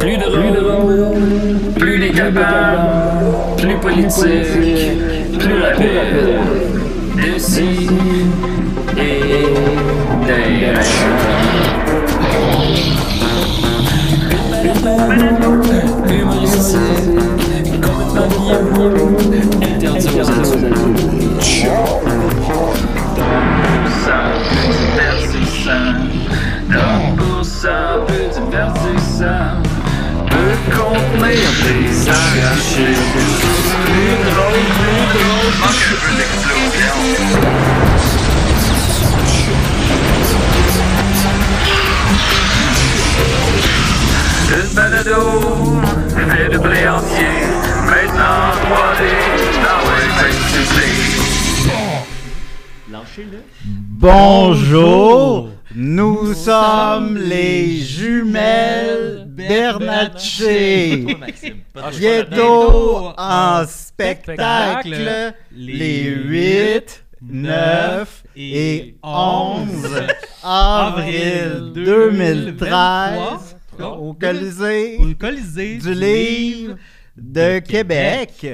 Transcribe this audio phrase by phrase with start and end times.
[0.00, 1.12] Plus drôle,
[1.78, 2.78] plus décapable,
[3.58, 6.40] plus politique, plus rapide.
[7.16, 7.88] D'ici
[8.96, 9.44] et
[10.26, 10.80] d'ailleurs.
[16.08, 17.20] Humoristique,
[17.82, 18.50] complètement
[19.62, 20.24] interdit aux
[26.70, 27.80] donc ça
[28.32, 29.62] divertissant,
[30.50, 32.98] peut contenir des arrachés.
[33.84, 36.96] Plus drôle, plus drôle, manque un peu d'explosion.
[44.52, 45.22] Une balado,
[46.16, 47.34] fait de blé entier,
[47.86, 49.02] maintenant 3D,
[49.62, 50.10] dans les
[52.92, 53.40] Lâchez-le.
[53.64, 61.06] Bonjour, nous sommes les jumelles Bernatchez.
[61.98, 69.66] Bientôt en spectacle les 8, 9 et 11
[70.42, 76.76] avril 2013 au Colisée au Colisée du livre
[77.16, 78.46] de Québec.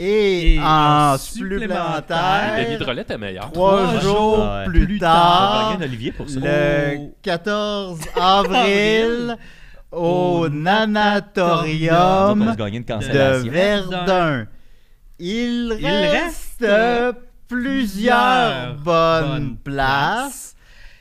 [0.00, 3.50] Et Et en Le supplémentaire, hydrolette est meilleur.
[3.50, 5.76] trois jours plus tard,
[6.16, 6.38] pour ça.
[6.40, 9.36] le 14 avril
[9.92, 13.48] au Nanatorium de.
[13.48, 14.46] Verdun.
[15.18, 17.12] Il Il reste reste
[17.48, 20.54] plusieurs bonnes bonnes places.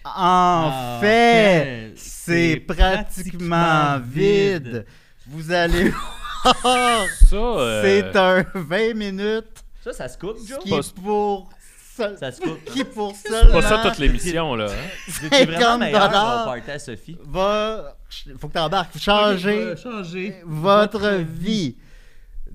[0.05, 4.85] En fait, fait, c'est pratiquement pratiquement vide.
[5.27, 5.89] Vous allez
[6.63, 10.59] voir, Ça, euh, c'est un 20 minutes Ça, ça se coupe, Joe?
[10.59, 10.69] qui
[11.01, 11.49] pour
[11.97, 12.63] seul- Ça se coupe.
[12.65, 14.65] qui pour c'est pas ça seulement toute l'émission, là.
[14.67, 15.25] hein?
[15.25, 16.41] Étiez vraiment 50 meilleur dollars.
[16.43, 17.17] au party à Sophie?
[17.27, 17.97] va
[18.39, 21.75] faut que t'embarques changer changer votre vie.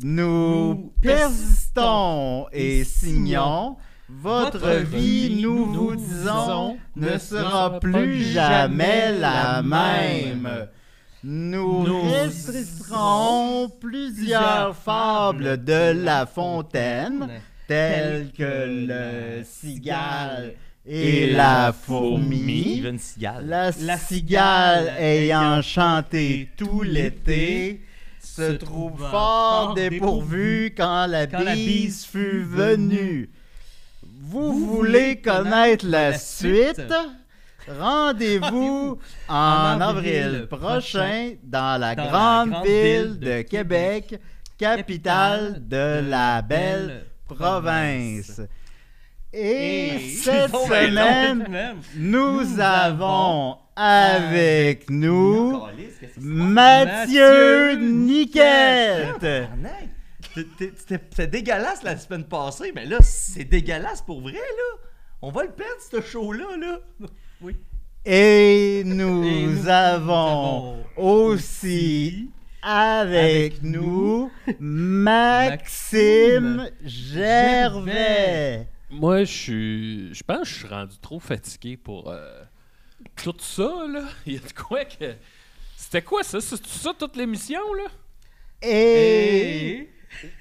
[0.03, 3.77] Nous persistons et signons.
[4.09, 10.69] Votre vie, nous vous disons, ne sera plus jamais la même.
[11.25, 17.29] Nous Nous réciterons plusieurs fables de La Fontaine,
[17.67, 20.55] telles que le cigale
[20.87, 22.83] et la fourmi.
[22.99, 23.47] Cigale.
[23.47, 27.83] La, La cigale ayant chanté tout l'été
[28.21, 33.31] se trouve fort dépourvue quand la quand bise fut venue.
[34.03, 36.75] Vous Vous voulez connaître la suite?
[36.77, 36.95] suite?
[37.69, 38.99] Rendez-vous
[39.29, 39.35] en
[39.77, 44.21] En avril prochain dans la dans la grande ville de de Québec,
[44.59, 48.41] capitale de la belle province.
[49.33, 55.63] Et cette semaine, nous avons avec nous?
[56.21, 59.49] Mathieu Mathieu Niquette.
[60.35, 64.89] C'était c'était dégueulasse la semaine passée, mais là, c'est dégueulasse pour vrai, là.
[65.21, 66.81] On va le perdre, ce show-là, là.
[67.41, 67.57] oui
[68.05, 72.31] Et nous, Et nous avons avons aussi
[72.63, 74.31] avec nous
[74.61, 75.61] Maxime
[76.85, 78.69] Gervais.
[78.91, 80.15] Moi, je suis.
[80.15, 82.43] Je pense que je suis rendu trop fatigué pour euh,
[83.23, 84.05] tout ça, là.
[84.27, 85.15] Il y a de quoi que.
[85.77, 86.41] C'était quoi ça?
[86.41, 87.89] C'est ça toute l'émission, là?
[88.63, 88.69] Et
[89.73, 89.89] et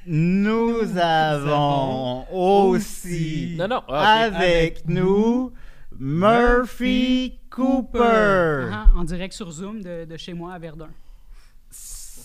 [0.05, 5.51] nous avons aussi Non, non, avec nous
[5.97, 8.69] Murphy Cooper.
[8.71, 10.89] Ah, en direct sur Zoom de, de chez moi à Verdun.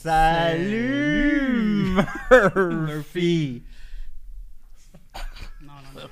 [0.07, 1.97] Salut
[2.55, 3.63] Murphy.
[5.63, 6.09] Non, non, non.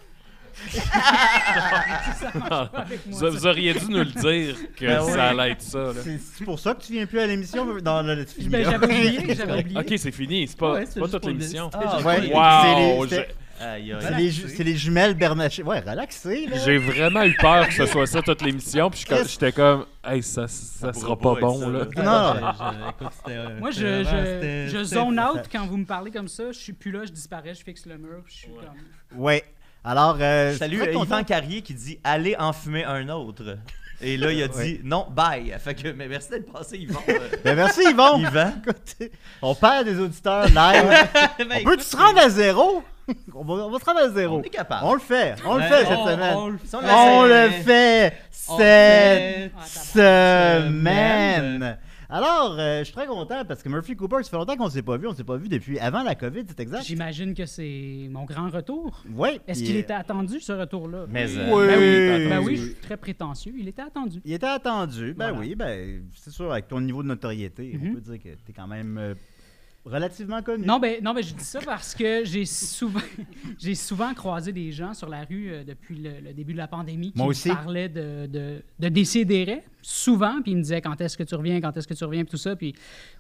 [3.07, 5.93] vous, vous auriez dû nous le dire que Ben ça allait être ça, là.
[6.03, 8.65] C'est c'est pour ça que tu viens plus à l'émission dans le tu finis Ben,
[8.65, 8.71] là.
[8.73, 9.79] j'avais oublié, j'avais oublié.
[9.79, 10.49] Ok, c'est fini.
[10.49, 11.71] C'est pas, Ouais, c'est c'est pas juste toute pour le- l'émission.
[11.73, 12.17] Ah, ouais.
[12.27, 13.07] C'est Wow!
[13.07, 13.29] j'ai-.
[13.59, 15.63] C'est les, ju- c'est les jumelles Bernatchez.
[15.63, 16.57] Ouais, relaxé là.
[16.65, 19.87] J'ai vraiment eu peur que ce soit ça toute l'émission, puis je- Qu'est-ce- j'étais comme,
[20.05, 21.79] hey, ça, ça, sera pas pas être bon, ça, là.
[21.79, 22.03] là.
[22.03, 22.35] Non.
[22.35, 26.11] Je- je- écoute, c'était, euh, Moi, je, je, je zone out quand vous me parlez
[26.11, 26.53] comme ça.
[26.53, 28.23] Je suis plus là, je disparais, je fixe le mur.
[28.27, 29.19] Je suis comme.
[29.21, 29.45] Ouais.
[29.85, 31.17] Alors, euh, Salut, très euh, content.
[31.19, 33.59] Yvan Carrier qui dit allez en fumer un autre.
[34.01, 34.81] Et là, il a dit Ouais.
[34.83, 35.55] non, bye.
[35.59, 37.01] Fait que, mais merci d'être passé, Yvan.
[37.09, 38.19] Euh, Ben, merci Yvon.
[38.19, 38.53] Yvan.
[38.63, 39.11] Écoute,
[39.43, 41.09] on perd des auditeurs live.
[41.61, 42.83] on peut se rendre à zéro?
[43.35, 44.39] on, va, on va se rendre à zéro.
[44.39, 44.87] On est capable.
[44.87, 45.35] On le fait.
[45.47, 46.37] On le fait cette semaine.
[46.37, 49.53] on le- Si on On l'essaie- le fait cette
[50.63, 51.79] semaine.
[52.11, 54.71] Alors, euh, je suis très content parce que Murphy Cooper, ça fait longtemps qu'on ne
[54.71, 55.09] s'est pas vu.
[55.09, 56.85] On ne s'est pas vu depuis avant la COVID, c'est exact?
[56.85, 59.03] J'imagine que c'est mon grand retour.
[59.17, 59.41] Oui.
[59.49, 61.07] Est-ce qu'il était attendu, ce retour-là?
[61.09, 61.67] Mais euh, Oui.
[61.67, 63.55] Ben oui, ben oui, je suis très prétentieux.
[63.59, 64.21] Il était attendu.
[64.25, 65.15] Il était attendu.
[65.15, 65.39] Ben Voilà.
[65.41, 67.95] oui, ben c'est sûr, avec ton niveau de notoriété, on Mhm.
[67.95, 69.15] peut dire que tu es quand même euh,
[69.85, 70.65] relativement connu.
[70.67, 73.01] Non, ben, non, ben, je dis ça parce que j'ai souvent,
[73.59, 76.69] j'ai souvent croisé des gens sur la rue euh, depuis le, le début de la
[76.69, 77.49] pandémie qui Moi me aussi.
[77.51, 81.61] parlaient de, de, de Décideret, souvent, puis ils me disaient quand est-ce que tu reviens,
[81.61, 82.57] quand est-ce que tu reviens, puis tout ça.
[82.57, 82.75] Puis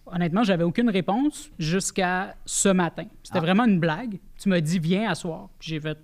[0.06, 3.05] honnêtement, j'avais aucune réponse jusqu'à ce matin.
[3.22, 3.43] C'était Ah.
[3.43, 4.19] vraiment une blague.
[4.38, 5.50] Tu m'as dit viens à soir.
[5.58, 5.99] Puis j'ai fait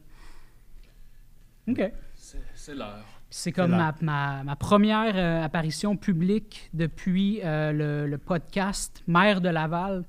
[1.69, 1.93] OK.
[2.55, 3.05] C'est l'heure.
[3.33, 9.41] C'est comme ma, ma- ma première euh, apparition publique depuis euh, le, le podcast Mère
[9.41, 10.05] de Laval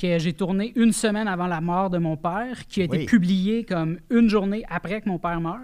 [0.00, 3.06] que j'ai tourné une semaine avant la mort de mon père, qui a été Oui.
[3.06, 5.60] publié comme une journée après que mon père meurt.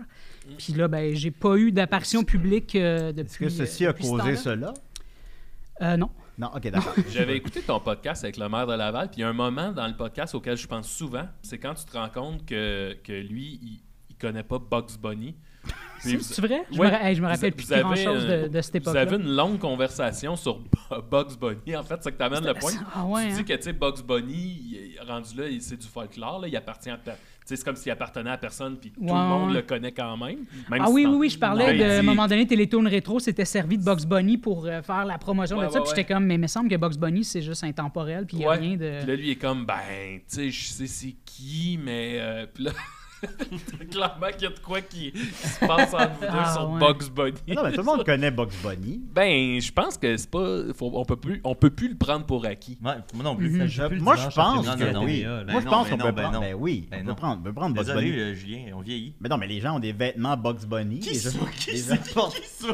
[0.58, 3.46] Puis là, ben, j'ai pas eu d'apparition publique euh, depuis.
[3.46, 4.74] Est-ce que ceci euh, a ce causé cela?
[5.82, 6.10] Euh, non.
[6.36, 6.94] Non, ok, d'accord.
[7.12, 9.70] J'avais écouté ton podcast avec le maire de Laval, puis il y a un moment
[9.72, 13.12] dans le podcast auquel je pense souvent, c'est quand tu te rends compte que, que
[13.12, 13.80] lui, il,
[14.10, 15.36] il connaît pas Bugs Bunny.
[15.98, 16.64] C'est vrai?
[16.70, 16.90] Je, Ouais.
[16.90, 19.16] me, hey, je me rappelle plus grand avez, chose euh, de, de cette Vous avez
[19.16, 21.74] une longue conversation sur Bu- Bugs Bunny.
[21.76, 22.72] En fait, c'est que tu amènes le point.
[22.94, 23.42] Ah ouais, tu hein?
[23.42, 26.40] dis que Bugs Bunny, rendu là, c'est du folklore.
[26.40, 26.98] Là, il appartient à.
[26.98, 29.56] per- tu sais, C'est comme s'il appartenait à personne, puis tout Ouais, le monde ouais.
[29.56, 30.40] le connaît quand même.
[30.70, 33.18] même Ah si oui, oui, oui, je parlais de, à un moment donné, Télétoon Rétro
[33.18, 35.78] s'était servi de Box Bunny pour euh, faire la promotion Ouais, de ça.
[35.78, 36.16] ouais, Puis j'étais ouais.
[36.18, 38.50] comme, mais il me semble que Box Bunny, c'est juste intemporel, puis il n'y a
[38.50, 38.56] Ouais.
[38.58, 38.98] rien de.
[38.98, 39.74] Puis là, lui, il est comme, ben,
[40.18, 42.16] tu sais, je sais c'est qui, mais.
[42.18, 42.72] euh, Puis là,
[43.90, 45.18] clairement qu'il y a de quoi qui, qui
[45.48, 46.80] se passe entre vous deux Ah, sur ouais.
[46.80, 47.54] Bugs Bunny.
[47.56, 49.00] non, mais tout le monde connaît Bugs Bunny.
[49.14, 50.72] Ben, je pense que c'est pas.
[50.76, 52.78] faut- on, peut plus, on peut plus le prendre pour acquis.
[52.84, 53.50] Ouais, moi non plus.
[53.50, 53.66] Mhm.
[53.66, 55.22] Je- Euh, plus moi, je pense que la oui.
[55.22, 55.44] Là.
[55.44, 56.34] Moi, Ben je pense ben qu'on peut ben prendre.
[56.34, 56.40] non.
[56.40, 58.20] Ben oui, Ben on peut prendre, on peut prendre Désolé, Bunny.
[58.20, 59.14] euh, Julien, on vieillit.
[59.20, 61.00] Mais non, mais les gens ont des vêtements Bugs Bunny.
[61.00, 61.38] Qui les gens, ça?
[61.58, 61.96] Qui ça?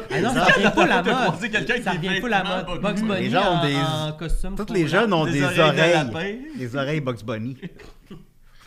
[0.09, 1.13] Ah non, ça revient pas la mode.
[1.13, 2.81] croisé quelqu'un qui Ça revient pas la mode.
[2.81, 3.21] Bugs Bunny.
[3.21, 3.73] Les gens ont en, des-
[4.65, 6.39] faux les jeunes ont Des oreilles.
[6.57, 7.57] Des oreilles Bugs Bunny.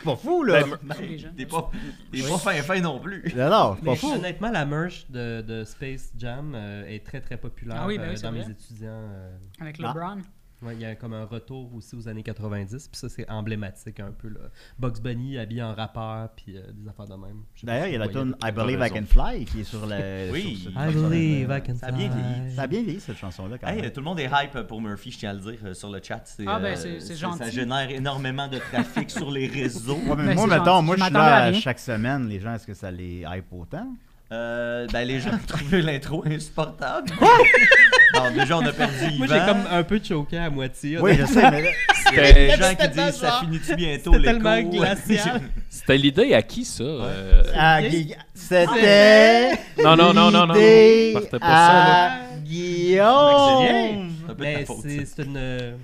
[0.05, 0.63] C'est pas fou, là.
[0.83, 1.29] Ben, gens.
[1.35, 1.71] T'es pas,
[2.11, 3.33] t'es pas fin fin non plus.
[3.35, 4.11] Non, non, c'est pas Mais fou.
[4.13, 8.03] honnêtement, la merch de, de Space Jam euh, est très très populaire Ah oui, ben
[8.05, 8.45] oui, euh, c'est dans vrai.
[8.45, 8.89] mes étudiants.
[8.91, 9.37] euh.
[9.59, 9.87] Avec Ah.
[9.93, 10.21] LeBron.
[10.65, 13.99] Ouais, il y a comme un retour aussi aux années 90, puis ça c'est emblématique
[13.99, 14.29] un peu.
[14.29, 14.39] Là.
[14.79, 17.43] Bugs Bunny habillé en rappeur, puis euh, des affaires de même.
[17.63, 18.51] D'ailleurs, il y a la tune I.
[18.51, 18.89] Believe I.
[18.89, 19.95] Can Fly qui est sur le.
[20.31, 20.55] Oui.
[20.57, 22.21] sur ce- I believe I can Ça a bien fly.
[22.21, 22.55] vieilli.
[22.55, 23.91] Ça a bien vieilli cette chanson-là quand Hey, même.
[23.91, 25.99] tout le monde est hype pour Murphy, je tiens à le dire, euh, sur le
[26.01, 26.21] chat.
[26.25, 27.51] C'est, Ah, ben, euh, c'est- c'est Ça gentil.
[27.51, 29.95] génère énormément de trafic sur les réseaux.
[29.95, 30.85] Ouais, mais Ben, moi, mettons, gentil.
[30.85, 32.27] moi, Je suis là chaque semaine.
[32.27, 33.87] Les gens, est-ce que ça les hype autant?
[34.31, 37.09] Euh, ben, les gens ont trouvé l'intro insupportable.
[38.13, 39.17] bon, déjà, on a perdu Yvan.
[39.17, 40.97] Moi j'ai comme un peu choqué à moitié.
[40.99, 41.69] Oui, je sais, mais là,
[42.33, 43.39] Les gens qui C'était disent ça ça.
[43.43, 44.71] finit-tu bientôt C'était les tellement cours?
[44.81, 45.41] glacial.
[45.69, 49.51] C'était l'idée à qui, ça euh, à Gui- c'était.
[49.83, 50.53] Non, non, non, non, non, non.
[50.55, 54.09] l'idée Partez pas ça, à Guillaume.
[54.25, 55.13] C'est un peu de Mais ta faute, c'est ça.
[55.17, 55.75] c'est une.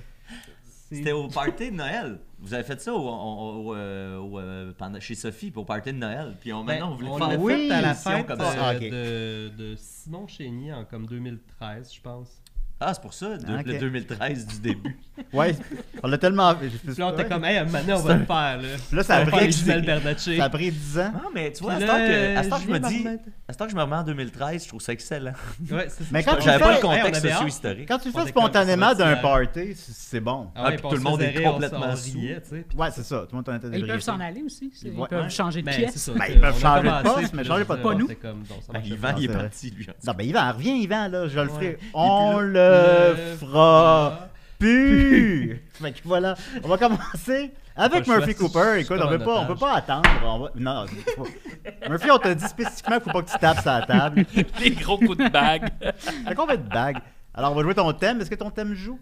[0.90, 2.18] c'est- C'était au party de Noël.
[2.42, 5.94] Vous avez fait ça au, au- au- euh, au, euh, pendant- chez Sophie pour party
[5.94, 6.36] de Noël.
[6.42, 8.42] Puis on, Ben, maintenant, on voulait on faire l'a Oui, fait à la fête comme
[8.42, 8.70] euh, ça.
[8.70, 8.82] Ah, ok.
[8.90, 12.42] de, de Simon Chénier en comme 2013, je pense.
[12.83, 14.98] Ah, c'est pour ça, de- Ah, le 2013 du début.
[15.33, 15.56] Ouais,
[16.01, 16.56] on l'a tellement.
[16.56, 18.57] Puis là, on était comme, hey, maintenant, on va le faire.
[18.57, 21.12] Là, Là, ça a on faire pris, ça a pris 10 ans.
[21.16, 22.69] Ah, mais tu vois, à Puis ce temps là, que, à ce temps que je
[22.69, 23.07] me dis,
[23.48, 25.33] à ce temps que je me remets en 2013, je trouve ça excellent.
[25.72, 26.10] Ouais, c'est ça.
[26.12, 27.88] Mais quand tu J'avais pas le contexte hey, socio-historique.
[27.88, 30.48] Quand tu le fais spontanément d'un party, c'est bon.
[30.56, 32.42] Ah ouais, puis tout le monde est complètement sais.
[32.75, 33.19] Ouais, c'est ça.
[33.19, 34.74] Tout le monde en était Ils peuvent s'en aller aussi.
[34.83, 35.92] Ils peuvent changer de Ben, pièce.
[35.94, 38.01] c'est ça, Ben, ils peuvent a changer de poste, mais changer pas de poste.
[38.01, 39.19] était comme, non, ça Ben, marchait Yvan, pas.
[39.19, 39.88] il est parti, lui.
[40.06, 41.78] Non, ben Yvan, reviens Yvan, là, je le ferai.
[41.94, 44.27] On le là, fera
[44.59, 45.61] plus.
[45.73, 48.80] fait que voilà, on va commencer avec Pas Murphy choix, Cooper.
[48.81, 50.09] Écoute, on peut pas, on peut pas attendre.
[50.23, 50.85] On va- Non, non,
[51.16, 51.28] faut-
[51.90, 54.25] Murphy, on t'a dit spécifiquement qu'il faut pas que tu tapes sur la table.
[54.59, 55.69] Les gros coups de bague.
[56.28, 56.97] Fait qu'on va être bague.
[57.33, 58.19] Alors, on va jouer ton thème.
[58.21, 58.99] Est-ce que ton thème joue?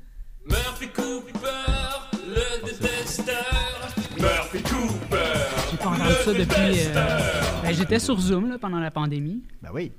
[0.47, 1.47] Murphy Cooper,
[2.27, 3.35] le détesteur.
[4.19, 5.17] Murphy Cooper.
[5.71, 6.87] J'ai pas entendu ça depuis.
[6.95, 7.29] euh,
[7.63, 9.43] ben, J'étais sur Zoom là, pendant la pandémie.
[9.61, 9.91] Ben oui.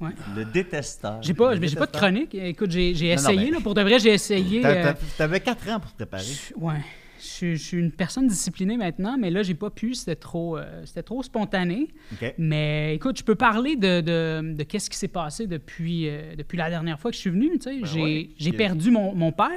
[0.00, 1.22] Le détesteur.
[1.22, 2.34] J'ai pas, j'ai pas de chronique.
[2.34, 3.44] Écoute, j'ai j'ai Non, non, essayé.
[3.46, 4.64] ben- là, pour de vrai, j'ai essayé.
[4.64, 6.24] Euh, t'a- T'avais 4 ans pour te préparer.
[6.56, 6.80] Ouais.
[7.18, 9.94] Je, suis- je suis une personne disciplinée maintenant, mais là, j'ai pas pu.
[9.94, 11.88] C'était trop, euh, c'était trop spontané.
[12.12, 12.34] OK.
[12.36, 16.58] Mais écoute, je peux parler de, de, de qu'est-ce qui s'est passé depuis, euh, depuis
[16.58, 17.58] la dernière fois que je suis venu.
[17.58, 17.80] tu sais.
[17.84, 18.30] j'ai ouais.
[18.36, 19.48] j'ai perdu mon, mon père,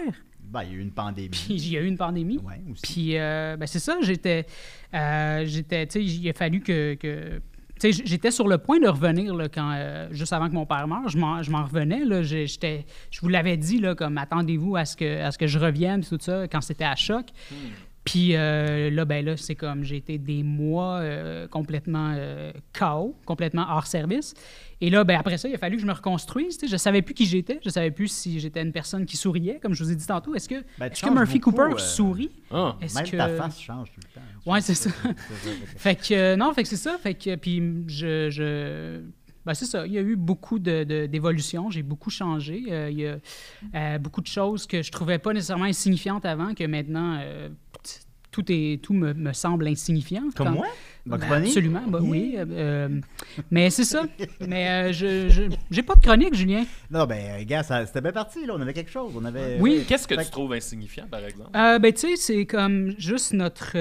[0.42, 1.30] Ben, il y a eu une pandémie.
[1.30, 2.38] puis il y a eu une pandémie.
[2.38, 2.82] Ouais, aussi.
[2.82, 4.46] Puis, euh, ben, c'est ça, j'étais.
[4.94, 6.94] j'étais il a fallu que.
[6.96, 7.42] que
[7.82, 11.08] j'étais sur le point de revenir quand, euh, juste avant que mon père meure.
[11.08, 12.02] Je m'en, revenais.
[12.06, 16.86] Je vous l'avais dit, comme attendez-vous à ce, que, je revienne, tout ça, quand c'était
[16.86, 17.28] à choc.
[18.10, 23.16] Puis euh, là, ben là, c'est comme j'ai été des mois euh, complètement euh, KO,
[23.24, 24.34] complètement hors service.
[24.82, 26.58] Et là, ben après ça, il a fallu que je me reconstruise.
[26.58, 26.72] tu sais.
[26.72, 27.60] Je savais plus qui j'étais.
[27.64, 30.34] Je savais plus si j'étais une personne qui souriait, comme je vous ai dit tantôt.
[30.34, 32.32] Est-ce que, Ben, tu est-ce que Murphy beaucoup, Cooper euh, sourit?
[32.82, 33.18] Est-ce Même que...
[33.18, 34.52] ta face change tout le temps.
[34.52, 34.90] Ouais, c'est ça.
[35.78, 36.98] Fait que, non, fait que c'est ça.
[36.98, 38.32] Fait que, puis je.
[38.32, 39.02] je
[39.50, 39.88] ben, c'est ça.
[39.88, 41.72] Il y a eu beaucoup de- de- d'évolutions.
[41.72, 42.66] J'ai beaucoup changé.
[42.70, 43.18] Euh, il y a
[43.76, 47.50] euh, beaucoup de choses que je trouvais pas nécessairement insignifiantes avant, que maintenant, euh,
[48.32, 50.22] tout, est, tout me, me semble insignifiant.
[50.36, 50.68] Comme Quand- moi?
[51.08, 51.20] Ben?
[51.24, 52.36] Absolument, ben oui.
[53.50, 54.04] mais c'est ça.
[54.48, 56.66] Mais euh, je j'ai pas de chronique, Julien.
[56.92, 58.54] Non, ben, gars, ça- c'était bien parti, là.
[58.56, 59.14] On avait quelque chose.
[59.16, 59.58] On avait...
[59.60, 59.86] Oui.
[59.88, 61.50] Qu'est-ce que Fait tu trouves insignifiant, par exemple?
[61.56, 63.72] Euh, ben, tu sais, c'est comme juste notre,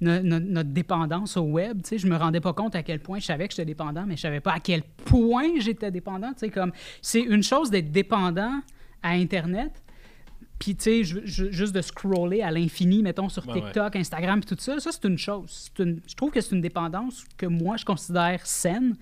[0.00, 1.82] no- no- notre dépendance au web.
[1.82, 4.04] Tu sais, je me rendais pas compte à quel point je savais que j'étais dépendant,
[4.06, 6.32] mais je savais pas à quel point j'étais dépendant.
[6.32, 6.72] Tu sais, comme
[7.02, 8.60] c'est une chose d'être dépendant
[9.02, 9.82] à Internet.
[10.58, 13.54] Puis, tu sais, juste de scroller à l'infini, mettons, sur ouais.
[13.60, 15.70] TikTok, Instagram, puis tout ça, ça, c'est une chose.
[15.78, 18.96] Une- je trouve que c'est une dépendance que moi, je considère saine.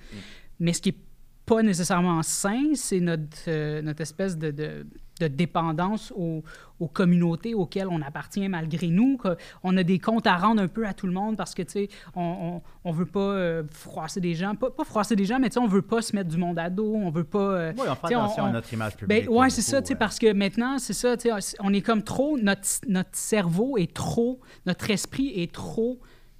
[0.61, 0.99] Mais ce qui est
[1.46, 4.87] pas nécessairement sain, c'est notre, euh, notre espèce de, de-
[5.20, 6.42] de dépendance aux,
[6.78, 9.18] aux communautés auxquelles on appartient malgré nous.
[9.62, 11.73] On a des comptes à rendre un peu à tout le monde parce que, tu
[11.73, 14.54] sais, on, on, on veut pas euh, froisser des gens.
[14.54, 16.58] Pas, pas froisser des gens, mais tu sais, on veut pas se mettre du monde
[16.58, 16.94] à dos.
[16.94, 17.38] On veut pas...
[17.38, 19.25] euh, Oui, on fait attention on- à notre image publique.
[19.26, 19.96] ben, là, ouais, c'est ça, tu sais, euh.
[19.96, 23.92] parce que maintenant, c'est ça, tu sais, on est comme trop, notre, notre cerveau est
[23.94, 25.99] trop, notre esprit est trop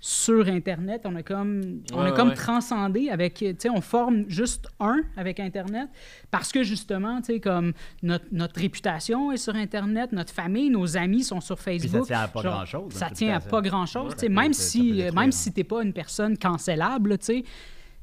[0.09, 1.03] sur Internet.
[1.05, 2.35] On a comme, on a comme ouais.
[2.37, 5.89] transcendé avec, tu sais, on forme juste un avec Internet
[6.31, 7.73] parce que justement, tu sais, comme
[8.05, 12.07] notre, notre réputation est sur Internet, notre famille, nos amis sont sur Puis Facebook.
[12.07, 12.93] ça tient à pas Genre, grand-chose.
[12.93, 14.13] Ça hein, tient à pas grand-chose.
[14.15, 15.31] tu sais, ça peut- même ça si, même hein.
[15.33, 17.45] si t'es pas une personne cancellable, tu sais,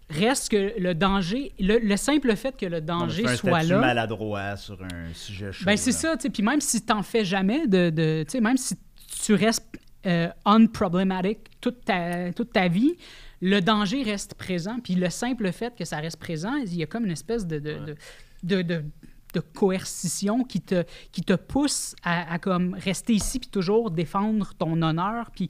[0.10, 3.80] reste que le danger, le, le simple fait que le danger soit là.
[3.80, 5.64] maladroit sur un sujet chaud.
[5.66, 6.30] Ben, c'est ça, tu sais.
[6.30, 8.76] Puis même si t'en fais jamais, de, de- tu sais, même si
[9.24, 9.66] tu restes
[10.06, 12.96] euh, unproblematic toute ta, toute ta vie,
[13.42, 14.78] le danger reste présent.
[14.84, 17.60] Puis le simple fait que ça reste présent, il y a comme une espèce de,
[17.60, 17.96] de, de,
[18.44, 18.86] de- de-
[19.34, 24.54] de coercition qui te, qui te pousse à, à comme rester ici puis toujours défendre
[24.54, 25.50] ton honneur puis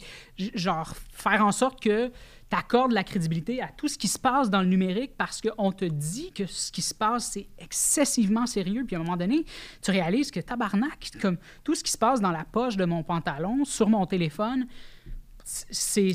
[0.56, 2.10] genre faire en sorte que
[2.54, 5.72] tu accordes la crédibilité à tout ce qui se passe dans le numérique parce qu'on
[5.72, 8.84] te dit que ce qui se passe, c'est excessivement sérieux.
[8.86, 9.44] Puis à un moment donné,
[9.82, 13.02] tu réalises que tabarnak, comme tout ce qui se passe dans la poche de mon
[13.02, 14.68] pantalon, sur mon téléphone,
[15.44, 16.14] c'est,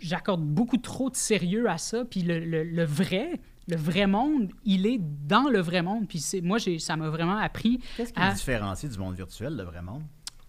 [0.00, 2.04] j'accorde beaucoup trop de sérieux à ça.
[2.04, 6.06] Puis le, le- le vrai, le vrai monde, il est dans le vrai monde.
[6.08, 9.56] Puis c'est, moi, j'ai, ça m'a vraiment appris Qu'est-ce qui à- différencie du monde virtuel,
[9.56, 10.02] le vrai monde?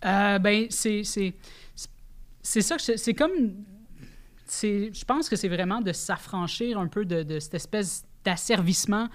[0.05, 1.33] euh, ben, c'est, c'est,
[1.75, 1.89] c'est-
[2.41, 3.31] c'est ça que c'est comme.
[4.51, 9.07] Je pense que c'est vraiment de s'affranchir un peu de, de cette espèce d'asservissement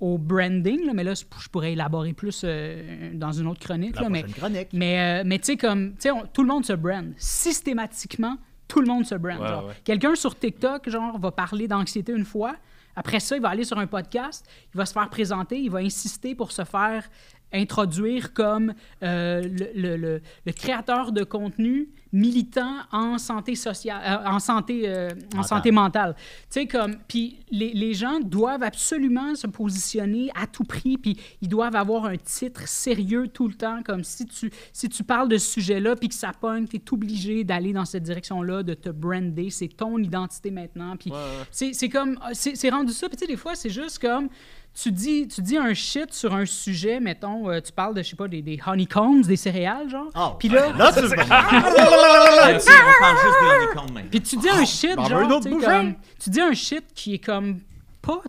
[0.00, 3.96] au branding, là, mais là, je pourrais élaborer plus euh, dans une autre chronique.
[3.96, 4.68] La là, mais prochaine chronique.
[4.72, 7.12] mais, euh, mais tu sais, comme, tu sais, on- tout le monde se brand.
[7.18, 9.40] Systématiquement, tout le monde se brand.
[9.40, 9.66] Ouais, genre.
[9.66, 9.74] ouais.
[9.84, 12.56] Quelqu'un sur TikTok, genre, va parler d'anxiété une fois.
[12.96, 15.78] Après ça, il va aller sur un podcast, il va se faire présenter, il va
[15.80, 17.08] insister pour se faire
[17.52, 19.42] introduire comme euh,
[19.74, 25.44] le, le- créateur de contenu militant en santé sociale, euh, en santé, euh, en Mentale.
[25.44, 26.14] santé mentale.
[26.16, 31.16] Tu sais comme, puis les, les gens doivent absolument se positionner à tout prix, puis
[31.40, 35.28] ils doivent avoir un titre sérieux tout le temps, comme si tu si tu parles
[35.28, 38.88] de ce sujet-là, puis que ça pogne, t'es obligé d'aller dans cette direction-là, de te
[38.88, 41.72] brander, c'est ton identité maintenant, puis Ouais, ouais.
[41.72, 44.28] c'est comme c'est rendu ça, puis tu sais des fois c'est juste comme
[44.74, 48.08] tu dis, tu dis un shit sur un sujet, mettons, euh, tu parles de, je
[48.10, 50.08] sais pas, des, des honeycombs, des céréales, genre.
[50.16, 54.10] Oh, Puis là, Là, tu tiens, on parle juste des honeycombs maintenant.
[54.10, 55.66] puis tu dis un shit, J'en veux genre, bouchée.
[55.66, 57.60] comme- tu dis un shit qui est comme
[58.02, 58.22] pas,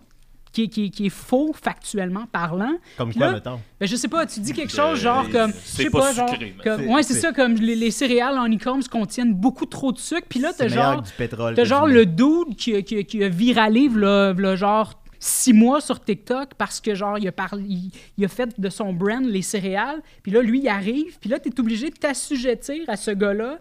[0.51, 2.73] qui est, qui est- qui est faux factuellement parlant.
[2.97, 3.59] Comme Puis quoi, là, mettons?
[3.79, 5.53] Ben, je sais pas, tu dis quelque Euh, chose genre comme.
[5.53, 6.29] c'est je sais pas pas, genre.
[6.29, 10.27] sucré, comme- ouais, c'est ça, comme les, les céréales honeycombs contiennent beaucoup trop de sucre.
[10.27, 11.01] Puis là, t'as genre.
[11.01, 11.55] que du pétrole.
[11.55, 15.00] T'as que genre le dude qui, a- qui, a- qui a viralé, v'là, v'là genre
[15.21, 18.69] six mois sur TikTok parce que genre il a, parlé, il, il a fait de
[18.69, 20.01] son brand les céréales.
[20.23, 21.17] Puis là, lui, il arrive.
[21.19, 23.59] Puis là, t'es obligé de t'assujettir à ce gars-là.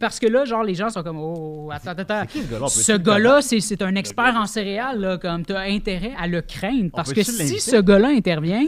[0.00, 3.42] Parce que là, genre, les gens sont comme Oh, attends, attends, qui, ce gars-là?
[3.42, 5.00] C'est, un expert en céréales.
[5.00, 6.90] Là, comme t'as intérêt à le craindre.
[6.94, 8.66] Parce que si ce gars-là intervient,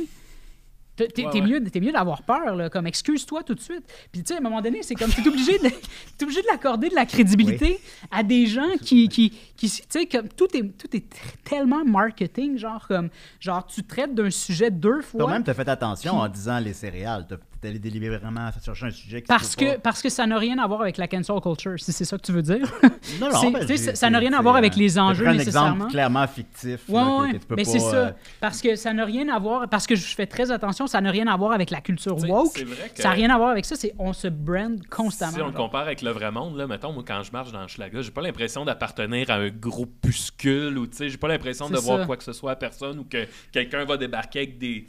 [0.96, 3.82] T'es t'es- Ouais, mieux, mieux d'avoir peur, là, comme excuse-toi tout de suite.
[4.12, 5.68] Puis tu sais, à un moment donné, c'est comme t'es obligé de,
[6.18, 7.80] t'es obligé de l'accorder de la crédibilité
[8.12, 11.04] à des gens qui, qui, qui tu sais, comme tout est, tout est
[11.42, 13.08] tellement marketing, genre comme,
[13.40, 15.18] genre tu traites d'un sujet deux fois.
[15.20, 17.26] Toi-même, t'as fait attention en disant les céréales.
[17.64, 20.82] D'aller délibérément chercher un sujet qui Parce que, parce que ça n'a rien à voir
[20.82, 22.70] avec la cancel culture, si c'est ça que tu veux dire.
[23.20, 25.74] Non, non, ben, ça- n'a rien à voir avec euh, les je enjeux un nécessairement.
[25.74, 26.80] exemple clairement fictif.
[26.88, 27.94] Ouais, là, que- ouais, que tu peux mais c'est ça.
[27.94, 29.68] euh, Parce que ça n'a rien à voir.
[29.68, 32.26] Parce que je fais très attention, ça n'a rien à voir avec la culture T'sais,
[32.30, 32.52] woke.
[32.56, 33.76] c'est vrai que- Ça n'a rien à voir avec ça.
[33.76, 35.32] C'est on se brand constamment.
[35.32, 37.66] Si on le compare avec le vrai monde, là, mettons, moi, quand je marche dans
[37.68, 41.76] Schlaga, j'ai pas l'impression d'appartenir à un groupuscule ou, tu sais, j'ai pas l'impression de
[41.78, 42.06] voir ça.
[42.06, 44.86] quoi que ce soit à personne ou que quelqu'un va débarquer avec des,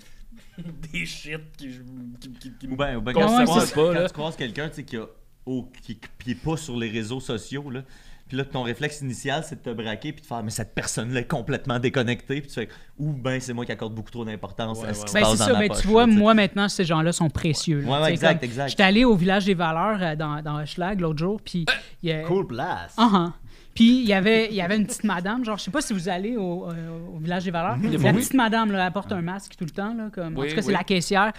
[0.93, 1.69] des shit qui,
[2.19, 4.01] qui, qui, qui Ou bien Qu'on quand, sait tu croises, pas, là.
[4.01, 5.05] quand tu croises quelqu'un tu sais, qui, a,
[5.45, 7.81] au- qui, qui est pas sur les réseaux sociaux, là,
[8.27, 11.19] puis là, ton réflexe initial, c'est de te braquer puis de faire, mais cette personne-là
[11.19, 14.79] est complètement déconnectée, puis tu fais, ou ben c'est moi qui accorde beaucoup trop d'importance
[14.79, 15.53] Ouais, à ce ouais, qui se Ben, passe c'est dans ça.
[15.53, 17.81] ma Ben, poche, tu vois, là, moi, maintenant, ces gens-là sont précieux.
[17.81, 17.87] là.
[17.97, 18.69] Ouais, ouais, exact, comme- exact.
[18.69, 21.67] J'étais allé au village des valeurs euh, dans, dans Hochelag l'autre jour, puis
[22.01, 22.95] il y a- Cool place.
[22.97, 23.33] Ah, ah.
[23.75, 25.93] Puis il y avait il y avait une petite madame, genre je sais pas si
[25.93, 27.77] vous allez au, euh, au village des valeurs.
[27.77, 27.97] La Oui.
[28.13, 30.61] petite madame là, elle porte un masque tout le temps là, comme en tout cas
[30.61, 31.33] c'est la caissière,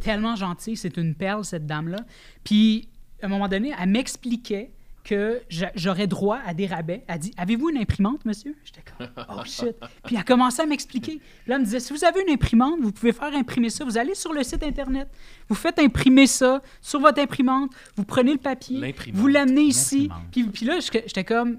[0.00, 1.98] tellement gentille, c'est une perle cette dame là.
[2.44, 2.88] Puis
[3.22, 4.70] à un moment donné, elle m'expliquait
[5.04, 7.04] que j'a- j'aurais droit à des rabais.
[7.08, 8.54] Elle dit Avez-vous une imprimante, monsieur?
[8.64, 9.74] J'étais comme Oh shit.
[10.04, 11.12] Puis elle a commencé à m'expliquer.
[11.16, 13.84] Puis Là, elle me disait Si vous avez une imprimante, vous pouvez faire imprimer ça.
[13.84, 15.08] Vous allez sur le site Internet,
[15.48, 18.78] vous faites imprimer ça sur votre imprimante, vous prenez le papier,
[19.14, 20.08] vous l'amenez ici.
[20.30, 21.58] Puis, puis là, j'étais comme.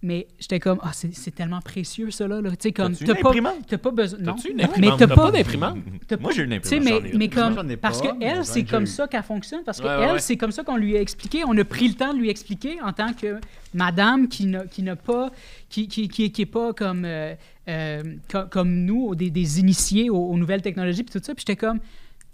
[0.00, 2.40] Mais j'étais comme, ah, c'est c'est tellement précieux, ça, là.
[2.40, 2.50] là.
[2.50, 3.32] Tu sais, comme, t'as pas,
[3.66, 4.20] t'as pas besoin.
[4.20, 4.98] Non, une mais imprimante?
[5.00, 5.76] t'as pas, d'imprimante?
[6.20, 7.02] Moi, j'ai une tu sais, imprimante.
[7.14, 8.86] mais, comme, parce que elle, c'est comme eu.
[8.86, 10.18] ça qu'elle fonctionne, parce que Ouais, elle, ouais.
[10.20, 11.42] c'est comme ça qu'on lui a expliqué.
[11.48, 13.40] On a pris le temps de lui expliquer en tant que
[13.74, 15.30] madame qui n'a, qui n'a pas,
[15.68, 17.34] qui, qui, qui, qui est pas comme, euh,
[17.68, 21.34] euh, co- comme nous, des, des initiés aux, aux nouvelles technologies, puis tout ça.
[21.34, 21.80] Puis j'étais comme,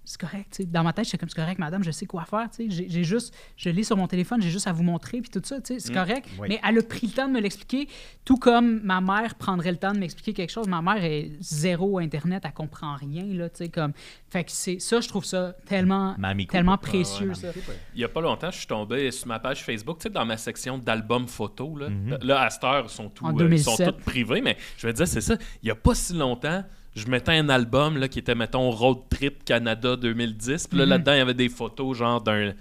[0.05, 0.69] c'est correct, tu sais.
[0.69, 2.71] Dans ma tête, j'étais comme, c'est correct, madame, je sais quoi faire, tu sais.
[2.71, 5.41] J'ai, j'ai juste, je l'ai sur mon téléphone, j'ai juste à vous montrer, puis tout
[5.45, 6.29] ça, tu sais, c'est correct.
[6.39, 6.49] Oui.
[6.51, 7.89] Mais elle a pris le temps de me l'expliquer,
[8.25, 10.69] tout comme ma mère prendrait le temps de m'expliquer quelque chose.
[10.69, 13.93] Ma mère est zéro Internet, elle comprend rien, là, tu sais, comme...
[14.31, 16.89] Fait que c'est ça, je trouve ça tellement, Mamie tellement Cooper.
[16.91, 17.49] précieux, ça.
[17.95, 20.27] Il y a pas longtemps, je suis tombé sur ma page Facebook, tu sais, dans
[20.27, 21.81] ma section d'albums photos.
[21.81, 22.19] Là, Mhm.
[22.23, 23.97] là à cette heure, ils sont, tous, euh, sont 2007.
[23.97, 25.37] tous privés, mais je me disais, c'est ça.
[25.63, 28.99] Il y a pas si longtemps, je mettais un album là, qui était, mettons, Road
[29.11, 30.69] Trip Canada 2010.
[30.69, 30.91] Puis là, Mhm.
[30.91, 32.53] là-dedans, il y avait des photos, genre, d'un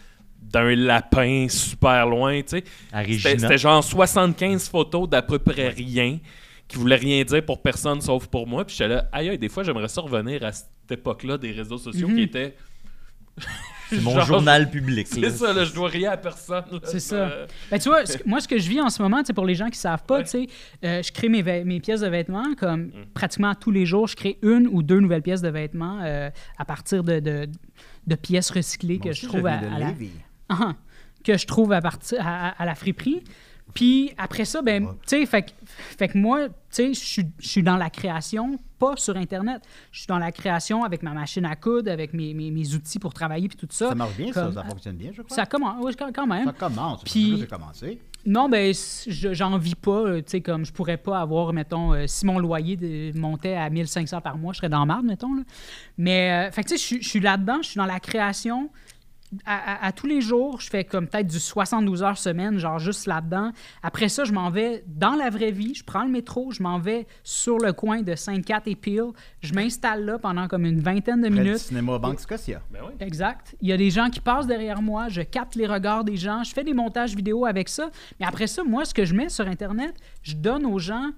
[0.42, 2.64] d'un lapin super loin, tu sais.
[3.40, 6.20] C'était genre 75 photos d'à peu près rien,
[6.68, 8.66] qui voulaient rien dire pour personne sauf pour moi.
[8.66, 11.78] Puis j'étais là, aïe, aïe, des fois, j'aimerais ça revenir à cette époque-là des réseaux
[11.78, 12.16] sociaux Mhm.
[12.16, 12.56] qui étaient...
[13.90, 15.08] C'est mon Genre, journal public.
[15.08, 16.64] C'est ça, là, je dois rien à personne.
[16.86, 17.30] C'est ça.
[17.70, 19.78] Ben, tu vois, moi, ce que je vis en ce moment, pour les gens qui
[19.78, 20.24] savent pas, Ouais.
[20.24, 20.48] tu sais,
[20.84, 21.44] euh, je crée mes,
[21.80, 22.92] pièces de vêtements comme Mm.
[23.14, 24.08] pratiquement tous les jours.
[24.08, 27.48] Je crée une ou deux nouvelles pièces de vêtements euh, à partir de, de,
[28.08, 29.94] de pièces recyclées Moi que je trouve à, la.
[30.50, 30.74] Ah,
[31.24, 33.24] que je trouve à, partir, à, à- à la friperie.
[33.74, 34.92] Puis après ça, ben, Ouais.
[35.08, 37.90] tu sais, fait, que- fait que moi, tu sais, je suis- je suis dans la
[37.90, 39.62] création, pas sur Internet.
[39.92, 43.00] Je suis dans la création avec ma machine à coudre, avec mes, mes, mes outils
[43.00, 43.90] pour travailler, puis tout ça.
[43.90, 44.44] Ça marche bien, ça?
[44.44, 45.36] Comme- Ça fonctionne bien, je crois?
[45.36, 46.46] Ça commence, oui, quand même.
[46.46, 47.04] Ça commence.
[47.04, 48.00] Puis- commencé.
[48.26, 48.74] Non, ben,
[49.08, 49.92] j'en vis pas.
[49.92, 53.56] euh, Tu sais, comme je pourrais pas avoir, mettons, euh, si mon loyer de- montait
[53.56, 55.34] à 1500 par mois, je serais dans marde, mettons.
[55.36, 55.42] Là.
[55.98, 58.70] Mais, euh, fait que tu sais, je suis là-dedans, je suis dans la création.
[59.46, 62.80] À, à- à tous les jours, je fais comme peut-être du 72 heures semaine, genre
[62.80, 63.52] juste là-dedans.
[63.82, 66.80] Après ça, je m'en vais dans la vraie vie, je prends le métro, je m'en
[66.80, 69.06] vais sur le coin de Sainte-Cat et Peel.
[69.42, 71.58] Je m'installe là pendant comme une vingtaine de Près du minutes.
[71.58, 72.62] cinéma Banque Scotia.
[72.72, 72.94] ben oui.
[73.00, 73.56] Exact.
[73.62, 76.44] Il y a des gens qui passent derrière moi, je capte les regards des gens,
[76.44, 77.90] je fais des montages vidéo avec ça.
[78.20, 81.12] Mais après ça, moi, ce que je mets sur Internet, je donne aux gens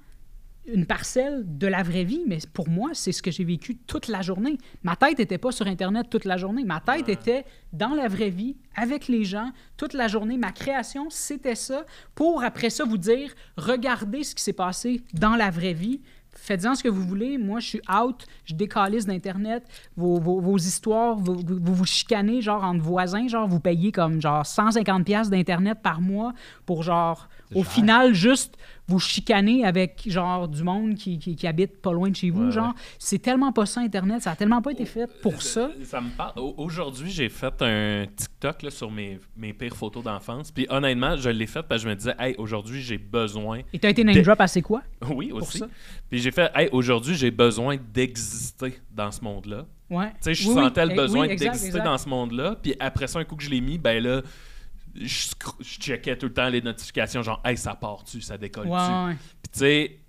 [0.67, 4.07] une parcelle de la vraie vie, mais pour moi, c'est ce que j'ai vécu toute
[4.07, 4.57] la journée.
[4.83, 6.63] Ma tête n'était pas sur Internet toute la journée.
[6.63, 10.37] Ma tête était dans la vraie vie, avec les gens, toute la journée.
[10.37, 15.35] Ma création, c'était ça, pour après ça vous dire, regardez ce qui s'est passé dans
[15.35, 16.01] la vraie vie.
[16.37, 17.37] Faites-en ce que vous voulez.
[17.37, 18.25] Moi, je suis out.
[18.43, 19.63] Je décalise d'Internet.
[19.95, 23.25] Vos, vos- vos histoires, vous, vous vous chicanez, genre, entre voisins.
[23.29, 26.33] Genre, vous payez comme, genre, 150$ piastres d'Internet par mois
[26.65, 27.71] pour, genre, au cher.
[27.71, 32.15] final, juste vous chicaner avec, genre, du monde qui, qui, qui habite pas loin de
[32.15, 32.45] chez vous.
[32.45, 34.21] Ouais, genre, c'est tellement pas ça, Internet.
[34.21, 35.71] Ça a tellement pas été fait pour ça.
[35.85, 36.33] Ça me parle.
[36.37, 40.51] Au- Aujourd'hui, j'ai fait un TikTok là, sur mes, mes pires photos d'enfance.
[40.51, 43.61] Puis honnêtement, je l'ai fait parce que je me disais, hey, aujourd'hui, j'ai besoin.
[43.73, 44.83] Et t'as été name drop c'est quoi?
[45.15, 45.57] Oui, aussi.
[45.57, 45.67] ça.
[46.07, 49.65] Puis j'ai fait, hey, aujourd'hui, j'ai besoin d'exister dans ce monde-là.
[49.89, 50.09] Ouais.
[50.09, 50.63] Tu sais, je Oui, oui.
[50.63, 52.55] sentais le Eh, besoin oui, d'exister dans ce monde-là.
[52.61, 54.21] Puis après ça, un coup que je l'ai mis, ben là,
[54.95, 58.71] je, checkais tout le temps les notifications, genre, hey, ça part-tu, ça décolle-tu?
[58.71, 59.15] Ouais, ouais.
[59.43, 59.99] Puis tu sais,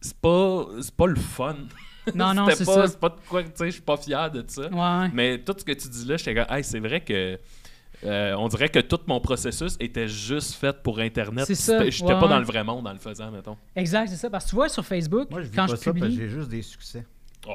[0.00, 1.56] c'est pas, c'est pas le fun.
[2.14, 2.86] Non, non, c'est pas, ça.
[2.86, 4.68] C'est pas de quoi, tu sais, je suis pas fier de ça.
[4.68, 5.10] Ouais, ouais.
[5.12, 7.36] Mais tout ce que tu dis là, j'étais comme, hey, c'est vrai que.
[8.04, 11.46] euh, on dirait que tout mon processus était juste fait pour Internet.
[11.46, 13.56] C'est ça, J'étais ouais, pas dans le vrai monde en le faisant, mettons.
[13.74, 14.30] Exact, c'est ça.
[14.30, 16.14] Parce que tu vois, sur Facebook, Moi, je quand pas je publie...
[16.14, 17.04] j'ai juste des succès.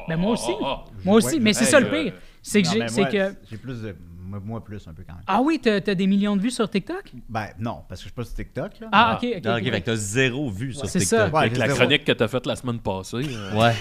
[0.10, 0.52] Ben, moi aussi.
[0.52, 0.92] Oh, oh, oh.
[1.06, 2.14] Moi aussi, Ouais, mais c'est hey, ça le euh, pire.
[2.42, 3.30] C'est que j'ai.
[3.50, 3.96] J'ai plus de.
[4.32, 5.24] Moi, moi plus, un peu quand même.
[5.28, 7.12] Ah oui, t'as t'as des millions de vues sur TikTok?
[7.28, 8.88] Ben, non, parce que je suis pas sur TikTok, là.
[8.94, 9.44] Ah, ok, ok.
[9.44, 9.72] Non, ok, ok.
[9.72, 11.20] fait que t'as zéro vue sur C'est TikTok.
[11.20, 11.28] ça.
[11.30, 11.78] Ouais, Avec j'ai la zéro.
[11.80, 13.17] chronique que t'as faite la semaine passée.
[13.17, 13.74] euh, Ouais.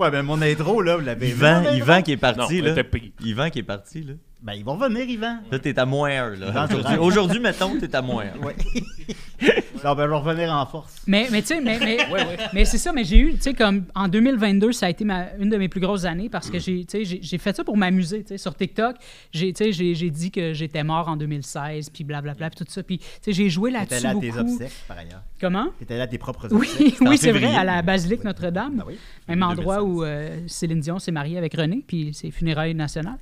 [0.00, 1.32] Ouais, ben mon intro, là, vous l'avez vu.
[1.34, 1.62] Yvan?
[1.74, 2.82] Yvan qui est parti, là.
[2.82, 3.02] pire.
[3.20, 4.14] Yvan qui est parti, là.
[4.48, 5.40] Ben, ils vont revenir, Yvan.
[5.52, 6.64] Là, t'es à moins 1, là.
[6.64, 8.46] Aujourd'hui, Aujourd'hui, mettons, t'es à moins 1.
[8.46, 8.56] Ouais.
[9.84, 11.02] non, ben, je vais revenir en force.
[11.06, 12.36] Mais, mais tu sais, mais, mais, Ouais, ouais.
[12.54, 15.26] mais c'est ça, mais j'ai eu, tu sais, comme en 2022, ça a été ma,
[15.38, 17.62] une de mes plus grosses années parce que j'ai, tu sais, j'ai, j'ai fait ça
[17.62, 18.96] pour m'amuser, tu sais, sur TikTok.
[19.32, 22.72] J'ai, tu sais, j'ai, j'ai dit que j'étais mort en 2016, puis blablabla, puis tout
[22.72, 22.82] ça.
[22.82, 24.26] Puis, tu sais, j'ai joué T'étais là-dessus là à beaucoup.
[24.32, 25.22] tes obsèques, par ailleurs.
[25.38, 25.66] Comment?
[25.78, 27.02] T'étais là à tes propres Oui, obsèques.
[27.02, 28.76] en oui, c'est vrai, à la basilique Notre-Dame.
[28.78, 28.98] Ben oui.
[29.28, 29.94] Même endroit 2016.
[29.98, 33.18] où euh, Céline Dion s'est mariée avec René, puis c'est funérailles nationales.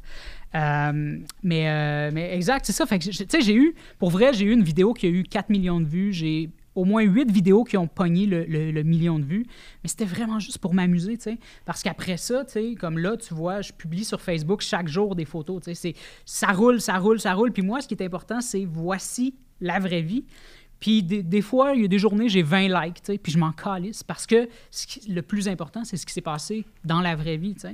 [0.57, 2.87] Euh, mais, euh, mais exact, c'est ça.
[2.87, 5.81] Tu sais, j'ai eu, pour vrai, j'ai eu une vidéo qui a eu 4 millions
[5.81, 6.13] de vues.
[6.13, 9.47] J'ai au moins 8 vidéos qui ont pogné le, million de vues.
[9.83, 11.39] Mais c'était vraiment juste pour m'amuser, tu sais.
[11.65, 15.15] Parce qu'après ça, tu sais, comme là, tu vois, je publie sur Facebook chaque jour
[15.15, 15.95] des photos, tu sais.
[16.25, 17.53] Ça roule, ça roule, ça roule.
[17.53, 20.25] Puis moi, ce qui est important, c'est voici la vraie vie.
[20.79, 23.33] Puis des, des fois, il y a des journées, j'ai 20 likes, tu sais, puis
[23.33, 26.65] je m'en calisse parce que ce qui- le plus important, c'est ce qui s'est passé
[26.85, 27.73] dans la vraie vie, tu sais.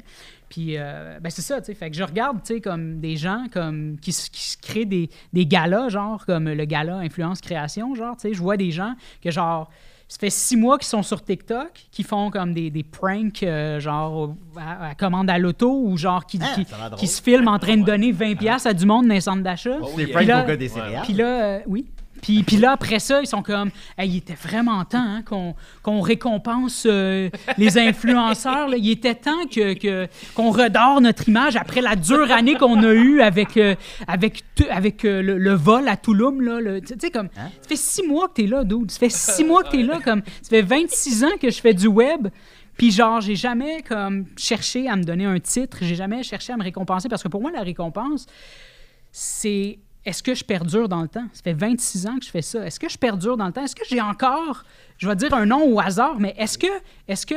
[0.48, 1.74] Puis, euh, ben c'est ça, tu sais.
[1.74, 4.84] Fait que je regarde, tu sais, comme des gens comme, qui, se- qui se créent
[4.84, 8.34] des, des galas, genre, comme le gala Influence Création, genre, tu sais.
[8.34, 9.68] Je vois des gens que, genre,
[10.08, 13.80] ça fait six mois qu'ils sont sur TikTok, qui font comme des, des pranks, euh,
[13.80, 16.66] genre, à, à commande à l'auto, ou genre, qui, Ah, qui,
[16.98, 19.42] qui se filment en train de donner 20$ piastres à du monde dans les centres
[19.42, 19.78] d'achat.
[19.96, 20.12] Des yeah.
[20.14, 21.02] pranks là- au gars des céréales.
[21.04, 21.86] Puis là, euh, oui.
[22.22, 25.54] Puis, puis là, après ça, ils sont comme, Hey, il était vraiment temps hein, qu'on
[25.82, 28.68] qu'on récompense euh, les influenceurs.
[28.68, 28.76] là.
[28.78, 32.92] Il était temps que que- qu'on redore notre image après la dure année qu'on a
[32.94, 33.74] eue avec, euh,
[34.06, 36.40] avec, avec euh, le, le vol à Touloum.
[36.40, 37.50] Là, le- tu sais, comme, Hein?
[37.60, 38.90] ça fait six mois que t'es là, dude.
[38.90, 39.98] Ça fait six mois que t'es là.
[40.02, 42.28] Comme, ça fait 26 ans que je fais du web.
[42.78, 45.78] Puis genre, j'ai jamais comme cherché à me donner un titre.
[45.82, 48.26] J'ai jamais cherché à me récompenser parce que pour moi, la récompense,
[49.10, 51.26] c'est est-ce que je perdure dans le temps?
[51.32, 52.66] Ça fait 26 ans que je fais ça.
[52.66, 53.64] Est-ce que je perdure dans le temps?
[53.64, 54.64] Est-ce que j'ai encore,
[54.98, 56.66] je vais dire un nom au hasard, mais est-ce que,
[57.06, 57.34] est-ce que,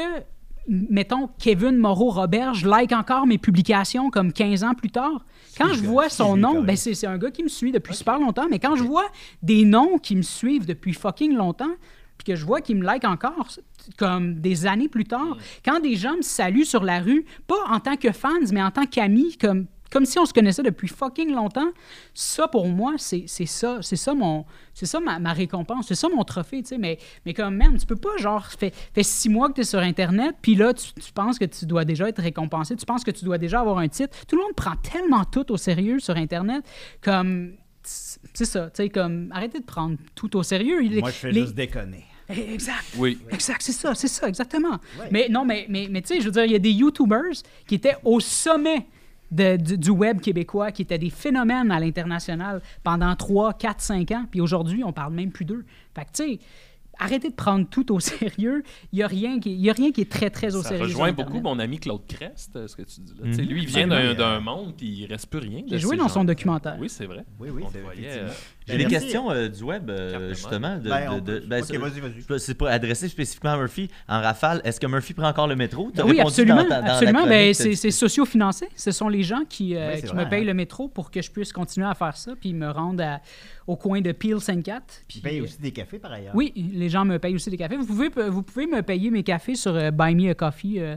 [0.67, 5.25] mettons, Kevin Moreau-Roberge like encore mes publications comme 15 ans plus tard?
[5.57, 8.47] Quand je vois son nom, ben c'est un gars qui me suit depuis super longtemps,
[8.49, 9.05] mais quand je vois
[9.43, 11.73] des noms qui me suivent depuis fucking longtemps,
[12.17, 13.47] puis que je vois qu'ils me like encore
[13.97, 17.79] comme des années plus tard, quand des gens me saluent sur la rue, pas en
[17.79, 21.31] tant que fans, mais en tant qu'amis, comme, comme si on se connaissait depuis fucking
[21.33, 21.69] longtemps,
[22.13, 25.95] ça pour moi, c'est c'est ça, c'est ça mon, c'est ça ma, ma récompense, c'est
[25.95, 29.03] ça mon trophée, tu sais, mais, mais comme, man, tu peux pas, genre, fait, fait
[29.03, 31.85] six mois que tu es sur Internet, puis là, tu, tu penses que tu dois
[31.85, 34.17] déjà être récompensé, tu penses que tu dois déjà avoir un titre.
[34.27, 36.63] Tout le monde prend tellement tout au sérieux sur Internet,
[37.01, 40.81] comme, c'est ça, tu sais, comme, arrêtez de prendre tout au sérieux.
[40.99, 42.05] Moi, je fais les- juste déconner.
[42.27, 42.85] Exact.
[42.97, 43.19] Oui.
[43.29, 44.79] Exact, c'est ça, c'est ça, exactement.
[44.99, 45.09] Ouais.
[45.11, 47.35] Mais non, mais, mais, mais tu sais, je veux dire, il y a des YouTubers
[47.67, 48.87] qui étaient au sommet
[49.31, 54.11] de- du, du web québécois, qui étaient des phénomènes à l'international pendant 3, 4, 5
[54.11, 55.65] ans, puis aujourd'hui, on parle même plus d'eux.
[55.95, 56.39] Fait que, tu sais,
[56.97, 57.99] arrêtez de prendre tout au
[58.39, 58.63] sérieux.
[58.93, 60.69] Il n'y a, rien qui- il y a rien qui est très, très au Ça
[60.69, 60.87] sérieux.
[60.87, 63.33] sur rejoint beaucoup mon ami Claude Crest, euh, ce que tu dis là.
[63.33, 63.49] Sais, Mhm.
[63.49, 65.63] Lui, il vient d'un monde, puis il reste plus rien.
[65.67, 66.25] J'ai joué dans son gens.
[66.25, 66.77] documentaire.
[66.79, 67.25] Oui, c'est vrai.
[67.39, 68.29] Oui, oui, On voyait, euh,
[68.67, 69.05] J'ai Ben, des merci.
[69.05, 70.77] questions euh, du web, euh, justement.
[70.77, 72.39] De, Ben, de- on de- peut- ben, vas-y, vas-y.
[72.39, 73.89] C'est pas adressé spécifiquement à Murphy.
[74.09, 75.91] En rafale, est-ce que Murphy prend encore le métro?
[75.93, 76.63] T'as oui, répondu absolument.
[76.63, 77.27] dans ta- dans absolument.
[77.27, 78.67] Ben, c'est socio-financé.
[78.75, 80.45] Ce sont les gens qui, euh, Oui, qui vrai, me payent hein.
[80.47, 83.21] le métro pour que je puisse continuer à faire ça, puis me rendre à-
[83.67, 84.83] au coin de Peel 54.
[84.87, 86.33] Tu Puis, payes euh, aussi des cafés, par ailleurs.
[86.35, 87.77] Oui, les gens me payent aussi des cafés.
[87.77, 90.79] Vous pouvez, vous pouvez me payer mes cafés sur euh, Buy Me a Coffee.
[90.79, 90.95] euh,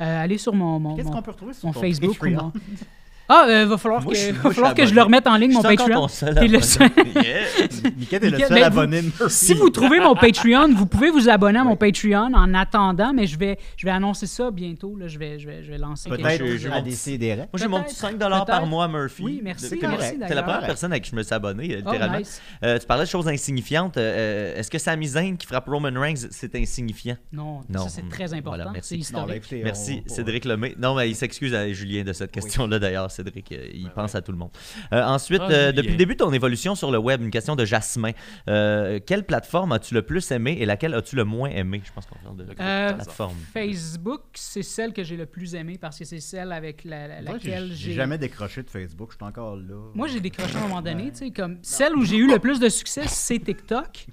[0.00, 2.12] euh, allez sur mon, mon, Qu'est-ce mon- qu'on peut retrouver sur mon Facebook.
[2.12, 2.42] ou Patreon?
[2.44, 2.52] mon-
[3.34, 4.94] Ah, euh, va falloir, Moi, que, je suis- va moi, je falloir suis que je
[4.94, 6.06] le remette en ligne, Je mon Patreon.
[6.36, 6.90] T'es le seul.
[6.96, 9.34] Le seul abonné de vous- Murphy.
[9.34, 13.26] Si vous trouvez mon Patreon, vous pouvez vous abonner à mon Patreon en attendant, mais
[13.26, 14.96] je vais, je vais annoncer ça bientôt.
[14.96, 15.08] Là.
[15.08, 16.56] Je, vais, je, vais, je vais lancer quelque Peut-être chose.
[16.58, 17.36] j'ai à CDR.
[17.36, 19.22] Moi, j'ai mon petit 5 par mois, Murphy.
[19.22, 22.18] Oui, merci, T'es la première personne à qui je me suis abonné, euh, Oh, littéralement.
[22.18, 22.40] nice.
[22.64, 23.96] Euh, tu parlais de choses insignifiantes.
[23.96, 27.16] euh, Est-ce que Sami Zayn qui frappe Roman Reigns, c'est insignifiant?
[27.32, 27.84] Non, Non.
[27.84, 28.56] ça c'est très important.
[28.56, 28.88] Voilà, merci.
[29.02, 29.28] c'est Non, historique.
[29.28, 30.74] ben, écoutez, Merci, on- Cédric Lemay.
[30.78, 33.10] Non, mais il s'excuse à Julien de cette question-là, d'ailleurs.
[33.24, 34.50] Cédric, euh, il pense à tout le monde.
[34.92, 37.56] Euh, ensuite, Ah, euh, depuis le début de ton évolution sur le web, une question
[37.56, 38.12] de Jasmin.
[38.48, 41.80] Euh, quelle plateforme as-tu le plus aimé et laquelle as-tu le moins aimé?
[41.84, 43.36] Je pense qu'on parle de Euh, plateforme.
[43.52, 47.22] Facebook, c'est celle que j'ai le plus aimée parce que c'est celle avec la, la-
[47.22, 47.92] Moi, j'ai- laquelle J'ai j'ai.
[47.94, 49.90] jamais décroché de Facebook, je suis encore là.
[49.94, 52.38] Moi, j'ai décroché à un moment donné, tu sais, comme celle où j'ai eu le
[52.38, 54.06] plus de succès, c'est TikTok.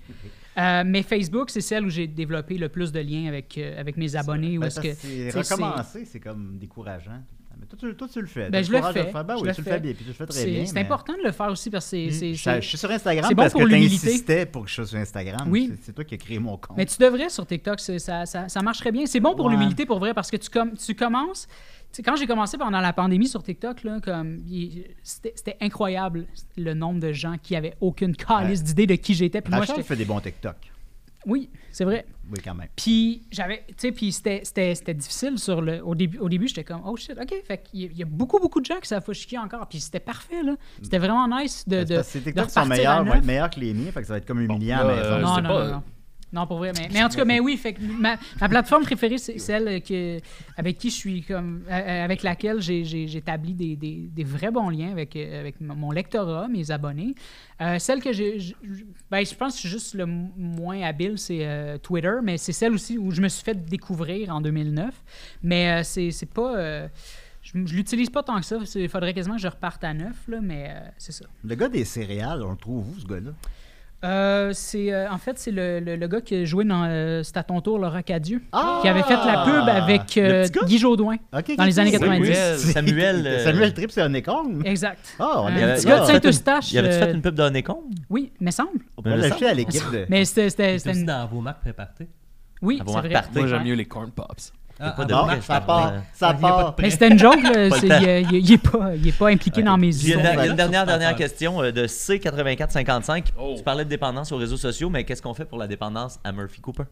[0.58, 3.96] Euh, mais Facebook, c'est celle où j'ai développé le plus de liens avec, euh, avec
[3.96, 4.58] mes abonnés.
[4.58, 7.24] Où Ben, est-ce parce que, c'est sais, recommencer, c'est comme décourageant.
[7.70, 8.50] Toi, tu, toi, tu le fais.
[8.50, 9.04] Ben, je le fais.
[9.12, 9.24] faire.
[9.24, 9.72] Ben Je oui, tu le fais.
[9.72, 9.94] fais bien.
[9.94, 10.66] Puis tu le fais très C'est bien.
[10.66, 12.34] c'est mais- important de le faire aussi parce que c'est- c'est.
[12.34, 14.08] Je c'est- je suis sur Instagram c'est bon parce pour que tu l'humilité.
[14.08, 15.48] insistais pour que je sois sur Instagram.
[15.50, 15.72] Oui.
[15.84, 16.76] C'est- toi qui as créé mon compte.
[16.78, 19.06] Mais tu devrais sur TikTok, ça, ça, ça marcherait bien.
[19.06, 19.52] C'est bon pour Ouais.
[19.54, 21.48] l'humilité, pour vrai, parce que tu, com- tu commences.
[21.92, 24.40] tu sais, quand j'ai commencé pendant la pandémie sur TikTok, là, comme
[25.04, 26.26] c'était c'était incroyable
[26.58, 28.66] le nombre de gens qui avaient aucune calice Ouais.
[28.66, 29.42] d'idée de qui j'étais.
[29.42, 29.84] Puis moi, j'étais.
[29.84, 30.56] fait des bons TikTok.
[31.26, 32.06] Oui, c'est vrai.
[32.32, 32.68] Oui, quand même.
[32.76, 36.18] Puis j'avais, tu sais, puis c'était, c'était, c'était difficile sur le, au début.
[36.20, 37.34] Au début, j'étais comme, oh shit, ok.
[37.48, 39.68] Fait qu'il y a- il y a beaucoup, beaucoup de gens qui savent chier encore.
[39.68, 40.56] Puis c'était parfait là.
[40.82, 43.60] C'était vraiment nice de, C'est de, ces de TikTok sont meilleurs, vont être meilleurs que
[43.60, 45.12] les miens, fait que ça va être comme humiliant à la là, maison.
[45.16, 45.84] euh, non, c'est non, pas- non, non.
[46.32, 46.72] Non, pour vrai.
[46.94, 50.20] Mais, en tout cas, mais oui, ma, plateforme préférée, c'est celle que,
[50.58, 51.64] avec qui je suis comme.
[51.70, 57.16] avec laquelle j'ai- établi des, vrais bons liens avec, avec mon lectorat, mes abonnés.
[57.62, 58.38] Euh, celle que j'ai.
[59.12, 62.98] Ben, je pense que juste le moins habile, c'est euh, Twitter, mais c'est celle aussi
[62.98, 64.94] où je me suis fait découvrir en 2009.
[65.44, 66.58] Mais euh, c'est pas.
[66.58, 66.88] euh,
[67.42, 68.58] je je l'utilise pas tant que ça.
[68.76, 71.26] Il faudrait quasiment que je reparte à neuf, là, mais c'est ça.
[71.44, 73.32] Le gars des céréales, on le trouve où, ce gars-là?
[74.06, 77.22] Euh, c'est euh, en fait c'est le, le, le gars qui a joué dans euh,
[77.22, 78.80] C'est à ton tour à Dieu Ah!
[78.82, 80.48] qui avait fait la pub avec euh?
[80.66, 81.18] Guy Jodoin.
[81.34, 82.00] Dans les années ok.
[82.00, 82.34] 90.
[82.34, 84.62] Samuel, Samuel, euh, Samuel Tripp, c'est un école.
[84.64, 85.00] Exact.
[85.20, 86.72] Ah, on avait- petit gars de Saint-Eustache.
[86.72, 87.78] Il avait-tu euh, fait une pub d'Onecom?
[88.10, 88.80] Oui, mais semble.
[88.98, 90.06] On va l'acheter à l'équipe de.
[90.08, 92.08] Mais c'était c'était- dans vos marques préparées.
[92.62, 93.22] oui, c'est vrai.
[93.36, 94.54] Moi, j'aime mieux les corn pops.
[94.82, 95.94] Ah, pas ah, de ça part.
[96.14, 96.76] Ça Il y a pas de part.
[96.80, 97.42] Mais c'était une joke.
[97.44, 97.68] là.
[97.68, 100.46] Il est- il est pas, il impliqué dans mes une, histoires.
[100.46, 101.24] une dernière, Sur dernière Twitter.
[101.24, 103.26] question euh, de C8455.
[103.38, 103.56] Oh.
[103.58, 106.32] Tu parlais de dépendance aux réseaux sociaux, mais qu'est-ce qu'on fait pour la dépendance à
[106.32, 106.84] Murphy Cooper?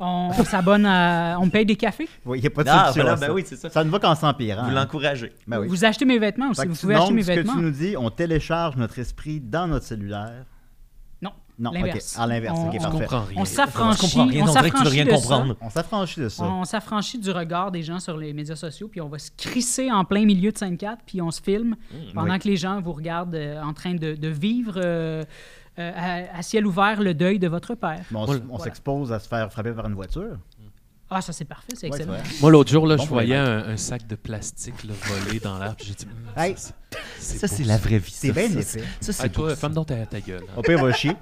[0.00, 1.36] On, on s'abonne à.
[1.40, 2.08] On paye des cafés?
[2.24, 3.02] Oui, il n'y a pas de Ah, solution.
[3.02, 3.32] voilà, ben ça.
[3.34, 3.68] oui, ça.
[3.70, 4.62] Ça ne va qu'en s'empirant.
[4.62, 4.74] Vous hein.
[4.74, 5.32] l'encouragez.
[5.46, 5.66] Ben oui.
[5.68, 6.66] Vous achetez mes vêtements aussi.
[6.68, 7.54] Vous pouvez donc, acheter mes ce que vêtements.
[7.54, 10.44] tu nous dis, on télécharge notre esprit dans notre cellulaire.
[11.58, 11.72] Non.
[11.72, 11.86] Non, ok.
[11.86, 12.18] L'inverse.
[12.18, 12.98] À l'inverse, On- ok, on- parfait.
[13.00, 13.40] comprends rien.
[13.40, 14.00] On Je s'affranchit.
[14.00, 15.16] comprends rien, on on dirait que tu veux rien de ça.
[15.16, 15.56] comprendre.
[15.60, 16.44] On s'affranchit de ça.
[16.44, 19.90] On s'affranchit du regard des gens sur les médias sociaux, puis on va se crisser
[19.90, 21.74] en plein milieu de scène 4, puis on se filme
[22.14, 22.38] pendant oui.
[22.38, 25.24] que les gens vous regardent euh, en train de, de vivre euh,
[25.80, 28.02] euh, à, à ciel ouvert le deuil de votre père.
[28.10, 28.64] Mais on, Moi, s- on voilà.
[28.64, 30.36] s'expose à se faire frapper par une voiture.
[31.10, 32.14] Ah, ça c'est parfait, c'est excellent.
[32.42, 35.58] Moi, l'autre jour, là, Bon je voyais un, un sac de plastique là, volé dans
[35.58, 35.74] l'air.
[35.74, 36.54] puis J'ai dit, Hum, Hey,
[37.18, 38.12] ça, c'est la vraie vie.
[38.14, 38.32] c'est ça.
[38.34, 38.86] bien Ça, épais.
[39.00, 40.42] Ça, c'est Hey, toi, ferme donc ta, ta gueule.
[40.46, 40.52] hein.
[40.56, 41.12] Au pire, va chier.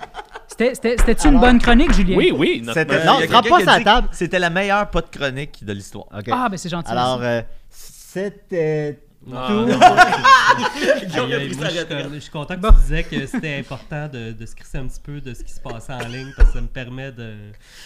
[0.49, 2.16] C'était- C'était c'était-tu une bonne chronique, Julien?
[2.16, 2.62] Oui, oui.
[2.64, 4.09] notre- Non, frappe quelqu'un pas sa table.
[4.12, 6.07] C'était la meilleure pas de chronique de l'histoire.
[6.33, 6.90] Ah, ben c'est gentil.
[6.90, 8.99] Alors, euh, c'était
[9.34, 9.66] Ah, non.
[9.66, 12.70] Aïe, moi, je, suis je content que Bon.
[12.70, 15.52] tu disais que c'était important de, de se crisser un petit peu de ce qui
[15.52, 17.34] se passait en ligne parce que ça me permet de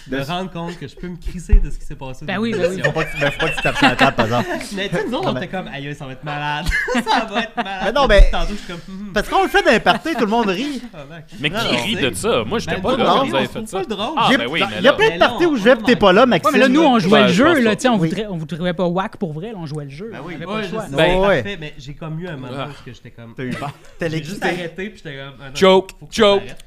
[0.07, 2.25] de me rendre compte que je peux me crisser de ce qui s'est passé.
[2.27, 2.85] Ben oui, ben l'émission.
[2.85, 4.49] Faut pas que ben, faut pas que tu tapes sur la table, par exemple.
[4.75, 6.67] Mais tu sais, nous autres, on était comme, aïe, ça va être malade.
[6.95, 7.81] ça va être malade.
[7.85, 9.81] Mais non, mais- Tantôt, je suis comme, hum, hum, Parce qu'on le fait dans les
[9.81, 10.81] parties, tout le monde rit.
[10.93, 11.25] tabarnak.
[11.41, 12.45] Mais Non, qui rit de ça?
[12.47, 13.83] Moi, j'étais Ben, pas là vous avez fait ça.
[13.85, 14.15] drôle.
[14.17, 15.77] Ah, J'ai- ben oui, mais Il y a plein de Mais parties où je vais
[15.77, 16.51] t'es pas là, Maxime.
[16.53, 17.47] Mais là, nous, on jouait le je jeu,
[17.89, 18.13] on, Oui.
[18.31, 20.11] vous trouvait pas whack pour vrai, on jouait le jeu.
[20.13, 20.35] Ben oui.
[21.31, 22.69] Ouais, mais j'ai comme eu un moment Ah.
[22.69, 23.35] où que j'étais comme.
[23.35, 23.73] T'as eu peur.
[23.99, 25.35] T'as J'ai juste arrêté, puis j'étais comme.
[25.41, 25.91] ah non, Joke.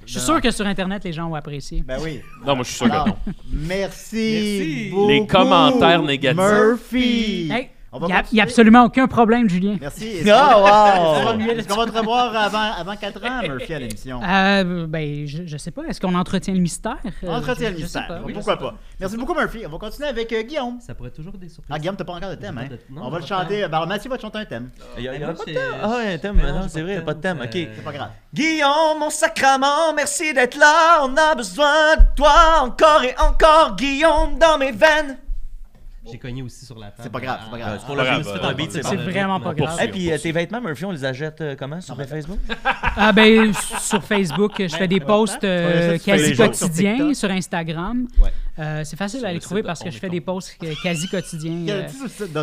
[0.06, 1.84] Je suis sûr que sur Internet, les gens ont apprécié.
[1.86, 2.22] Ben oui.
[2.46, 3.16] Non, moi, je suis sûr que non.
[3.52, 4.14] merci.
[4.14, 4.90] Merci.
[4.92, 6.40] beaucoup, Les commentaires négatifs.
[6.42, 7.50] Murphy.
[7.52, 7.70] Hey,
[8.02, 8.42] il n'y a, continuer.
[8.42, 9.78] absolument aucun problème, Julien.
[9.80, 10.18] Merci.
[10.32, 10.60] Ah,
[11.36, 11.40] wow!
[11.52, 14.22] Est-ce qu'on va te revoir avant, avant 4 ans, Murphy, à l'émission?
[14.24, 15.84] Euh, ben, je, je sais pas.
[15.84, 16.98] Est-ce qu'on entretient le mystère?
[17.24, 18.08] Euh, Entretien le je- mystère.
[18.08, 18.34] pas, oui.
[18.34, 18.76] Pourquoi pas?
[19.00, 19.64] Merci beaucoup, Murphy.
[19.66, 20.80] On va continuer avec euh, Guillaume.
[20.82, 21.74] Ça pourrait toujours des surprises.
[21.76, 22.68] Ah, Guillaume, t'as pas encore de thème, hein?
[22.90, 23.68] Non, On va le chanter.
[23.68, 24.70] Ben, Mathieu va te chanter un thème.
[24.98, 25.64] Il y a, il y a Moi, pas de thème.
[25.82, 26.38] Ah, un thème.
[26.42, 27.40] Non, c'est vrai, il n'y a pas de thème.
[27.44, 27.56] Ok.
[27.56, 28.10] euh, C'est pas grave.
[28.34, 31.04] Guillaume, mon sacrament, merci d'être là.
[31.04, 35.18] On a besoin de toi encore et encore, Guillaume, dans mes veines.
[36.12, 37.00] J'ai cogné aussi sur la table.
[37.04, 37.74] C'est pas grave, c'est pas grave.
[37.74, 39.04] Euh, c'est pour Pas le grave, jeu, c'est fait un beat, c'est C'est bon.
[39.04, 39.80] vraiment pas grave.
[39.82, 42.40] Et puis euh, tes vêtements, Murphy, on les achète euh, comment Sur Facebook?
[42.98, 45.42] Ah ben sur Facebook, je fais des posts
[46.04, 48.08] quasi quotidiens sur Instagram.
[48.60, 50.58] Euh, c'est facile Sur à le les trouver de parce que je fais des posts
[50.84, 51.88] quasi quotidiens euh,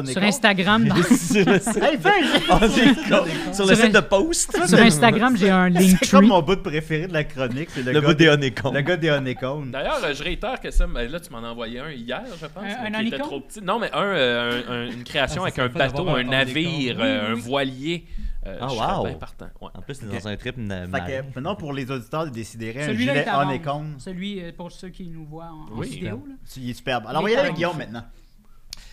[0.06, 0.22] sur?
[0.22, 0.84] Instagram.
[0.88, 3.24] dans- Sur le site, con.
[3.52, 4.66] Sur le Sur site un- de Post.
[4.68, 5.70] sur Instagram, j'ai un
[6.00, 8.72] C'est comme mon bout préféré de la chronique, c'est le, bout des honeycombs.
[8.74, 9.10] Le gars des.
[9.10, 10.86] D'ailleurs, euh, je réitère que ça.
[10.86, 12.64] ben là, tu m'en as envoyé un hier, je pense.
[12.64, 13.28] Un- mais un qui était honeycomb?
[13.28, 13.60] trop petit.
[13.62, 17.34] Non, mais un, euh, un- un- une création Ah, avec un bateau, un navire, un
[17.34, 18.04] voilier.
[18.46, 19.04] Euh, Ah, je serais wow.
[19.06, 19.48] bien partant.
[19.60, 19.68] Ouais.
[19.74, 20.88] En plus, c'est dans un trip Fait mal.
[21.06, 23.48] que maintenant, pour les auditeurs de Décideret, un Celui-là gilet est à vendre.
[23.50, 25.88] honeycomb, Celui euh, pour ceux qui nous voient en, en Oui.
[25.90, 26.24] vidéo.
[26.26, 26.34] là.
[26.56, 27.04] il est superbe.
[27.06, 27.54] Alors, on va y aller avec.
[27.56, 28.04] Guillaume maintenant.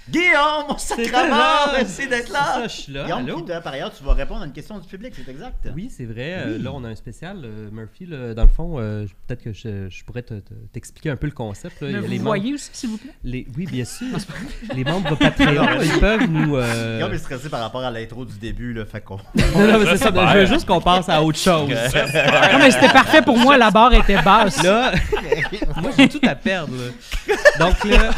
[0.10, 2.46] Guillaume, mon là, merci d'être là.
[2.54, 3.04] ça, je suis là.
[3.04, 3.38] Guillaume, allô?
[3.39, 5.67] qui, toi, par ailleurs, tu vas répondre à une question du public, c'est exact.
[5.76, 6.36] Oui, c'est vrai.
[6.46, 7.41] euh, là, on a un spécial.
[7.43, 11.10] euh, Murphy, là, dans le fond, euh, peut-être que je, je pourrais te- te- t'expliquer
[11.10, 11.82] un peu le concept.
[11.82, 11.89] là.
[11.89, 13.08] Il y Me a vous les voyez aussi, s'il vous plaît?
[13.10, 14.08] membres- les- oui, bien sûr.
[14.74, 16.56] les membres Patreon, ils peuvent nous.
[16.56, 19.17] euh, Guillaume est stressé par rapport à l'intro du début, là, fait qu'on...
[19.17, 20.12] Non, non, mais c'est ça.
[20.34, 21.70] Je veux juste qu'on passe à autre chose.
[21.70, 24.63] Non, mais c'était parfait pour moi, la barre était basse.
[24.63, 24.93] Là,
[25.82, 26.74] moi, j'ai tout à perdre.
[26.76, 27.36] là.
[27.60, 28.12] Donc là,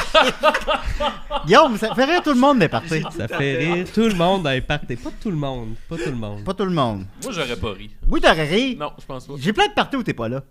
[1.45, 3.01] Guillaume, ça fait rire tout le monde des parties.
[3.17, 4.95] Ça fait rire tout le monde dans les parties.
[4.95, 5.75] Pas tout le monde.
[5.87, 6.43] Pas tout le monde.
[6.43, 7.05] Pas tout le monde.
[7.23, 7.89] Moi, j'aurais pas ri.
[8.07, 8.75] Oui, t'aurais ri.
[8.75, 9.33] Non, je pense pas.
[9.37, 10.43] J'ai plein de parties où t'es pas là.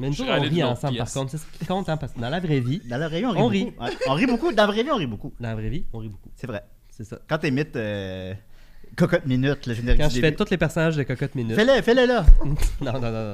[0.00, 1.30] Mais nous, on rit ensemble, par contre.
[1.30, 3.26] C'est ce qui compte, hein, parce que dans la vraie vie, Dans la vraie vie,
[3.26, 3.52] on rit On beaucoup.
[3.52, 3.64] rit.
[3.80, 4.52] Ouais, On rit beaucoup.
[4.52, 5.32] Dans la vraie vie, on rit beaucoup.
[5.38, 6.30] dans la vraie vie, on rit beaucoup.
[6.34, 6.64] C'est vrai.
[6.90, 7.18] C'est ça.
[7.28, 8.34] Quand t'imites euh,
[8.96, 11.56] Cocotte Minute, le générique Quand du je fais tous les personnages de Cocotte Minute.
[11.56, 12.24] Fais-le, fais-le là.
[12.80, 13.32] Non, non, non, non.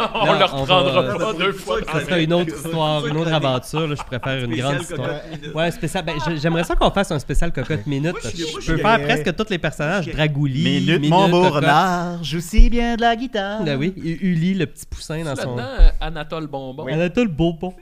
[0.14, 1.78] on le reprendra va- pas deux fois.
[1.92, 3.86] Ça serait une autre histoire, une autre aventure.
[3.88, 3.94] là.
[3.96, 5.10] Je préfère une grande histoire.
[5.54, 6.04] Ouais, spécial.
[6.04, 8.14] Ben, j'ai- j'aimerais ça qu'on fasse un spécial Cocotte Minute.
[8.22, 10.06] je- peux je- faire presque tous les personnages.
[10.06, 11.62] Dragouli, Minute, mon beau Cocotte.
[11.64, 13.62] renard, joue si bien de la guitare.
[13.64, 15.56] Ben oui, Uli, le petit poussin dans son.
[16.00, 16.86] Anatole Bonbon.
[16.88, 17.74] Elle a tout le beau pont.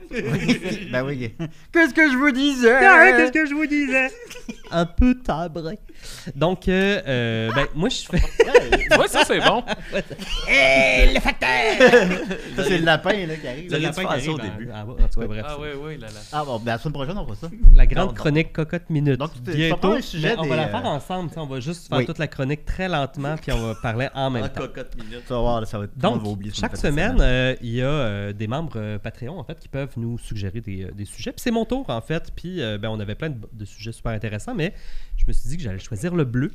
[0.91, 1.33] ben oui.
[1.71, 2.79] Qu'est-ce que je vous disais?
[3.17, 4.09] Qu'est-ce que je vous disais?
[4.71, 5.77] Un peu tabré.
[6.35, 8.19] Donc, euh, euh, ben, moi, je fais.
[9.07, 9.63] Ça, c'est bon.
[9.67, 10.01] Ça,
[12.63, 13.69] c'est le lapin là, qui arrive.
[13.73, 14.71] Dû lapin faire qui ça au arrive début.
[14.71, 15.45] en- en tout cas, bref.
[15.47, 16.19] Ah, oui, oui, là, là.
[16.31, 17.47] Ah bon, ben la semaine prochaine, on fera ça.
[17.75, 18.13] La grande Non, non.
[18.13, 19.19] chronique Cocotte Minute.
[19.19, 21.29] Donc, Bientôt, un sujet on va la faire euh, ensemble.
[21.29, 22.05] tu sais, On va juste faire Oui.
[22.05, 24.61] toute la chronique très lentement, puis on va parler en même En temps.
[24.61, 25.23] cocotte minute.
[25.25, 27.85] Tu vas voir, là, ça va le monde Donc, chaque semaine, euh, il y a
[27.87, 31.31] euh, des membres euh, Patreon en fait qui peuvent nous suggérer des, des sujets.
[31.31, 32.31] Puis c'est mon tour en fait.
[32.35, 34.73] Puis euh, ben, on avait plein de, de sujets super intéressants, mais
[35.17, 36.51] je me suis dit que j'allais choisir le bleu.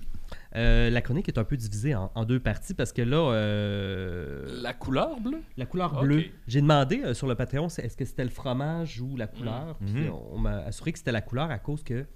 [0.56, 4.44] Euh, la chronique est un peu divisée en, en deux parties parce que là, euh,
[4.62, 5.40] La couleur bleue?
[5.56, 9.00] la couleur bleue, j'ai demandé euh, sur le Patreon c'est- est-ce que c'était le fromage
[9.00, 9.76] ou la couleur?
[9.84, 10.12] Puis Mhm.
[10.32, 12.06] on, m'a assuré que c'était la couleur à cause que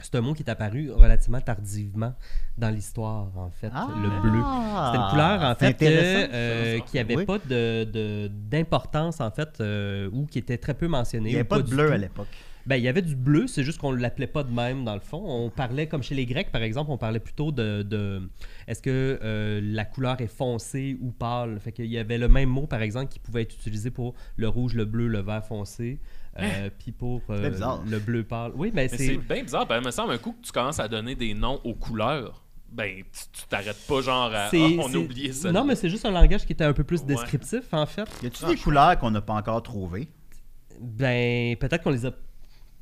[0.00, 2.14] c'est un mot qui est apparu relativement tardivement
[2.58, 3.88] dans l'histoire en fait, Ah.
[3.94, 4.42] le bleu.
[4.42, 7.24] C'était une couleur en fait euh, qui avait Oui.
[7.24, 11.30] pas de de- d'importance en fait euh, ou qui était très peu mentionné.
[11.30, 11.92] Il n'y avait pas de bleu tout.
[11.92, 12.28] à l'époque.
[12.66, 14.94] Ben, il y avait du bleu, c'est juste qu'on ne l'appelait pas de même dans
[14.94, 15.22] le fond.
[15.26, 17.82] On parlait, comme chez les Grecs par exemple, on parlait plutôt de.
[17.82, 18.28] de-
[18.66, 21.60] Est-ce que euh, la couleur est foncée ou pâle?
[21.60, 24.48] Fait qu'il y avait le même mot par exemple qui pouvait être utilisé pour le
[24.48, 25.98] rouge, le bleu, le vert foncé,
[26.38, 27.50] euh, puis pour euh,
[27.86, 28.52] le bleu pâle.
[28.54, 29.66] Oui, ben Mais c'est bien bizarre.
[29.66, 32.40] Ben, il me semble un coup que tu commences à donner des noms aux couleurs.
[32.72, 34.48] Ben, tu t'arrêtes pas genre à.
[34.48, 35.52] c'est- Ah, on a oublié ça.
[35.52, 37.06] Non, mais c'est juste un langage qui était un peu plus Ouais.
[37.08, 38.08] descriptif en fait.
[38.22, 40.08] Y a-tu des couleurs qu'on n'a pas encore trouvées?
[40.80, 42.10] Ben, peut-être qu'on les a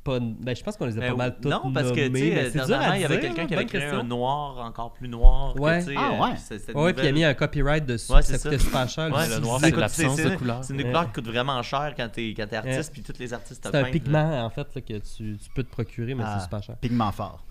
[0.03, 0.19] pas.
[0.19, 2.51] Ben, je pense qu'on les a Ben, pas mal toutes non, parce que, tu sais,
[2.51, 3.99] dernièrement, il y avait quelqu'un hein, qui avait bonne créé question.
[3.99, 5.53] un noir encore plus noir.
[5.53, 5.81] que, Ouais.
[5.81, 6.75] sais, Ah, euh, ouais.
[6.83, 8.57] Ouais, puis il a mis un copyright dessus, Ouais, c'est ça.
[8.59, 9.13] super cher.
[9.13, 10.63] Ouais, le le noir, ça c'est l'absence de couleur.
[10.63, 10.85] C'est une Ouais.
[10.85, 13.01] couleur qui coûte vraiment cher quand t'es quand t'es artiste, Ouais.
[13.01, 15.63] puis tous les artistes te C'est un pigment, en fait, là, que tu, tu peux
[15.63, 16.75] te procurer, mais Ah, c'est super cher.
[16.81, 17.43] Pigment fort.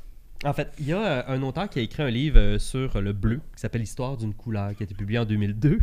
[0.44, 3.00] En fait, il y a euh, un auteur qui a écrit un livre euh, sur
[3.00, 5.78] le bleu qui s'appelle Histoire d'une couleur, qui a été publié en 2002.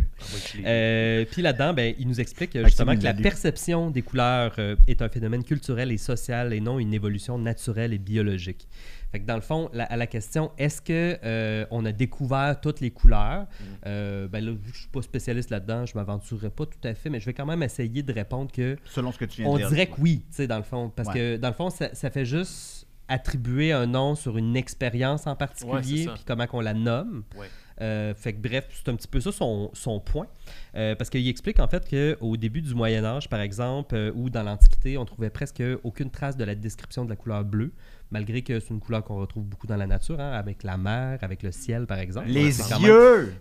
[0.65, 3.22] Euh, Puis là-dedans, ben, il nous explique euh, justement que la lu.
[3.24, 4.56] perception des couleurs
[4.88, 8.67] est un phénomène culturel et social et non une évolution naturelle et biologique.
[9.12, 12.60] Fait que dans le fond, la- à la question est-ce que euh, on a découvert
[12.62, 13.48] toutes les couleurs?
[13.88, 16.93] Euh, ben là, vu que je suis pas spécialiste là-dedans, je m'aventurerai pas tout à
[16.93, 19.50] fait, mais je vais quand même essayer de répondre que Selon ce que tu viens
[19.50, 19.69] de on dire.
[19.69, 20.91] dirait que oui, tu sais, dans le fond.
[20.95, 21.13] Parce Ouais.
[21.15, 22.78] que, dans le fond, ça, ça fait juste
[23.10, 27.24] attribuer un nom sur une expérience en particulier, puis comment qu'on la nomme.
[27.38, 27.48] Ouais.
[27.82, 30.28] Euh, fait que bref, c'est un petit peu ça son, son point.
[30.76, 34.30] Euh, parce qu'il explique en fait qu'au début du Moyen Âge, par exemple, euh, ou
[34.30, 37.72] dans l'Antiquité, on trouvait presque aucune trace de la description de la couleur bleue,
[38.12, 41.19] malgré que c'est une couleur qu'on retrouve beaucoup dans la nature, hein, avec la mer,
[41.22, 42.28] avec le ciel, par exemple.
[42.28, 43.34] Les Ouais, même- yeux!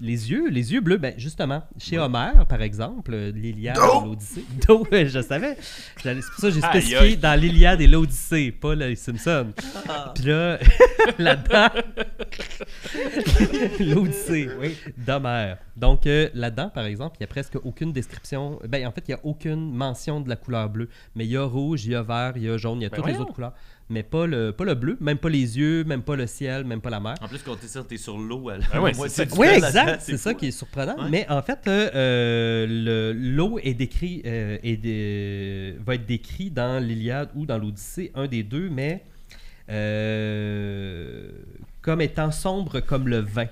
[0.00, 4.44] les yeux, les yeux bleus, ben justement, chez Homère, par exemple, euh, l'Iliade et l'Odyssée.
[4.66, 5.56] Do, ouais, je savais.
[6.02, 7.16] C'est pour ça que j'ai spécifié aïe.
[7.16, 9.52] dans l'Iliade et l'Odyssée, pas les Simpsons.
[10.14, 10.58] Puis là,
[11.18, 11.68] là-dedans,
[13.80, 14.48] l'Odyssée
[14.96, 15.58] d'Homère.
[15.76, 18.58] Donc euh, là-dedans, par exemple, il n'y a presque aucune description.
[18.68, 20.88] Ben, en fait, il n'y a aucune mention de la couleur bleue.
[21.14, 22.86] Mais il y a rouge, il y a vert, il y a jaune, il y
[22.86, 23.52] a Ben toutes les autres couleurs.
[23.88, 26.80] Mais pas le, pas le bleu, même pas les yeux, même pas le ciel, même
[26.80, 27.14] pas la mer.
[27.22, 30.00] En plus, quand t'es sur, t'es sur l'eau, à Ah ouais, c'est- Oui, exact.
[30.02, 30.96] C'est ça qui est surprenant.
[31.04, 31.08] Ouais.
[31.08, 36.50] Mais en fait, euh, euh, le- l'eau est décrit, euh, est dé- va être décrit
[36.50, 39.04] dans l'Iliade ou dans l'Odyssée, un des deux, mais
[39.70, 41.28] euh,
[41.82, 43.46] comme étant sombre comme le vin.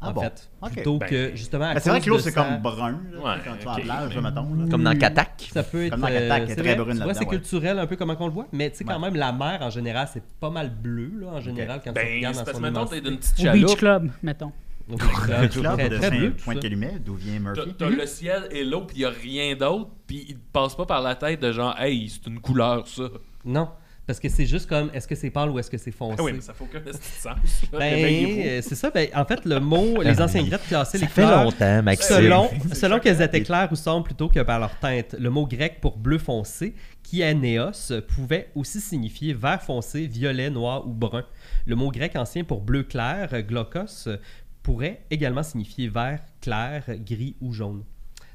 [0.00, 0.20] Ah en bon?
[0.22, 1.64] fait, plutôt Ben, que justement.
[1.64, 4.16] à Ben, c'est vrai que l'eau, c'est comme brun, là, Ouais, quand tu vas plage,
[4.18, 4.54] mettons.
[4.54, 4.64] là.
[4.70, 5.48] Comme dans Katak.
[5.52, 5.90] Ça peut être.
[5.90, 7.36] Comme dans Katak, euh, elle est c'est très vrai, brune tu vois, c'est là-dedans, ouais.
[7.38, 9.00] culturel un peu comment qu'on le voit, mais tu sais, quand Ouais.
[9.10, 12.16] même, la mer en général, c'est pas mal bleu, là, en général, quand tu Ben,
[12.16, 13.78] regardes c'est dans parce son mettons, t'es d'une petite Au Beach chaloupe.
[13.78, 14.52] Club, mettons.
[14.88, 16.00] Donc, Le très, club très, de.
[16.00, 17.74] Saint-Pointe-Calumet, d'où vient Murphy.
[17.78, 20.86] t'as le ciel et l'eau, puis il a rien d'autre, puis il te passe pas
[20.86, 23.02] par la tête de genre, hey, c'est une couleur, ça.
[23.44, 23.68] Non,
[24.08, 26.16] parce que c'est juste comme est-ce que c'est pâle ou est-ce que c'est foncé?
[26.18, 27.72] Ah oui, mais ça fait aucun esti de sens.
[27.72, 27.78] là.
[27.78, 28.88] Ben, euh, c'est ça.
[28.88, 32.16] Ben, en fait, le mot, les anciens Grecs classaient les fait couleurs longtemps, Maxime.
[32.16, 35.14] selon, selon qu'elles étaient claires ou sombres plutôt que par leur teinte.
[35.18, 40.94] Le mot grec pour bleu foncé, kyanéos, pouvait aussi signifier vert foncé, violet, noir ou
[40.94, 41.26] brun.
[41.66, 44.08] Le mot grec ancien pour bleu clair, glaucos,
[44.62, 47.84] pourrait également signifier vert clair, gris ou jaune.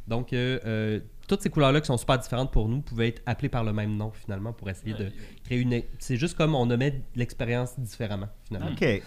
[0.08, 3.50] Donc, euh, euh, toutes ces couleurs-là qui sont super différentes pour nous pouvaient être appelées
[3.50, 5.12] par le même nom finalement pour essayer de
[5.46, 5.82] créer une.
[6.00, 8.72] C'est juste comme on nommait l'expérience différemment finalement.
[8.72, 9.02] OK.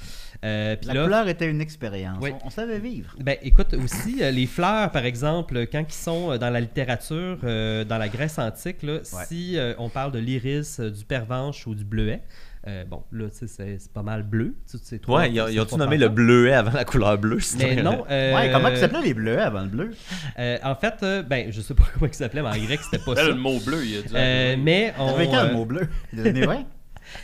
[0.45, 2.19] Euh, puis La là, couleur était une expérience.
[2.21, 2.31] Oui.
[2.43, 3.15] On, on savait vivre.
[3.21, 7.39] ben, écoute, aussi, euh, les fleurs, par exemple, quand ils sont euh, dans la littérature,
[7.45, 11.75] euh, dans la Grèce antique, là, si euh, on parle de l'iris, du pervenche ou
[11.75, 12.23] du bleuet,
[12.67, 14.55] euh, bon, là, tu sais, c'est pas mal bleu.
[15.03, 17.39] trois- Ouais, ils ils ont-tu nommé le bleuet avant la couleur bleue?
[17.59, 18.05] Mais non.
[18.11, 19.91] euh, Ouais, comment ça s'appelait les bleus avant le bleu?
[20.39, 23.05] euh, En fait, euh, ben, je sais pas comment il s'appelait, mais en grec, c'était
[23.05, 23.29] pas Là, ça.
[23.29, 24.15] le mot bleu, il a dit.
[24.15, 25.89] Euh, mais on, Avec un euh, mot bleu.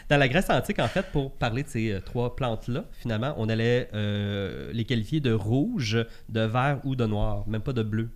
[0.09, 3.49] Dans la Grèce antique, en fait, pour parler de ces euh, trois plantes-là, finalement, on
[3.49, 8.09] allait euh, les qualifier de rouge, de vert ou de noir, même pas de bleu.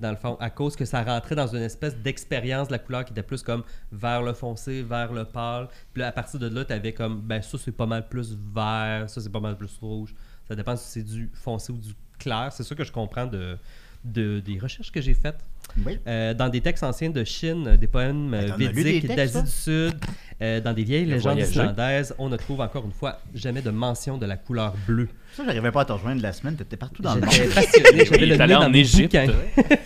[0.00, 3.04] Dans le fond, à cause que ça rentrait dans une espèce d'expérience de la couleur
[3.04, 5.68] qui était plus comme vers le foncé, vers le pâle.
[5.92, 8.36] Puis là, à partir de là, tu avais comme, ben ça, c'est pas mal plus
[8.54, 10.14] vert, ça, c'est pas mal plus rouge.
[10.48, 12.48] Ça dépend si c'est du foncé ou du clair.
[12.52, 13.56] C'est ça que je comprends de,
[14.04, 15.38] de- des recherches que j'ai faites.
[15.86, 16.00] Oui.
[16.06, 19.94] Euh, dans des textes anciens de Chine, des poèmes euh, Ben, védiques d'Asie du Sud,
[20.42, 24.18] euh, dans des vieilles légendes islandaises, on ne trouve encore une fois jamais de mention
[24.18, 25.08] de la couleur bleue.
[25.36, 26.56] Ça, j'arrivais pas à te rejoindre la semaine.
[26.56, 27.30] T'étais partout dans le monde.
[27.30, 29.16] J'étais passionné, j'avais le allé nez dans en mes Égypte.
[29.16, 29.32] bouquins.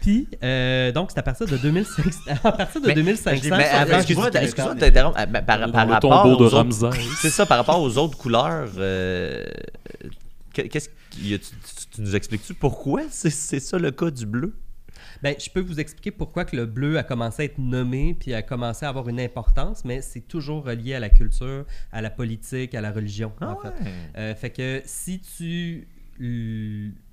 [0.00, 2.02] Puis, euh, donc, c'est à partir de 2500.
[2.44, 3.30] à partir de Mais- 2500.
[3.56, 5.16] Mais ça, excuse-moi ça, excuse-moi ça, de t'interrompre.
[5.18, 6.56] Ah, ben, Par, par Dans le rapport tombeau de aux autres-
[6.88, 7.00] Ramsès.
[7.20, 8.68] C'est ça, par rapport aux autres couleurs.
[8.78, 9.44] euh,
[10.52, 13.90] que- Qu'est-ce qu'il y a- tu, tu- tu nous expliques-tu pourquoi c'est c'est ça le
[13.92, 14.54] cas du bleu?
[15.24, 18.34] Ben, je peux vous expliquer pourquoi que le bleu a commencé à être nommé puis
[18.34, 22.10] a commencé à avoir une importance, mais c'est toujours relié à la culture, à la
[22.10, 23.72] politique, à la religion, en fait.
[24.18, 25.88] Euh, fait que si tu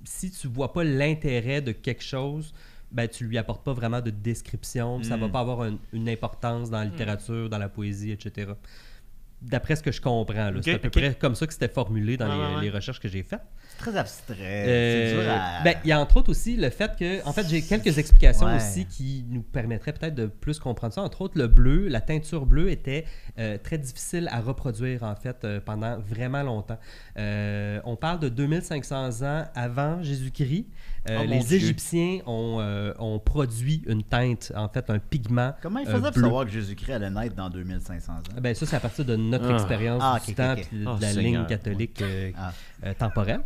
[0.04, 2.52] si tu vois pas l'intérêt de quelque chose,
[2.92, 5.32] ben tu lui apportes pas vraiment de description, puis ça va Mm.
[5.32, 8.52] pas avoir un- une importance dans la littérature, dans la poésie, etc.
[9.40, 12.28] D'après ce que je comprends, c'est à peu près comme ça que c'était formulé dans
[12.32, 12.60] les, ouais.
[12.62, 13.42] les recherches que j'ai faites.
[13.82, 14.36] Très abstrait.
[14.68, 15.62] Euh, à...
[15.64, 18.46] ben, il y a entre autres aussi le fait que, en fait, j'ai quelques explications
[18.46, 18.56] Ouais.
[18.56, 21.02] aussi qui nous permettraient peut-être de plus comprendre ça.
[21.02, 23.04] Entre autres, le bleu, la teinture bleue était
[23.38, 26.78] euh, très difficile à reproduire, en fait, euh, pendant vraiment longtemps.
[27.16, 30.66] On parle de 2500 ans avant Jésus-Christ.
[31.10, 31.56] Euh, Oh, les Dieu.
[31.56, 35.52] Égyptiens ont, euh, ont produit une teinte, en fait, un pigment.
[35.60, 38.22] Comment il euh, faisait pour savoir que Jésus-Christ allait naître dans 2500 ans?
[38.40, 39.54] Ben, ça, c'est à partir de notre Ah.
[39.54, 40.68] expérience Ah, du temps ok, ok.
[40.68, 41.40] puis de Oh, la Seigneur.
[41.40, 42.52] ligne catholique euh, Ah.
[42.86, 43.40] euh, temporelle.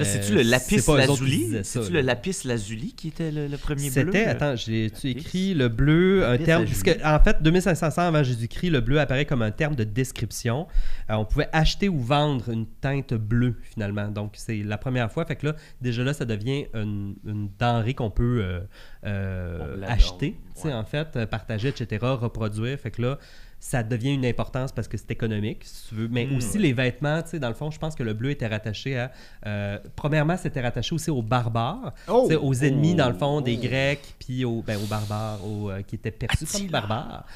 [0.00, 1.58] C'est-tu le lapis lazuli?
[1.64, 4.04] C'est-tu le lapis lazuli qui était le, le premier bleu?
[4.06, 6.80] C'était, attends, j'ai-tu écrit le bleu, un terme, lazuli.
[6.84, 9.82] parce que, en fait, 2500 ans avant Jésus-Christ, le bleu apparaît comme un terme de
[9.84, 10.68] description.
[11.10, 14.06] Euh, on pouvait acheter ou vendre une teinte bleue, finalement.
[14.08, 15.24] Donc, c'est la première fois.
[15.24, 18.60] Fait que là, déjà là, ça devient une, une denrée qu'on peut euh,
[19.04, 20.74] euh, acheter, tu sais, ouais.
[20.74, 22.78] en fait, euh, partager, etc., reproduire.
[22.78, 23.18] Fait que là,
[23.62, 26.08] ça devient une importance parce que c'est économique, si tu veux.
[26.08, 28.30] Mais Mm, aussi les vêtements, tu sais, dans le fond, je pense que le bleu
[28.30, 29.12] était rattaché à...
[29.46, 32.26] euh, premièrement, c'était rattaché aussi aux barbares, Oh!
[32.40, 35.96] aux ennemis, dans le fond, des Grecs, puis aux, ben, aux barbares, aux, euh, qui
[35.96, 37.26] étaient perçus comme barbares.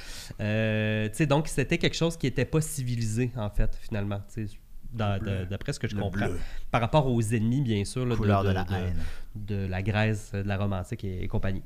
[0.41, 4.47] Euh, tu sais, donc, c'était quelque chose qui n'était pas civilisé, en fait, finalement, tu
[4.47, 4.55] sais,
[4.95, 6.27] d'après ce que je Le comprends.
[6.27, 6.39] bleu.
[6.71, 8.97] Par rapport aux ennemis, bien sûr, là, de, la haine.
[9.35, 11.63] de la Grèce, de la Rome antique et, et compagnie.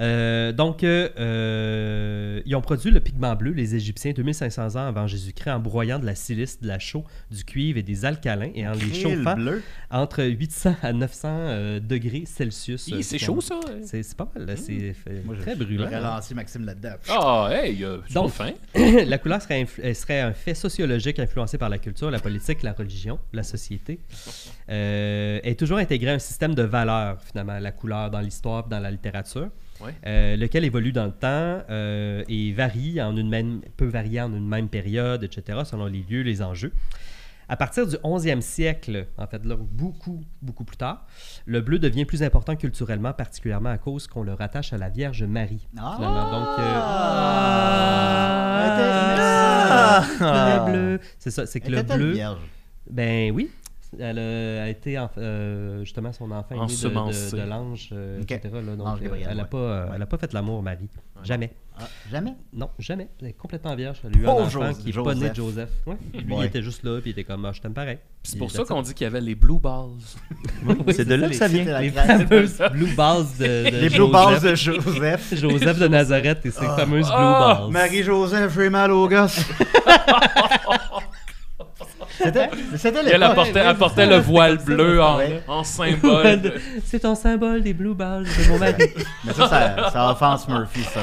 [0.00, 5.06] Euh, donc, euh, euh, ils ont produit le pigment bleu, les Égyptiens, 2500 ans avant
[5.06, 8.66] Jésus-Christ, en broyant de la silice, de la chaux, du cuivre et des alcalins et
[8.66, 9.62] en les chauffant bleu.
[9.90, 12.86] entre 800 à 900 euh, degrés Celsius.
[12.88, 13.60] Hi, euh, C'est chaud, ça.
[13.66, 13.80] hein?
[13.84, 14.94] C'est pas mal, c'est
[15.24, 15.86] Moi, je- très je brûlant.
[15.88, 16.94] vais relancer Maxime là-dedans.
[17.10, 18.52] Ah, hey, euh, tu Donc- faim?
[18.74, 22.62] la couleur serait, influ- elle serait un fait sociologique influencé par la culture, la politique,
[22.62, 23.98] la religion, la société.
[24.70, 28.78] Euh, est toujours intégré à un système de valeurs, finalement, la couleur dans l'histoire dans
[28.80, 29.48] la littérature,
[29.82, 29.94] Ouais.
[30.06, 34.32] euh, lequel évolue dans le temps euh, et varie en une même, peut varier en
[34.34, 36.72] une même période, etc., selon les lieux, les enjeux.
[37.48, 41.04] À partir du 11e siècle, en fait, là, beaucoup, beaucoup plus tard,
[41.46, 45.24] le bleu devient plus important culturellement, particulièrement à cause qu'on le rattache à la Vierge
[45.24, 45.66] Marie.
[45.76, 45.94] Ah!
[45.96, 46.30] finalement.
[46.30, 46.80] Donc, euh,
[48.80, 50.04] Ah!
[50.20, 50.64] Ah!
[50.66, 51.00] le bleu.
[51.18, 52.12] C'est ça, c'est que le bleu.
[52.12, 52.38] vierge?
[52.90, 53.50] Ben oui.
[53.98, 58.40] Elle a, été en- euh, justement son enfant né de, de, de l'ange, euh, etc.
[58.64, 58.76] là.
[58.76, 59.48] donc, euh, Gabriel, elle n'a ouais.
[59.48, 59.92] pas, euh, Ouais.
[59.96, 60.88] elle a pas fait l'amour, Marie.
[61.24, 61.50] Jamais.
[61.76, 62.34] Ah, jamais?
[62.52, 63.08] Non, jamais.
[63.20, 64.00] Elle est complètement vierge.
[64.04, 65.70] Elle a eu un enfant qui n'est pas né de Joseph.
[65.86, 66.38] Lui, Ouais.
[66.40, 67.98] il était juste là, puis il était comme, ah, je t'aime pareil.
[68.22, 68.86] C'est pour ça qu'on it.
[68.86, 69.90] dit qu'il y avait les Blue Balls.
[70.92, 71.80] C'est de là que ça vient.
[71.80, 74.12] Les fameuses blue balls de, de Les blue Joseph.
[74.12, 75.34] balls de Joseph.
[75.40, 77.56] Joseph de Nazareth et ses fameuses blue Ah!
[77.62, 77.72] balls.
[77.72, 79.40] Marie-Joseph, j'ai mal au gosse.
[82.22, 86.40] C'était Elle apportait, apportait le voile bleu en, symbole.
[86.42, 86.52] de-
[86.84, 88.84] C'est ton symbole des blue balls de mon mari.
[89.24, 91.00] Mais ça, ça, ça offense Murphy, ça.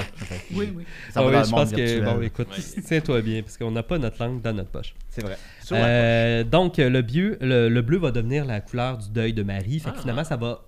[0.53, 0.83] Oui, oui.
[1.11, 2.03] Ça Ah va oui, dans le je monde pense que, virtuel.
[2.05, 2.47] bon, écoute,
[2.85, 4.93] tiens-toi bien, parce qu'on n'a pas notre langue dans notre poche.
[5.09, 5.37] C'est vrai.
[5.71, 9.79] Euh, donc, le, bleu, le, le bleu va devenir la couleur du deuil de Marie.
[9.79, 10.01] Fait que Ah.
[10.01, 10.61] finalement, ça va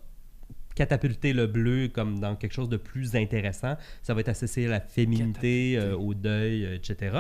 [0.76, 3.76] catapulter le bleu comme dans quelque chose de plus intéressant.
[4.02, 7.18] Ça va être associé à la féminité, euh, au deuil, euh, etc.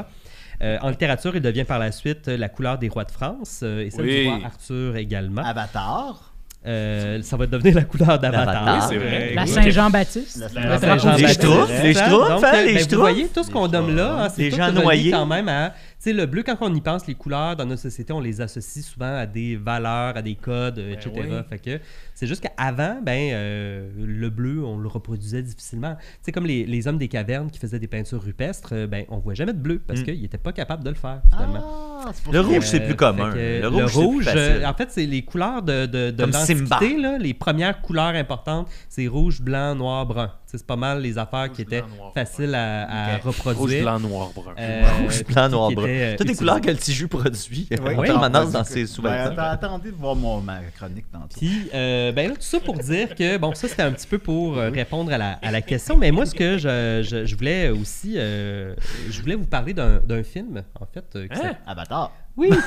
[0.62, 3.86] Euh, en littérature, il devient par la suite la couleur des rois de France euh,
[3.86, 4.24] et celle Oui.
[4.24, 5.41] du roi Arthur également.
[5.43, 6.26] Avatar.
[6.66, 8.76] Euh, ça va devenir la couleur d'Avatar.
[8.82, 9.34] Oui, c'est vrai.
[9.34, 9.45] La.
[9.45, 10.51] Saint-Jean-Baptiste.
[10.53, 13.95] La Le Saint-Jean- drapeau Les Schtroumpfs, hein, les ben, vous voyez tout ce qu'on nomme
[13.95, 15.12] là, hein, c'est Les tout gens noyés.
[15.12, 17.82] quand même à, tu sais, le bleu quand on y pense, les couleurs dans notre
[17.82, 21.10] société, on les associe souvent à des valeurs, à des codes, euh, etc.
[21.16, 21.30] oui.
[21.49, 21.80] Fait que
[22.20, 25.95] c'est juste qu'avant, ben euh, le bleu, on le reproduisait difficilement.
[26.22, 29.20] Sais comme les, les hommes des cavernes qui faisaient des peintures rupestres, euh, ben on
[29.20, 30.03] voit jamais de bleu parce Mm.
[30.03, 31.63] qu'ils n'étaient pas capables de le faire finalement.
[32.05, 33.32] Ah, c'est Le rouge, c'est plus commun.
[33.32, 34.65] que Le rouge, c'est plus euh, facile.
[34.65, 39.41] en fait, c'est les couleurs de, de, de l'Antiquité, les premières couleurs importantes, c'est rouge,
[39.41, 40.34] blanc, noir, brun.
[40.57, 42.83] C'est pas mal les affaires Rouge, qui étaient blanc, noir, faciles à,
[43.13, 43.23] à Ok.
[43.23, 43.83] Rouge, reproduire.
[43.83, 44.53] blanc, noir, brun.
[44.57, 45.85] Euh, Rouge, blanc, noir, brun.
[45.87, 47.77] euh, Toutes les couleurs que le petit jus produit Oui.
[47.95, 48.07] en Oui.
[48.07, 51.27] permanence dans ses sous ben, attends- attendez de voir mon, ma chronique tantôt.
[51.37, 54.17] Puis, euh, ben là, tout ça pour dire que, bon, ça c'était un petit peu
[54.17, 57.35] pour euh, répondre à la, à la question, mais moi, ce que je, je- je
[57.35, 58.73] voulais aussi, euh,
[59.09, 61.05] je voulais vous parler d'un d'un film, en fait.
[61.15, 61.55] euh, qui Hein?
[61.67, 62.11] Avatar.
[62.37, 62.49] Oui!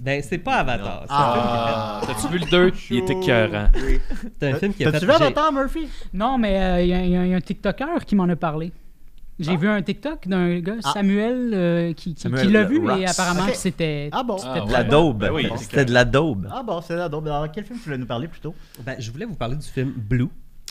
[0.00, 1.04] ben, c'est pas Avatar.
[1.06, 2.00] C'est un film qui a fait- Ah.
[2.06, 2.72] T'as-tu vu le 2?
[2.90, 3.68] Il était écœurant.
[3.86, 4.00] Oui.
[4.40, 4.92] C'est un film qui a fait...
[4.92, 5.88] T'as-tu vu Avatar, Murphy?
[6.12, 8.72] Non, mais euh, il y, a- y y un TikToker qui m'en a parlé.
[9.40, 10.92] J'ai vu un TikTok d'un gars, Ah.
[10.94, 13.50] Samuel, euh, qui, qui- Samuel qui l'a vu et apparemment Ok.
[13.50, 14.08] que c'était.
[14.12, 14.36] Ah bon?
[14.44, 15.18] Ah, De la daube.
[15.18, 16.48] Ben oui, C'était de la daube.
[16.52, 17.08] Ah bon, c'est là.
[17.08, 18.54] Donc, dans quel film tu voulais nous parler plus tôt?
[18.86, 20.28] Ben, je voulais vous parler du film Blue.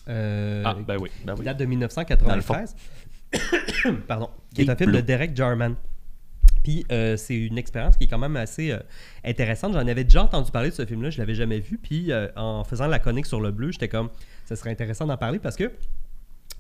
[0.08, 1.10] euh, Ah, ben oui.
[1.26, 1.46] Ben qui oui.
[1.46, 2.76] date de Dans le 1993.
[4.08, 4.30] Pardon.
[4.56, 5.02] Qui est un film de.
[5.02, 5.76] Derek Jarman.
[6.64, 8.80] Puis euh, c'est une expérience qui est quand même assez euh,
[9.24, 9.74] intéressante.
[9.74, 11.78] J'en avais déjà entendu parler de ce film-là, je l'avais jamais vu.
[11.78, 14.10] Puis euh, en faisant la chronique sur le bleu, j'étais comme,
[14.46, 15.72] ça serait intéressant d'en parler parce que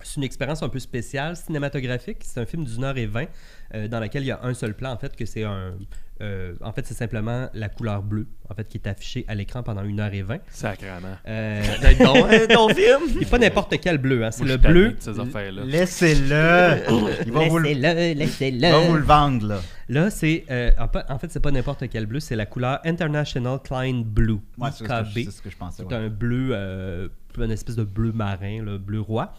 [0.04, 2.18] c'est une expérience un peu spéciale, cinématographique.
[2.22, 3.28] C'est un film d'une heure et vingt
[3.90, 4.92] dans laquelle il y a un seul plan.
[4.92, 5.76] En fait, que c'est un.
[6.24, 9.62] Euh, en fait, c'est simplement la couleur bleue, en fait, qui est affichée à l'écran
[9.62, 10.40] pendant une heure et vingt.
[10.50, 11.18] Sacrément.
[11.28, 13.22] Euh, hein, ton film?
[13.22, 14.94] et pas n'importe quel bleu, hein, c'est le bleu.
[14.94, 15.64] de ces affaires-là.
[15.66, 16.76] Laissez-le.
[17.32, 17.70] Laissez-le,
[18.12, 18.72] il laissez-le.
[18.72, 19.60] va vous le vendre, là.
[19.90, 20.46] Là, c'est.
[20.50, 24.40] euh, en, fait, c'est pas n'importe quel bleu, c'est la couleur International Klein Blue.
[24.58, 25.26] Ouais, c'est ce que je- IKB.
[25.30, 25.84] c'est ce que je pensais.
[25.88, 26.06] C'est ouais.
[26.06, 29.34] un bleu, euh, une espèce de bleu marin, le bleu roi.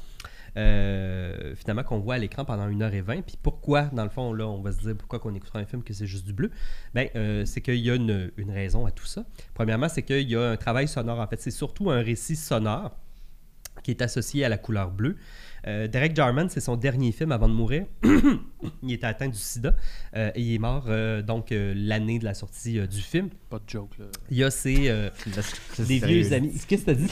[0.56, 3.22] Euh, finalement, qu'on voit à l'écran pendant 1h20.
[3.22, 5.82] Puis pourquoi, dans le fond, là, on va se dire pourquoi qu'on écoutera un film
[5.82, 6.50] que c'est juste du bleu?
[6.94, 9.24] Ben, euh, C'est qu'il y a une raison à tout ça.
[9.54, 11.20] Premièrement, c'est qu'il y a un travail sonore.
[11.20, 12.96] En fait, c'est surtout un récit sonore
[13.82, 15.16] qui est associé à la couleur bleue.
[15.66, 17.86] Euh, Derek Jarman, c'est son dernier film avant de mourir.
[18.82, 19.74] il était atteint du sida
[20.14, 23.30] euh, et il est mort euh, donc euh, l'année de la sortie euh, du film.
[23.48, 24.04] Pas de joke, là.
[24.30, 25.08] Il y a ses euh,
[25.78, 26.22] des sérieux.
[26.22, 26.52] vieux amis.
[26.68, 27.08] Qu'est-ce que t'as dit?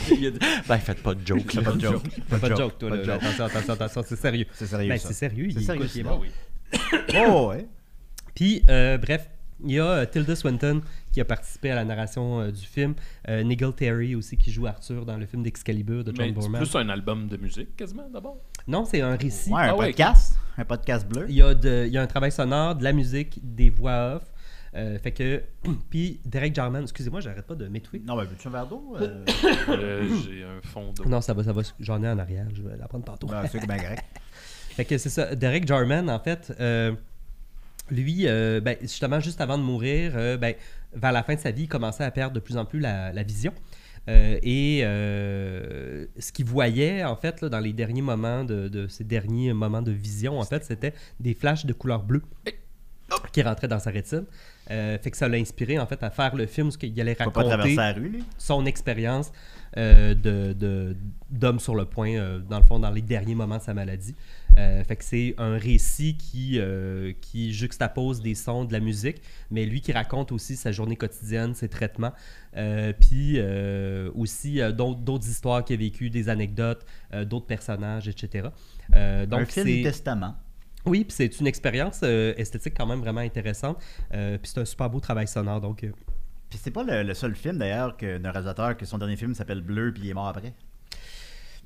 [0.69, 1.55] Ben, faites pas de joke.
[1.55, 1.63] là.
[1.63, 2.03] Pas de joke.
[2.29, 2.91] Pas de joke, toi.
[2.91, 3.15] Pas là, joke.
[3.23, 4.47] Attention, attention, attention, c'est sérieux.
[4.53, 5.47] C'est sérieux, Ben, c'est sérieux.
[5.49, 6.23] Il, sérieux, écoute, il est mort.
[7.27, 7.67] Oh, ouais.
[8.35, 9.29] Puis, euh, bref,
[9.65, 10.81] il y a euh, Tilda Swinton
[11.13, 12.95] qui a participé à la narration euh, du film.
[13.29, 16.33] Euh, Nigel Terry aussi qui joue Arthur dans le film d'Excalibur de John Mais c'est
[16.33, 16.63] Boorman.
[16.63, 18.39] plus un album de musique, quasiment, d'abord?
[18.67, 19.51] Non, c'est un récit.
[19.51, 20.35] Ouais, un Ah ouais, podcast.
[20.57, 21.27] Un podcast bleu.
[21.29, 24.17] Il y, a de- il y a un travail sonore, de la musique, des voix
[24.17, 24.23] off.
[24.75, 25.43] Euh, fait que.
[25.91, 28.01] Puis Derek Jarman, excusez-moi, j'arrête pas de m'étouffer.
[28.07, 28.97] Non, ben, veux-tu un verre d'eau?
[29.01, 29.25] Euh,
[29.69, 31.05] Euh, J'ai un fond d'eau.
[31.05, 31.61] Non, ça va, ça va.
[31.81, 32.47] J'en ai en arrière.
[32.55, 33.27] Je vais la prendre tantôt.
[33.27, 34.01] ben, c'est bien grec.
[34.75, 35.35] Fait que c'est ça.
[35.35, 36.93] Derek Jarman, en fait, euh,
[37.91, 40.55] lui, euh, ben, justement, juste avant de mourir, euh, ben,
[40.95, 43.13] vers la fin de sa vie, il commençait à perdre de plus en plus la,
[43.13, 43.53] la vision.
[44.09, 44.81] Euh, et
[46.19, 49.83] ce qu'il voyait, en fait, là, dans les derniers moments de, de ces derniers moments
[49.83, 52.23] de vision, en fait, c'était des flashs de couleur bleue
[53.33, 54.25] qui rentraient dans sa rétine.
[54.69, 57.55] Fait que ça l'a inspiré, en fait, à faire le film, ce qu'il allait raconter
[57.93, 59.33] rue, son expérience
[59.77, 60.97] de, de-
[61.31, 64.15] d'homme sur le point, euh, dans le fond, dans les derniers moments de sa maladie.
[64.59, 69.23] Euh, fait que c'est un récit qui, euh, qui juxtapose des sons, de la musique,
[69.51, 72.13] mais lui qui raconte aussi sa journée quotidienne, ses traitements,
[72.57, 78.09] euh, puis euh, aussi euh, d'autres, histoires qu'il a vécues, des anecdotes, euh, d'autres personnages,
[78.09, 78.49] etc.
[78.95, 79.83] Euh, donc un film c'est...
[79.85, 80.35] testament.
[80.85, 83.79] Oui, puis c'est une expérience euh, esthétique quand même vraiment intéressante,
[84.13, 85.85] euh, puis c'est un super beau travail sonore, donc...
[85.85, 85.93] euh,
[86.53, 89.35] Puis c'est pas le, le seul film, d'ailleurs, que d'un réalisateur que son dernier film
[89.35, 90.53] s'appelle Bleu, puis il est mort après.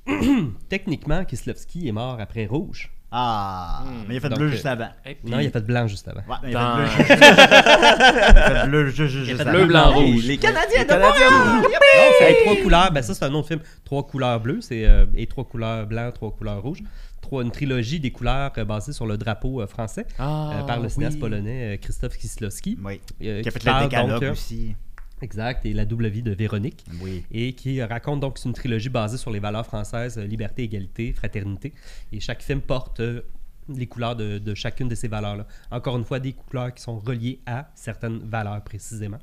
[0.69, 2.89] techniquement, Kieslowski est mort après Rouge.
[3.11, 4.03] Ah, Hmm.
[4.07, 4.87] mais il a fait Donc, bleu juste avant.
[5.03, 6.21] Puis, Non, il a fait blanc juste avant.
[6.21, 9.35] Ouais, mais il Dans- a fait bleu juste, il a fait bleu juste, juste, juste
[9.37, 9.51] fait avant.
[9.51, 10.25] bleu, blanc, Hey, rouge.
[10.25, 12.91] Les Canadiens de Non, c'est trois couleurs.
[12.91, 13.59] Ben ça, c'est un autre film.
[13.85, 16.83] Trois couleurs bleues, c'est euh, et trois couleurs blancs, trois couleurs rouges.
[17.27, 20.79] Trois, une trilogie des couleurs euh, basée sur le drapeau euh, français Ah, euh, par
[20.79, 21.19] le cinéaste oui.
[21.19, 22.77] polonais euh, Krzysztof Kieslowski.
[22.81, 23.01] Oui.
[23.21, 24.75] euh, Qui a fait le décalogue donc, euh, aussi.
[25.21, 26.85] Exact, et la double vie de Véronique.
[27.01, 27.25] Oui.
[27.31, 31.11] Et qui raconte donc c'est une trilogie basée sur les valeurs françaises, euh, liberté, égalité,
[31.11, 31.73] fraternité.
[32.13, 33.21] Et chaque film porte euh,
[33.67, 35.45] les couleurs de, de chacune de ces valeurs-là.
[35.69, 39.19] Encore une fois, des couleurs qui sont reliées à certaines valeurs précisément.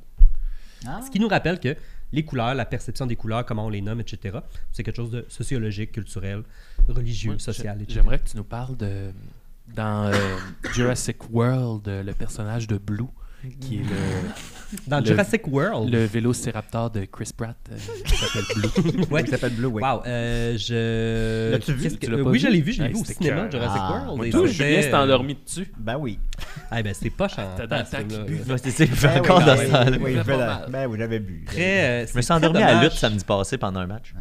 [0.86, 1.00] Ah.
[1.02, 1.74] Ce qui nous rappelle que
[2.12, 4.38] les couleurs, la perception des couleurs, comment on les nomme, etc.,
[4.72, 6.42] c'est quelque chose de sociologique, culturel,
[6.88, 7.98] religieux, social, etc.
[8.00, 9.10] J'aimerais que tu nous parles de.
[9.74, 10.36] Dans euh,
[10.74, 13.06] Jurassic World, le personnage de Blue,
[13.62, 13.86] qui est le,
[14.86, 15.90] Dans le- Jurassic World.
[15.90, 19.04] le vélociraptor de Chris Pratt, euh, qui s'appelle Blue.
[19.10, 19.22] Ouais.
[19.22, 19.82] Il s'appelle Blue, oui.
[19.82, 21.50] Wow, euh, je.
[21.52, 21.88] L'as-tu vu?
[21.96, 22.38] Que- Tu l'as oui, vu?
[22.40, 23.48] je l'ai vu, je l'ai Hey, vu au cinéma.
[23.50, 24.16] Jurassic Ah, World.
[24.18, 25.72] moi, et Tout, Julien s'est euh, endormi dessus.
[25.78, 26.18] Ben oui.
[26.70, 28.58] Ah, ben, c'était poche en T'as dans le temps, qu'il buvait.
[28.58, 29.90] C'est il Ben encore oui, dans ben ce temps-là.
[29.92, 30.66] oui, oui, Il pas.
[30.68, 31.44] Ben oui, j'avais bu.
[31.46, 34.14] Très, euh, Je me suis c'est endormi à la lutte samedi passé pendant un match.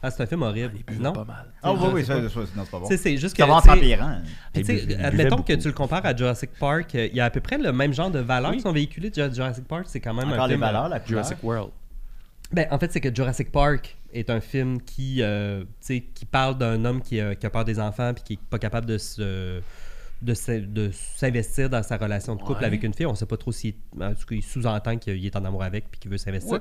[0.00, 0.74] Ah, c'est un film horrible.
[0.76, 1.12] Il buvait Non?
[1.12, 1.46] pas mal.
[1.60, 2.20] Ah oui, oui, ça, pas.
[2.30, 2.86] c'est pas bon.
[2.88, 3.42] C'est juste que.
[3.42, 4.18] Ça va en tu sais, s'empirant.
[4.52, 7.16] Puis, tu sais, Il buvait admettons que tu le compares à Jurassic Park, euh, il
[7.16, 8.58] y a à peu près le même genre de valeurs Oui.
[8.58, 9.86] qui sont véhiculées de Jurassic Park.
[9.88, 10.62] C'est quand même Encore un les film.
[10.62, 11.04] euh, valeurs, la.
[11.04, 11.70] Jurassic World.
[12.52, 16.24] Ben, en fait, c'est que Jurassic Park est un film qui, euh, tu sais, qui
[16.24, 18.86] parle d'un homme qui, a- qui a peur des enfants puis qui est pas capable
[18.86, 19.60] de se
[20.22, 22.66] de s'in- de s'investir dans sa relation de couple Ouais.
[22.66, 23.06] avec une fille.
[23.06, 25.90] On sait pas trop si en tout cas, il sous-entend qu'il est en amour avec
[25.90, 26.58] puis qu'il veut s'investir.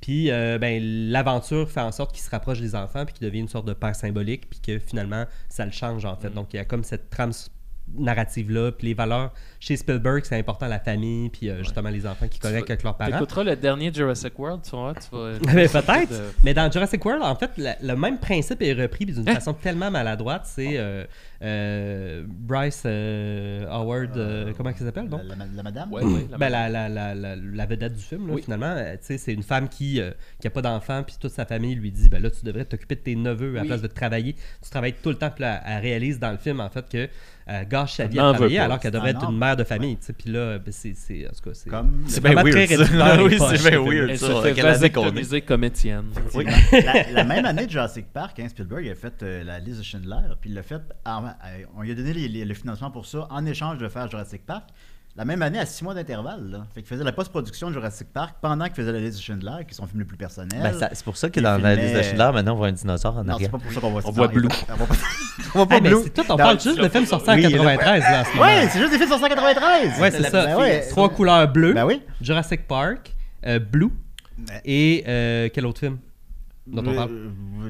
[0.00, 3.40] Puis euh, ben, l'aventure fait en sorte qu'il se rapproche des enfants puis qu'il devient
[3.40, 6.28] une sorte de père symbolique puis que finalement ça le change en fait.
[6.28, 6.34] Mm.
[6.34, 7.50] Donc il y a comme cette trame s-
[7.96, 9.32] narrative là puis les valeurs
[9.66, 12.96] chez Spielberg c'est important la famille puis euh, justement les enfants qui connectent avec leurs
[12.96, 13.10] parents.
[13.12, 15.52] T'écouteras le dernier Jurassic World, tu vas voir, tu vas...
[15.54, 16.10] Mais peut-être.
[16.10, 19.34] de- Mais dans Jurassic World, en fait, la- le même principe est repris d'une Hein?
[19.34, 20.42] façon tellement maladroite.
[20.44, 21.04] C'est euh,
[21.42, 25.20] euh, Bryce euh, Howard, euh, comment elle s'appelle donc?
[25.28, 25.92] La, la- la madame?
[25.92, 28.42] Ouais, ouais, la Ben, la, la, la, la, la vedette du film, là, Oui.
[28.42, 30.12] finalement, tu sais, c'est une femme qui n'a
[30.44, 33.00] a pas d'enfant, puis toute sa famille lui dit ben là, tu devrais t'occuper de
[33.00, 33.68] tes neveux à la Oui.
[33.68, 34.34] place de travailler.
[34.62, 37.08] Tu travailles tout le temps, puis là, elle réalise dans le film, en fait, que
[37.50, 39.38] euh, gâche sa Elle vie à travailler alors qu'elle devrait un être une ordre.
[39.56, 39.96] Mère de famille.
[40.18, 40.94] Puis là, ben, c'est.
[40.94, 41.26] c'est-.
[41.70, 42.56] Comme bien weird.
[43.22, 44.10] oui, c'est bien weird.
[44.10, 44.54] Elle se fait
[45.10, 46.04] vasectomiser comme Étienne.
[46.34, 46.44] Oui.
[46.72, 49.82] la, la même année de Jurassic Park, hein, Spielberg a fait euh, la liste de
[49.84, 50.80] Schindler, puis il l'a fait.
[51.04, 51.28] en- euh,
[51.76, 54.44] on lui a donné les- les- le financement pour ça en échange de faire Jurassic
[54.46, 54.68] Park.
[55.16, 56.50] La même année, à six mois d'intervalle.
[56.50, 56.66] là.
[56.74, 59.64] Fait qu'il faisait la post-production de Jurassic Park pendant qu'il faisait la liste de Schindler,
[59.64, 60.60] qui est son film le plus personnel.
[60.60, 62.72] Ben, ça- c'est pour ça que dans la liste de Schindler, maintenant, on voit un
[62.72, 63.50] dinosaure en non, c'est arrière.
[63.52, 64.08] pas pour ça qu'on voit ça.
[64.08, 64.48] On voit Non, Blue.
[64.72, 64.94] On voit pas,
[65.54, 65.98] on voit pas Hey, mais Blue.
[66.02, 67.50] c'est tout, on Non, parle juste de films sortis en Oui, là.
[67.50, 70.00] 93, là, à ce moment Ouais, c'est juste des films sur 193.
[70.00, 70.46] Ouais, c'est ça.
[70.46, 70.88] Ben ouais.
[70.88, 72.02] Trois couleurs bleues, Ben oui.
[72.20, 73.14] Jurassic Park,
[73.46, 73.90] euh, Blue
[74.64, 75.98] et euh, quel autre film?
[76.66, 77.10] Dont on parle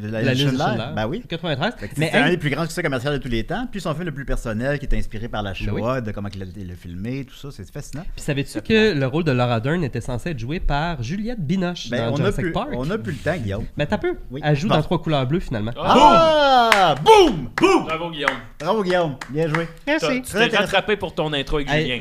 [0.03, 0.84] La, La liste Schindler.
[0.95, 1.22] Ben oui.
[1.28, 1.74] 93.
[1.78, 3.66] Fait que Mais c'est un des plus grands succès commerciaux de tous les temps.
[3.70, 5.80] Puis son film le plus personnel, qui est inspiré par la Ben oui.
[5.80, 8.03] Shoah, de comment il a il a filmé, tout ça, c'est fascinant.
[8.14, 11.90] puis savais-tu que le rôle de Laura Dern était censé être joué par Juliette Binoche
[11.90, 12.68] Ben, dans on, a Jurassic plus, Park?
[12.72, 13.64] on a plus le temps, Guillaume.
[13.76, 14.16] Mais t'as peu.
[14.30, 14.40] Oui.
[14.45, 14.74] Elle joue Bon.
[14.76, 15.72] dans Trois couleurs bleues finalement.
[15.76, 16.95] Ah!
[17.03, 17.51] Boum!
[17.57, 17.84] Boum!
[17.86, 18.30] Bravo, Guillaume.
[18.61, 19.16] Bravo, Guillaume.
[19.30, 19.68] Bien joué.
[19.86, 20.22] Merci.
[20.22, 22.01] Tu t'es rattrapé pour ton intro avec Hey, Julien.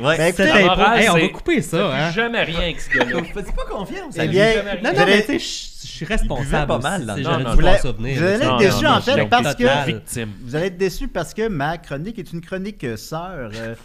[1.13, 2.11] on va couper ça, hein.
[2.11, 3.23] Jamais rien avec ce gars-là.
[3.33, 4.15] Faites pas confiance.
[4.15, 5.39] Non, non, mais tu
[5.87, 6.67] je suis responsable.
[6.67, 8.17] pas mal Non, non, souvenir.
[8.19, 10.29] Vous allez là, être tu non, en fait, parce que Victime.
[10.43, 13.75] vous allez être déçus parce que ma chronique est une chronique euh, sœur euh,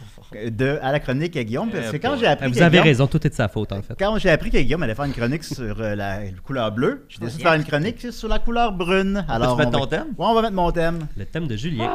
[0.51, 1.71] de, à la chronique à Guillaume.
[1.71, 2.19] Parce que Eh quand boy.
[2.21, 3.95] j'ai appris Vous avez raison, tout est de sa faute en fait.
[3.99, 7.19] Quand j'ai appris que Guillaume allait faire une chronique sur euh, la couleur bleue, j'ai
[7.21, 9.25] décidé de faire une chronique sur la couleur brune.
[9.29, 10.07] Alors, mettre on va- ton thème?
[10.19, 11.07] Ouais, on va mettre mon thème.
[11.17, 11.89] Le thème de Julien.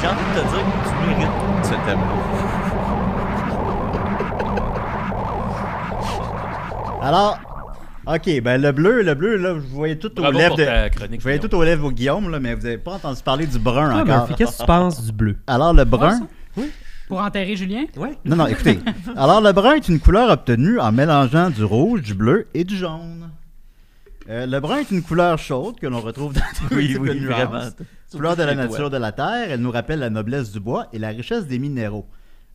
[0.00, 2.00] J'ai envie de te dire que tu mérites ce thème
[7.04, 7.38] Alors,
[8.06, 10.88] ok, ben le bleu, le bleu, là, vous voyez tout aux Bravo lèvres pour de.
[10.88, 11.20] chronique.
[11.20, 11.50] Vous voyez Guillaume.
[11.50, 14.00] tout aux lèvres au Guillaume, là, mais vous n'avez pas entendu parler du brun Toi,
[14.02, 14.16] encore.
[14.28, 15.36] Murphy, qu'est-ce que tu penses du bleu?
[15.46, 16.26] Alors, le brun?
[17.08, 17.84] Pour enterrer Julien?
[17.96, 18.16] Ouais.
[18.24, 18.78] Non, non, écoutez.
[19.16, 22.76] Alors, le brun est une couleur obtenue en mélangeant du rouge, du bleu et du
[22.78, 23.28] jaune.
[24.30, 27.08] Euh, le brun est une couleur chaude que l'on retrouve dans tous Oui, types oui,
[27.10, 27.36] de nuances.
[27.48, 27.64] vraiment.
[28.10, 30.98] Couleur de la nature de la terre, elle nous rappelle la noblesse du bois et
[30.98, 32.06] la richesse des minéraux.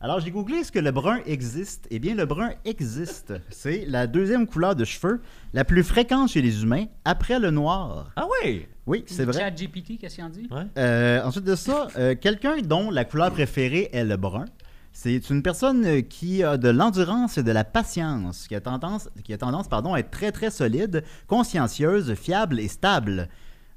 [0.02, 1.86] Alors, j'ai googlé est-ce que le brun existe?
[1.90, 3.34] Eh bien, le brun existe.
[3.50, 5.20] C'est la deuxième couleur de cheveux
[5.52, 8.10] la plus fréquente chez les humains après le noir.
[8.16, 8.66] Ah oui!
[8.86, 9.38] Oui, c'est vrai.
[9.38, 10.48] Chat GPT, qu'est-ce qu'il en dit?
[10.50, 10.62] Ouais.
[10.78, 14.46] Euh, ensuite de ça, euh, quelqu'un dont la couleur préférée est le brun,
[14.90, 19.34] c'est une personne qui a de l'endurance et de la patience, qui a tendance, qui
[19.34, 23.28] a tendance pardon, à être très très solide, consciencieuse, fiable et stable.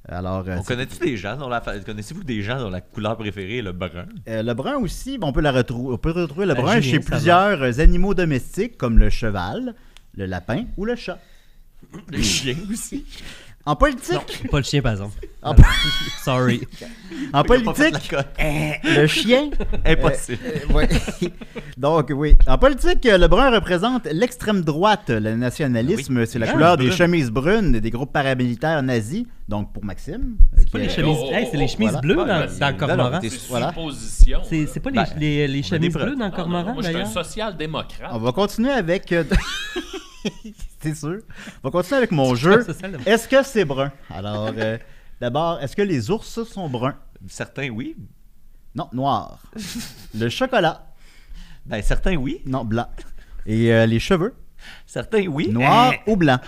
[0.07, 3.59] Alors, euh, On connaît-tu des gens dont la connaissez-vous des gens dont la couleur préférée
[3.59, 4.05] est le brun?
[4.27, 6.97] euh, le brun aussi, on, peut la retrou- on peut retrouver le Ben, brun chez
[6.99, 7.05] va.
[7.11, 9.73] plusieurs euh, animaux domestiques comme le cheval,
[10.17, 11.19] le lapin ou le chat.
[12.11, 13.05] Les chiens aussi.
[13.65, 15.25] En politique, Pas le chien, par exemple.
[15.41, 15.55] En-
[16.25, 16.67] Sorry.
[17.31, 18.27] en politique, cote.
[18.83, 19.49] le chien
[19.85, 20.39] Impossible.
[20.45, 20.89] Euh, ouais.
[21.77, 22.35] Donc, oui.
[22.45, 25.05] En politique, euh, le brun représente l'extrême droite.
[25.09, 29.23] Le nationalisme, c'est la Ah, couleur des chemises brunes des groupes paramilitaires nazis.
[29.47, 30.35] Donc, pour Maxime.
[30.41, 32.01] euh, C'est pas les chemises, oh, hey, c'est les oh, chemises voilà.
[32.01, 32.15] bleues
[32.59, 33.19] dans, le cormoran.
[33.21, 33.73] C'est Voilà.
[34.43, 37.11] C'est c'est pas les, Ben, les, chemises bleues dans cormoran, Moi, je suis un d'ailleurs?
[37.13, 38.11] social-démocrate.
[38.13, 39.13] On va continuer avec.
[40.83, 41.19] C'est sûr?
[41.63, 42.65] On va continuer avec mon jeu.
[43.05, 43.91] Est-ce que c'est brun?
[44.13, 44.77] Alors, euh,
[45.19, 46.95] d'abord, est-ce que les ours sont bruns?
[47.27, 47.95] Certains, oui.
[48.75, 49.39] Non, noir.
[50.17, 50.87] le chocolat?
[51.65, 52.41] Ben, certains oui.
[52.45, 52.87] Non, blanc.
[53.45, 54.33] Et euh, les cheveux?
[54.85, 55.49] Certains oui.
[55.49, 56.39] Noir ou blanc?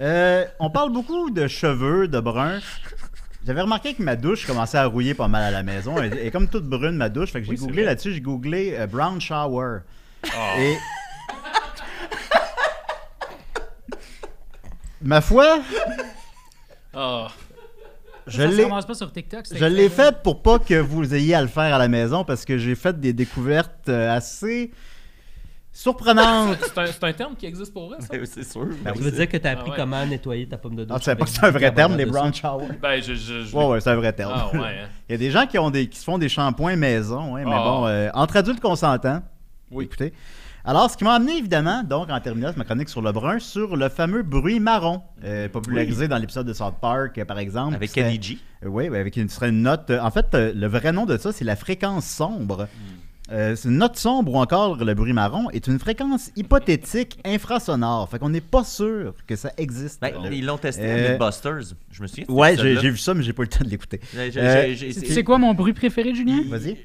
[0.00, 2.60] Euh, on parle beaucoup de cheveux, de brun.
[3.46, 5.96] J'avais remarqué que ma douche commençait à rouiller pas mal à la maison.
[5.98, 7.30] Elle est comme toute brune, ma douche.
[7.32, 9.80] Fait que j'ai Oui, googlé là-dessus, j'ai googlé euh, brown shower.
[10.58, 10.76] Et.
[15.02, 15.60] Ma foi,
[16.94, 17.28] Ah.
[18.26, 18.66] je l'ai.
[18.66, 19.44] pas sur TikTok.
[19.54, 22.44] Je l'ai faite pour pas que vous ayez à le faire à la maison parce
[22.44, 24.70] que j'ai fait des découvertes euh, assez
[25.72, 26.56] surprenantes.
[26.74, 28.06] C'est un, terme qui existe pour vrai, ça?
[28.10, 28.66] Ben, c'est sûr.
[28.82, 29.76] Ben Tu veux dire que tu as Ah appris ouais.
[29.76, 31.74] comment nettoyer ta pomme de douche Ah, tu savais pas avec que c'est un vrai
[31.74, 32.36] terme, les brown soude?
[32.40, 32.68] shower?
[32.80, 33.12] Ben, je.
[33.14, 34.32] je, je Ouais, ouais, c'est un vrai terme.
[34.34, 34.58] Ah, ouais.
[34.60, 34.88] hein.
[35.08, 37.44] Il y a des gens qui, ont des, qui se font des shampoings maison, ouais,
[37.44, 39.22] mais bon, euh, entre adultes consentants.
[39.70, 39.84] Oui.
[39.84, 40.14] Écoutez.
[40.66, 43.76] Alors, ce qui m'a amené, évidemment, donc en terminant ma chronique sur le brun, sur
[43.76, 47.74] le fameux bruit marron, euh, popularisé dans l'épisode de South Park, euh, par exemple.
[47.76, 48.38] Avec Kenny G.
[48.64, 49.90] Euh, Oui, avec une, serait une note.
[49.90, 52.66] En fait, le vrai nom de ça, c'est la fréquence sombre.
[53.32, 58.08] Euh, c'est une note sombre ou encore le bruit marron est une fréquence hypothétique infrasonore.
[58.08, 60.00] Fait qu'on n'est pas sûr que ça existe.
[60.00, 61.74] Ben, Le- ils l'ont testé Euh, à Mythbusters.
[61.90, 62.24] Je me souviens.
[62.28, 64.00] Ouais, j'ai vu ça, mais j'ai pas eu le temps de l'écouter.
[64.16, 66.42] Euh, sais quoi mon bruit préféré, Julien?
[66.48, 66.76] Vas-y.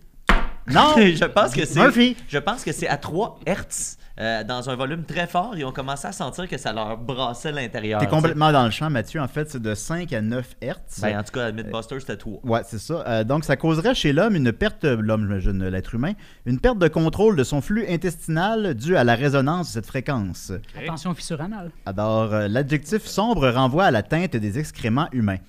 [0.68, 0.94] Non!
[0.98, 2.16] je pense que c'est Murphy.
[2.28, 5.72] je pense que c'est à 3 Hertz euh, dans un volume très fort ils ont
[5.72, 8.00] commencé à sentir que ça leur brassait l'intérieur.
[8.00, 9.22] T'es complètement dans le champ, Mathieu.
[9.22, 11.00] En fait, c'est de 5 à 9 Hertz.
[11.02, 12.40] Ben, en tout cas, à Mythbusters, c'était 3.
[12.44, 13.04] Ouais, c'est ça.
[13.08, 16.14] Euh, donc, ça causerait chez l'homme une perte, l'homme, l'être humain,
[16.46, 20.52] une perte de contrôle de son flux intestinal due à la résonance de cette fréquence.
[20.78, 21.72] Attention, fissure anale.
[21.86, 25.40] Alors, euh, l'adjectif sombre renvoie à la teinte des excréments humains.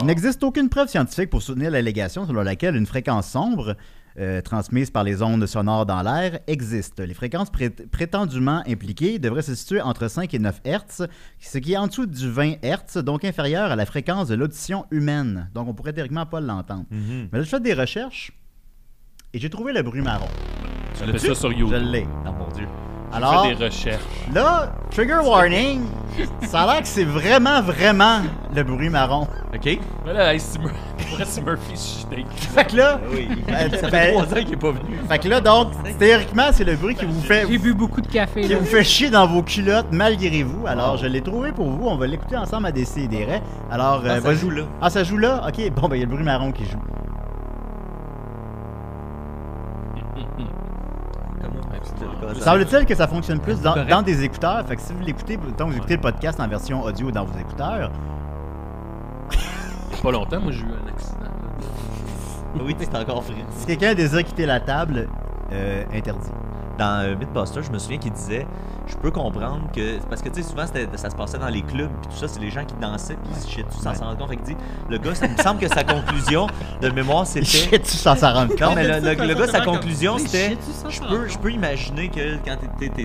[0.00, 3.76] Il n'existe aucune preuve scientifique pour soutenir l'allégation selon laquelle une fréquence sombre,
[4.18, 7.00] euh, transmise par les ondes sonores dans l'air, existe.
[7.00, 11.06] Les fréquences pré- prétendument impliquées devraient se situer entre 5 et 9 Hz,
[11.40, 14.84] ce qui est en dessous du 20 Hz, donc inférieur à la fréquence de l'audition
[14.90, 15.50] humaine.
[15.54, 16.84] Donc, on pourrait théoriquement pas l'entendre.
[16.90, 17.28] Mhm.
[17.32, 18.32] Mais là, je fais des recherches
[19.32, 20.28] et j'ai trouvé le bruit marron.
[20.94, 22.06] Tu fais ça sur Je l'ai.
[22.26, 22.66] Oh mon dieu.
[23.16, 24.00] Alors, des recherches.
[24.32, 25.82] là, trigger warning,
[26.42, 28.20] ça a l'air que c'est vraiment, vraiment
[28.54, 29.26] le bruit marron.
[29.54, 29.78] OK?
[30.06, 30.58] Mais là, si
[31.44, 31.74] Murphy,
[32.10, 33.28] je Fait que là, Oui.
[33.46, 34.96] ben, ça fait 3 ans qu'il est pas venu.
[35.08, 38.06] fait que là, donc, théoriquement, c'est le bruit qui vous fait, J'ai bu beaucoup de
[38.06, 38.40] café.
[38.42, 38.56] qui Là.
[38.58, 40.66] vous fait chier dans vos culottes malgré vous.
[40.66, 41.86] Alors, je l'ai trouvé pour vous.
[41.86, 43.42] On va l'écouter ensemble à Décideret.
[43.70, 44.62] Alors, Ah, euh, ça joue là.
[44.80, 45.42] Ah, ça joue là?
[45.46, 46.78] Ok, bon, ben, il y a le bruit marron qui joue.
[52.40, 54.66] Semble-t-il que ça fonctionne plus dans, des écouteurs.
[54.66, 57.24] Fait que si vous l'écoutez, tant que vous écoutez le podcast en version audio dans
[57.24, 57.90] vos écouteurs,
[59.32, 61.20] Il y a pas longtemps, moi, j'ai eu un accident.
[61.22, 62.62] là.
[62.64, 63.34] Oui, c'est encore frais.
[63.56, 65.08] si quelqu'un désire quitter la table,
[65.52, 66.30] euh, interdit.
[66.78, 68.46] Dans euh, Mythbusters, je me souviens qu'il disait
[68.86, 69.98] Je peux comprendre que.
[70.08, 72.40] Parce que, tu sais, souvent, ça se passait dans les clubs, puis tout ça, c'est
[72.40, 73.96] les gens qui dansaient, puis ils shit, tout ça Ouais.
[73.96, 74.28] s'en rend compte.
[74.30, 74.56] Fait qu'il dit
[74.88, 76.46] Le gars, ça me semble que sa conclusion
[76.80, 77.44] de mémoire, c'était.
[77.46, 78.76] Shit, tu sans s'en rendre Non, compte.
[78.76, 82.36] mais le, le- le gars, sa conclusion, c'était tu je peux, je peux imaginer que
[82.44, 82.56] quand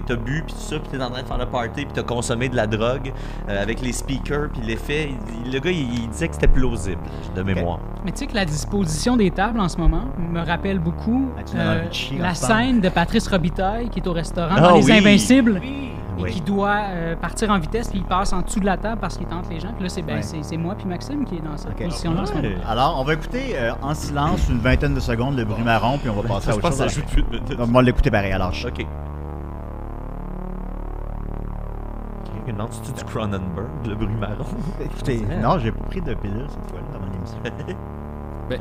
[0.07, 2.03] t'as bu, puis tout ça, puis t'es en train de faire le party, puis t'as
[2.03, 3.13] consommé de la drogue
[3.49, 5.09] euh, avec les speakers, puis l'effet,
[5.45, 7.01] le gars, il, il disait que c'était plausible,
[7.36, 7.80] de mémoire.
[8.05, 11.43] Mais tu sais que la disposition des tables en ce moment me rappelle beaucoup Ah,
[11.43, 11.84] tu euh,
[12.20, 13.57] la scène de Patrice Robitaille
[13.91, 14.91] qui est au restaurant Ah dans Les oui.
[14.97, 15.91] Invincibles et
[16.24, 16.32] Oui.
[16.32, 19.18] qui doit euh, partir en vitesse puis il passe en dessous de la table parce
[19.18, 19.72] qu'il tente les gens.
[19.74, 20.58] Puis là, c'est ben, Ouais.
[20.58, 21.84] moi puis Maxime qui est dans cette Ok.
[21.86, 22.24] position-là.
[22.68, 26.10] Alors, on va écouter euh, en silence une vingtaine de secondes le bruit marron, puis
[26.10, 26.86] on va passer à je autre pense chose.
[26.88, 28.32] que ça joue on va l'écouter pareil.
[28.32, 28.68] Alors, chut.
[28.68, 28.86] Ok.
[32.47, 34.45] Ok, non, tu du Cronenberg, le bruit marron.
[34.84, 37.78] Écoutez, non, j'ai pas pris de pilule cette fois-là dans mon émission.
[38.49, 38.60] Ben-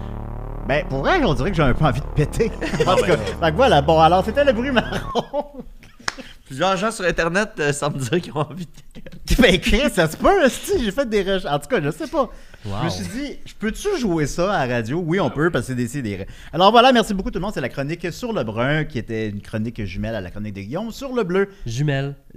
[0.66, 2.50] Ben, pour vrai, on dirait que j'ai un peu envie de péter.
[2.86, 5.64] en tout cas, fait que voilà, bon, alors c'était le bruit marron.
[6.46, 9.34] Plusieurs gens sur Internet euh, semblent dire qu'ils ont envie de...
[9.42, 11.52] ben, Chris, ça se peut, si j'ai fait des recherches.
[11.52, 12.30] En tout cas, je sais pas.
[12.64, 15.02] Je me suis dit, je peux-tu jouer ça à la radio?
[15.04, 17.52] Oui, on peut, parce que c'est des des Alors voilà, merci beaucoup tout le monde.
[17.54, 20.60] C'est la chronique sur le brun, qui était une chronique jumelle à la chronique de
[20.60, 20.90] Guillaume.
[20.90, 21.48] Sur le bleu,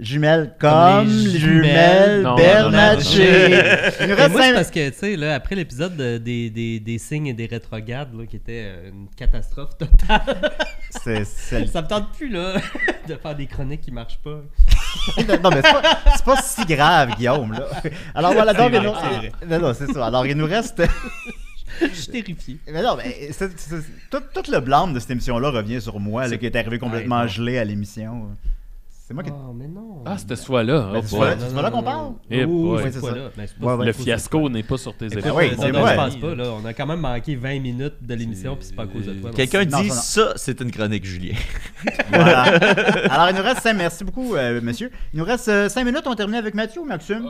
[0.00, 0.02] Jumelles.
[0.02, 2.16] jumelle comme, Comme les les jumelles.
[2.20, 4.52] jumelles Bernatchez.
[4.54, 8.08] Parce que, tu sais, là, après l'épisode de- des, des, des signes et des rétrogrades,
[8.18, 10.50] là, qui était euh, une catastrophe totale,
[10.90, 12.54] C'est- c'est- ça me tente plus, là,
[13.08, 14.40] de faire des chroniques qui marchent pas.
[15.42, 15.82] non, mais c'est pas,
[16.16, 17.52] c'est pas si grave, Guillaume.
[17.52, 17.66] Là.
[18.14, 19.46] Alors voilà, donc, vrai, nous...
[19.48, 20.06] Non, non, c'est ça.
[20.06, 20.82] Alors, il nous reste.
[21.80, 22.58] Je suis terrifié.
[22.70, 26.26] Mais non, mais c'est- c'est- tout, tout le blâme de cette émission-là revient sur moi,
[26.26, 28.30] là, qui est arrivé complètement Ouais, gelé à l'émission.
[29.10, 29.30] C'est moi qui.
[29.32, 30.04] Oh, mais non.
[30.06, 30.90] Ah, c'était ce fois-là.
[30.92, 32.12] Ben, Oh, c'est pas là qu'on parle?
[32.30, 32.76] Eh boy.
[32.80, 33.12] Ouais, c'est ça.
[33.12, 33.22] là.
[33.36, 33.86] Ben, c'est pas Ouais, ouais.
[33.86, 35.32] Le fiasco n'est pas sur tes épaules.
[35.34, 35.90] oui, euh, c'est non, non, vrai.
[35.90, 36.44] je pense pas, là.
[36.62, 39.14] On a quand même manqué 20 minutes de l'émission, puis c'est pas à cause de
[39.14, 39.30] toi.
[39.30, 39.36] non.
[39.36, 40.00] Quelqu'un Non, dit non, non.
[40.00, 41.34] ça, c'est une chronique, Julien.
[42.12, 42.42] Voilà.
[43.10, 44.92] Alors, il nous reste 5 Merci beaucoup, euh, monsieur.
[45.12, 46.02] Il nous reste 5 minutes.
[46.06, 47.26] On termine avec Mathieu ou Maxime?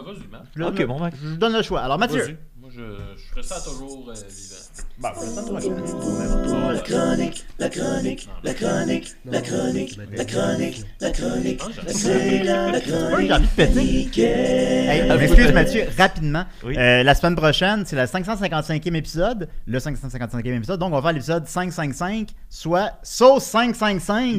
[0.60, 1.16] Ah, Ok, bon, Max.
[1.22, 1.80] Je vous donne le choix.
[1.80, 2.36] Alors, Mathieu,
[2.80, 4.56] je, je ça toujours euh, vivant.
[4.98, 6.74] Bon, la semaine prochaine.
[6.74, 13.00] La chronique, la chronique, la chronique, la chronique, la chronique, la chronique, c'est la chronique
[13.26, 14.20] j'ai envie de péter.
[14.22, 16.44] Hey, excuse Mathieu, rapidement.
[16.64, 16.76] Oui.
[16.76, 19.48] Euh, la semaine prochaine, c'est le 555e épisode.
[19.66, 20.80] Le 555e épisode.
[20.80, 24.38] Donc, on va faire l'épisode 555, soit sauce 555.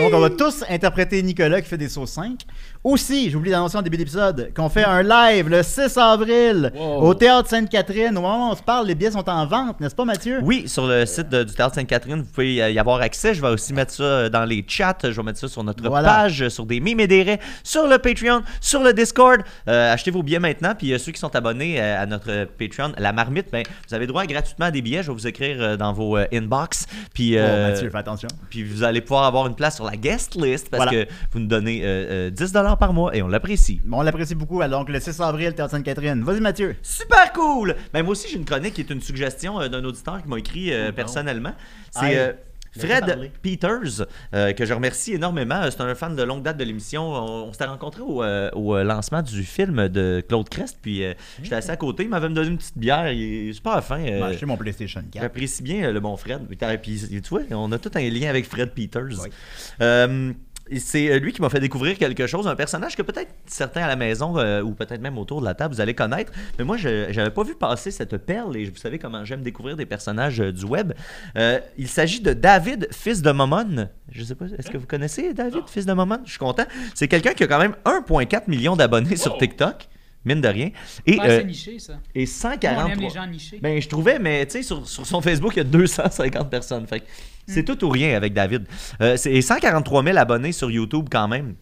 [0.00, 2.40] Donc, on va tous interpréter Nicolas qui fait des sauces 5.
[2.84, 7.00] Aussi, j'ai oublié d'annoncer en début d'épisode qu'on fait un live le 6 avril Wow.
[7.08, 8.10] au Théâtre Sainte-Catherine.
[8.18, 10.40] Au moment où on se parle, les billets sont en vente, n'est-ce pas, Mathieu?
[10.42, 13.32] Oui, sur le site de- du Théâtre Sainte-Catherine, vous pouvez y avoir accès.
[13.32, 14.94] Je vais aussi mettre ça euh, dans les chats.
[15.02, 16.08] Je vais mettre ça sur notre Voilà.
[16.08, 19.40] page, euh, sur des mimes et des raies, sur le Patreon, sur le Discord.
[19.66, 20.74] Euh, achetez vos billets maintenant.
[20.76, 24.06] Puis euh, ceux qui sont abonnés euh, à notre Patreon, la marmite, ben, vous avez
[24.06, 25.02] droit gratuitement à des billets.
[25.02, 26.84] Je vais vous écrire dans vos inbox.
[27.14, 28.28] Puis, Oh, Mathieu, fais attention.
[28.50, 31.04] puis vous allez pouvoir avoir une place sur la guest list parce Voilà.
[31.06, 32.30] que vous nous donnez euh, euh,
[32.74, 33.80] 10$ par mois et on l'apprécie.
[33.84, 34.60] Bon, on l'apprécie beaucoup.
[34.60, 36.22] Alors, le 6 avril, Théâtre Sainte-Catherine.
[36.22, 36.76] Vas-y, Mathieu.
[36.82, 37.74] Super cool!
[37.92, 40.38] Ben moi aussi j'ai une chronique qui est une suggestion euh, d'un auditeur qui m'a
[40.38, 41.52] écrit euh, personnellement.
[41.90, 42.32] C'est euh,
[42.76, 43.30] Fred.
[43.40, 45.62] Peters, que je remercie énormément.
[45.70, 47.04] C'est un fan de longue date de l'émission.
[47.12, 51.04] On, on s'était rencontrés au, au, lancement du film de Claude Crest, puis
[51.40, 52.02] j'étais assis à côté.
[52.02, 53.12] Il m'avait donné une petite bière.
[53.12, 53.98] Il est super fin.
[53.98, 55.22] vais acheter mon PlayStation 4.
[55.22, 56.40] J'apprécie bien le bon Fred.
[56.82, 59.20] Puis, tu vois, on a tout un lien avec Fred Peters.
[59.22, 60.34] Oui.
[60.76, 63.88] C'est euh, lui qui m'a fait découvrir quelque chose, un personnage que peut-être certains à
[63.88, 66.32] la maison euh, ou peut-être même autour de la table vous allez connaître.
[66.58, 69.76] Mais moi, je n'avais pas vu passer cette perle et vous savez comment j'aime découvrir
[69.76, 70.92] des personnages euh, du web.
[71.36, 73.88] Euh, il s'agit de David, fils de Momon.
[74.10, 76.18] Je sais pas, est-ce que vous connaissez David, fils de Momon?
[76.24, 76.64] Je suis content.
[76.94, 79.34] C'est quelqu'un qui a quand même 1,4 million d'abonnés sur.
[79.36, 79.88] TikTok,
[80.24, 80.70] mine de rien.
[81.06, 81.94] Et, Pas euh, assez niché, ça.
[82.14, 82.84] et Nous, 143.
[82.84, 83.58] on aime les gens nichés.
[83.60, 86.86] Ben, je trouvais, mais tu sais, sur, sur son Facebook, il y a 250 personnes.
[86.86, 87.02] Fait
[87.46, 88.66] c'est tout ou rien avec David.
[89.00, 91.54] Euh, c'est et 143 000 abonnés sur YouTube quand même.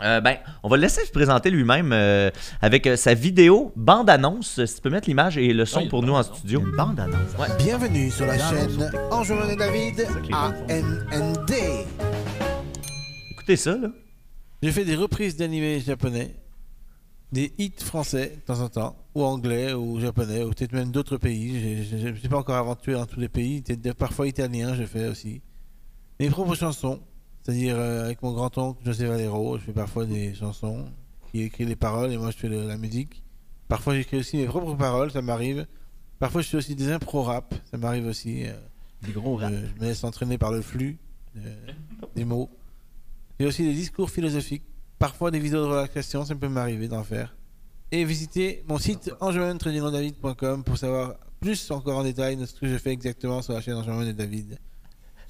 [0.00, 2.30] Euh, ben, on va le laisser se présenter lui-même euh,
[2.62, 4.64] avec euh, sa vidéo bande-annonce.
[4.64, 6.38] Si tu peux mettre l'image et le son pour nous en bande-annonce.
[6.38, 6.60] Studio.
[6.60, 7.58] une bande annonce.
[7.58, 8.90] Bienvenue sur la chaîne.
[9.10, 10.06] Enjouin et David.
[10.32, 11.52] ANND.
[13.32, 13.88] Écoutez ça, là.
[14.62, 16.36] Je fais des reprises d'animés japonais,
[17.32, 21.16] des hits français de temps en temps, ou anglais, ou japonais, ou peut-être même d'autres
[21.16, 21.84] pays.
[21.84, 23.62] Je ne suis pas encore aventuré dans tous les pays,
[23.98, 25.40] parfois italien, je fais aussi.
[26.20, 27.00] Mes propres chansons,
[27.42, 30.84] c'est-à-dire euh, avec mon grand-oncle José Valero, je fais parfois des chansons,
[31.30, 33.22] qui écrit les paroles et moi je fais le- la musique.
[33.66, 35.66] Parfois j'écris aussi mes propres paroles, ça m'arrive.
[36.18, 38.46] Parfois je fais aussi des impro-rap, ça m'arrive aussi.
[38.46, 38.52] euh,
[39.02, 40.98] Des gros euh, je me laisse entraîner par le flux
[41.38, 41.54] euh,
[42.14, 42.50] des mots.
[43.40, 44.62] J'ai aussi des discours philosophiques,
[45.02, 47.34] parfois des vidéos de relaxation, ça peut m'arriver d'en faire.
[47.90, 52.78] Et visitez mon site enjouin-david.com pour savoir plus encore en détail de ce que je
[52.78, 54.58] fais exactement sur la chaîne Enjouin et David.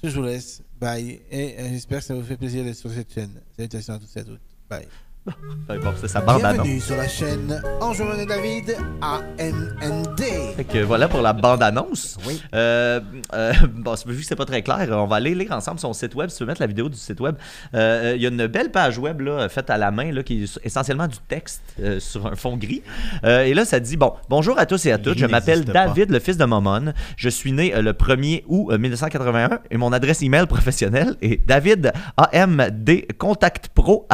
[0.03, 3.11] Je vous laisse, bye, et euh, j'espère que ça vous fait plaisir d'être sur cette
[3.11, 3.41] chaîne.
[3.57, 4.87] Salutations à tous et à toutes, bye.
[5.25, 6.63] Bon, c'est sa bande-annonce.
[6.63, 10.19] Bienvenue sur la chaîne Enjouin et David, ANND.
[10.57, 12.17] Fait que voilà pour la bande-annonce.
[12.27, 12.41] Oui.
[12.53, 12.99] Euh,
[13.33, 15.93] euh, bon, c'est- vu que c'est pas très clair, on va aller lire ensemble son
[15.93, 16.29] site web.
[16.29, 17.35] Si tu veux mettre la vidéo du site web,
[17.73, 20.43] Euh, il y a une belle page web là, faite à la main là, qui
[20.43, 22.81] est essentiellement du texte euh, sur un fond gris.
[23.23, 25.17] Euh, et là, ça dit bon, bonjour à tous et à toutes.
[25.17, 25.71] Je m'appelle pas.
[25.87, 26.91] David, le fils de Momon.
[27.15, 31.45] Je suis né euh, le 1er août euh, 1981 et mon adresse email professionnelle est
[31.47, 34.05] davidamdcontactpro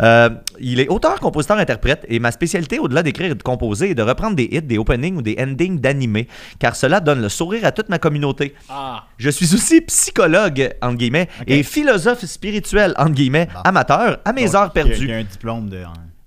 [0.00, 3.94] Euh, il est auteur, compositeur, interprète et ma spécialité au-delà d'écrire et de composer est
[3.94, 7.64] de reprendre des hits, des openings ou des endings d'animés car cela donne le sourire
[7.64, 8.54] à toute ma communauté.
[8.68, 13.60] Ah, Je suis aussi psychologue, entre guillemets, et philosophe spirituel, entre guillemets, Bon.
[13.64, 15.08] amateur, à mes Donc, heures il y a- Il perdues.
[15.08, 15.78] y a un diplôme de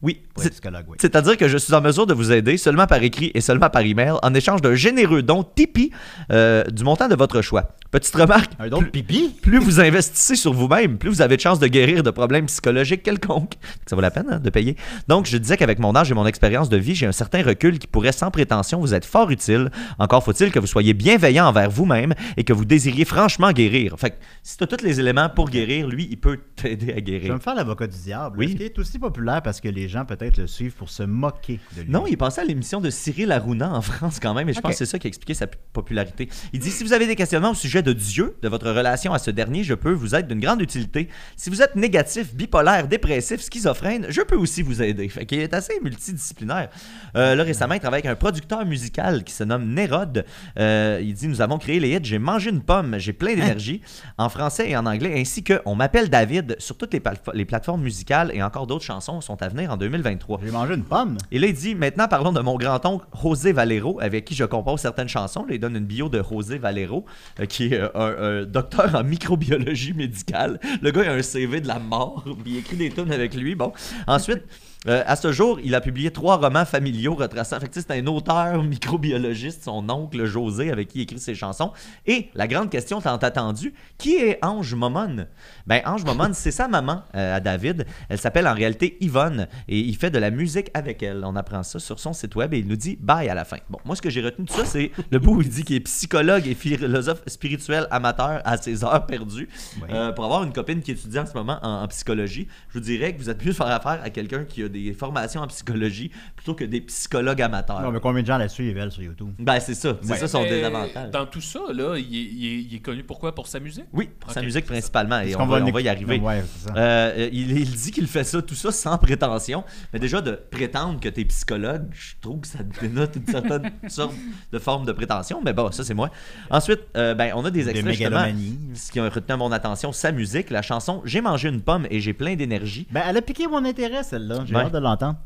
[0.02, 0.98] Oui, oui.
[1.00, 3.82] c'est-à-dire que je suis en mesure de vous aider seulement par écrit et seulement par
[3.84, 5.92] email en échange d'un généreux don Tipeee
[6.32, 7.76] euh, du montant de votre choix.
[7.92, 9.34] Petite remarque, Un don de pipi?
[9.42, 13.04] plus vous investissez sur vous-même, plus vous avez de chances de guérir de problèmes psychologiques
[13.04, 13.54] quelconques.
[13.86, 14.76] Ça vaut la peine hein, de payer.
[15.08, 17.80] Donc, je disais qu'avec mon âge et mon expérience de vie, j'ai un certain recul
[17.80, 19.72] qui pourrait sans prétention vous être fort utile.
[19.98, 23.96] Encore faut-il que vous soyez bienveillant envers vous-même et que vous désiriez franchement guérir.
[23.98, 26.90] Fait que si tu as tous les éléments pour guérir, lui, il peut t'aider à
[26.90, 27.34] Je vais guérir.
[27.36, 28.38] me faire l'avocat du diable.
[28.40, 28.48] Oui.
[28.52, 31.82] Qu'il est aussi populaire parce que les gens peut-être le suivent pour se moquer de
[31.84, 31.90] lui?
[31.90, 34.60] Non, il est passé à l'émission de Cyril Hanouna en France quand même, et je
[34.60, 36.30] pense que c'est ça qui a expliqué sa popularité.
[36.54, 39.20] Il dit Si vous avez des questionnements au sujet de Dieu, de votre relation à
[39.20, 41.10] ce dernier, je peux vous être d'une grande utilité.
[41.36, 45.08] Si vous êtes négatif, bipolaire, dépressif, schizophrène, je peux aussi vous aider.
[45.10, 46.70] Fait qu'il est assez multidisciplinaire.
[47.16, 50.26] Euh, là, récemment, il travaille avec un producteur musical qui se nomme Nérode.
[50.60, 53.82] Euh, il dit Nous avons créé les hits J'ai mangé une pomme, j'ai plein d'énergie,
[54.18, 57.02] en français et en anglais, ainsi que On m'appelle David sur toutes les,
[57.34, 59.78] les plateformes musicales et encore d'autres chansons sont à venir en
[60.16, 60.40] 2023.
[60.44, 61.18] J'ai mangé une pomme.
[61.32, 64.80] Et là, il dit maintenant, parlons de mon grand-oncle José Valero, avec qui je compose
[64.82, 65.46] certaines chansons.
[65.46, 67.06] Là, il donne une bio de José Valero,
[67.40, 70.60] euh, qui est euh, un, un docteur en microbiologie médicale.
[70.82, 73.36] Le gars, il a un CV de la mort, puis il écrit des tunes avec
[73.36, 73.56] lui.
[73.56, 73.74] Bon.
[74.08, 74.44] Ensuite.
[74.88, 77.60] Euh, à ce jour, il a publié trois romans familiaux retraçant.
[77.60, 81.72] Fait c'est un auteur microbiologiste, son oncle José, avec qui il écrit ses chansons.
[82.06, 85.28] Et la grande question tant attendue qui est Ange Momone?
[85.66, 87.86] Ben, Ange Momone, c'est sa maman euh, à David.
[88.10, 91.24] Elle s'appelle en réalité Yvonne et il fait de la musique avec elle.
[91.26, 93.58] On apprend ça sur son site web et il nous dit bye à la fin.
[93.70, 95.78] Bon, moi, ce que j'ai retenu de ça, c'est le bout où il dit qu'il
[95.78, 99.50] est psychologue et philosophe spirituel amateur à ses heures perdues.
[99.90, 102.86] Euh, pour avoir une copine qui étudie en ce moment en, en psychologie, je vous
[102.86, 105.48] dirais que vous êtes mieux de faire affaire à quelqu'un qui a des formations en
[105.48, 107.82] psychologie plutôt que des psychologues amateurs.
[107.82, 109.30] Non, mais combien de gens la suivent, elle, sur YouTube?
[109.40, 109.98] Ben, c'est ça.
[110.02, 111.12] C'est ça son Mais désavantage.
[111.12, 113.34] Dans tout ça, là, il est, il est- il est connu pourquoi?
[113.36, 113.86] Pour sa musique?
[113.94, 115.20] Oui, pour sa musique principalement.
[115.22, 116.20] Et Est-ce on qu'on va, on va y arriver.
[116.20, 116.76] Ouais, c'est ça.
[116.78, 119.64] Euh, il, il dit qu'il fait ça, tout ça sans prétention.
[119.94, 123.72] Mais déjà, de prétendre que tu es psychologue, je trouve que ça dénote une certaine
[123.88, 124.14] sorte
[124.52, 125.42] de forme de prétention.
[125.44, 126.10] Mais bon, ça, c'est moi.
[126.50, 128.58] Ensuite, euh, ben, on a des De extraits, justement, mégalomanie.
[128.76, 132.00] ce qui a retenu mon attention, sa musique, la chanson J'ai mangé une pomme et
[132.00, 132.88] j'ai plein d'énergie.
[132.92, 134.44] Ben, elle a piqué mon intérêt, celle-là.
[134.46, 134.54] J'ai.
[134.66, 135.20] Hâte de l'entendre.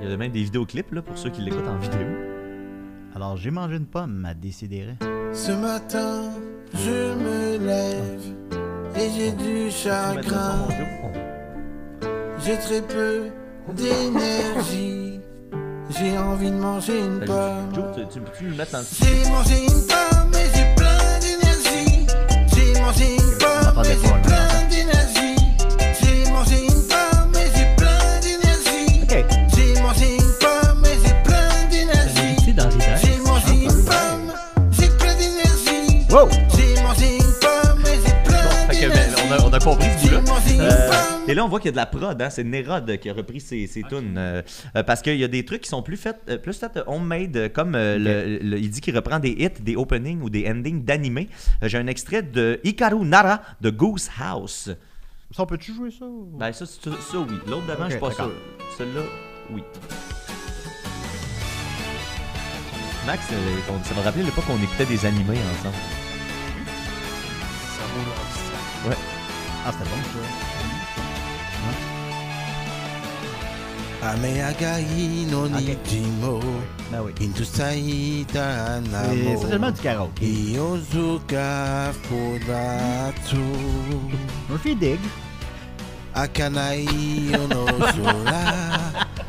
[0.00, 2.06] Il y a même des vidéoclips là, pour ceux qui l'écoutent en vidéo.
[3.14, 4.86] Alors, j'ai mangé une pomme à décider.
[5.32, 6.30] Ce matin,
[6.74, 8.22] je me lève
[8.96, 10.68] et j'ai du chagrin.
[12.44, 13.24] J'ai très peu
[13.72, 15.20] d'énergie.
[15.90, 17.74] J'ai envie de manger une pomme.
[17.74, 22.06] Joe, tu, tu peux-tu le mettre en J'ai mangé une pomme et j'ai plein d'énergie.
[22.54, 24.15] J'ai mangé une pomme et j'ai
[41.28, 42.30] et là, on voit qu'il y a de la prod, hein?
[42.30, 44.14] c'est Nerod qui a repris ses, ses tunes.
[44.16, 44.42] euh,
[44.86, 47.50] parce qu'il y a des trucs qui sont plus faits, euh, plus faits euh, homemade,
[47.52, 51.28] comme le- le- il dit qu'il reprend des hits, des openings ou des endings d'animés.
[51.62, 54.70] J'ai un extrait de Hikaru Nara de Goose House.
[55.34, 56.04] Ça, on peut-tu jouer ça?
[56.04, 57.36] ou- Ben, ça, c'est- ça, oui.
[57.48, 58.30] L'autre d'avant, Ok, je suis pas sûr.
[58.78, 59.00] Celui-là,
[59.50, 59.62] oui.
[63.06, 63.24] Max,
[63.84, 65.74] ça me rappelait l'époque où on écoutait des animés ensemble.
[69.68, 70.35] Ah, c'était bon, ça.
[74.06, 76.40] Ame agai no nijimo
[77.04, 77.12] oui.
[77.20, 80.22] Intusaita C'est namo essentiellement du karaoke.
[80.24, 83.42] Iozuka fudatu
[84.48, 85.00] Murphy Dig.
[86.14, 86.86] Akanai
[87.34, 88.44] ono sora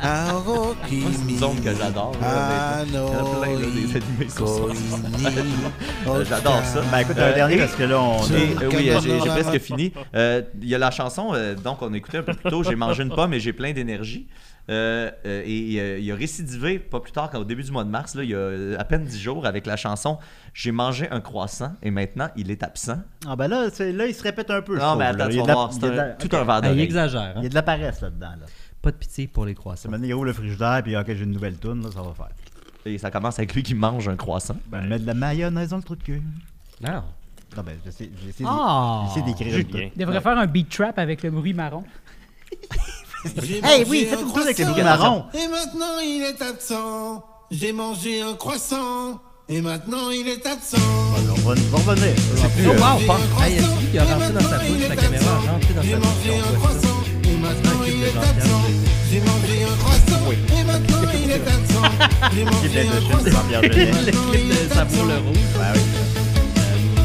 [0.00, 2.12] Aoki Moi, c'est une zone que j'adore.
[2.22, 2.86] là, honnêtement.
[2.86, 4.62] Il y en a plein, là, des animés sur ça.
[6.08, 6.80] Euh, J'adore ça.
[6.92, 8.22] Ben écoute, Euh, un dernier et- parce que là, on.
[8.28, 9.92] Et, euh, oui, euh, j'ai presque fini.
[10.14, 12.76] Euh, Il y a la chanson, euh, donc on écoutait un peu plus tôt, J'ai
[12.76, 14.26] mangé une pomme et j'ai plein d'énergie.
[14.70, 17.88] Euh, euh, et euh, il a récidivé pas plus tard qu'au début du mois de
[17.88, 20.18] mars, là, il y a à peine 10 jours, avec la chanson
[20.52, 22.98] J'ai mangé un croissant et maintenant il est absent.
[23.26, 24.78] Ah, ben là, là, il se répète un peu.
[24.78, 26.10] Non, mais attends, Il tu y a vas de la- voir, y c'est a un-
[26.14, 27.32] tout un verre Ah, il exagère.
[27.36, 27.46] Il y Hein?
[27.46, 28.30] a de la paresse là-dedans.
[28.40, 28.46] Là.
[28.82, 29.90] Pas de pitié pour les croissants.
[29.90, 32.12] m'a dit, il roule le frigidaire, puis ok, j'ai une nouvelle toune, là, ça va
[32.14, 32.28] faire.
[32.84, 34.56] Et ça commence avec lui qui mange un croissant.
[34.68, 36.22] Ben, mettre de la mayonnaise dans le trou de cul.
[36.82, 37.02] Non.
[37.56, 39.06] Non, ben, j'essaie j'ai essayé Ah!
[39.24, 39.58] d'écrire.
[39.96, 41.84] Il devrait faire un beat trap avec le bruit marron.
[43.64, 45.24] Hey, oui, faites une toune avec les bruits marrons.
[45.34, 51.34] Et maintenant il est absent J'ai mangé un croissant Et maintenant il est absent On
[51.48, 52.14] va, on va revenir.
[52.36, 53.42] Oh, wow!
[53.42, 54.88] Hey, est-ce qu'il a rentré dans sa bouche?
[54.88, 55.24] La caméra?
[55.30, 56.06] a rentré dans J'ai sa bouche.
[56.06, 58.62] mangé on un croissant Et maintenant il est absent
[59.10, 61.82] J'ai mangé un croissant Et maintenant il est absent
[62.34, 63.44] J'ai mangé un croissant.
[63.62, 65.36] Le clip de Savour le Rouge.
[65.58, 65.80] Ben oui.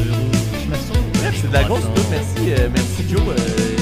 [0.06, 1.34] Le Rouge.
[1.40, 1.82] C'est de la grosse.
[2.10, 3.73] Merci, euh, merci Joe.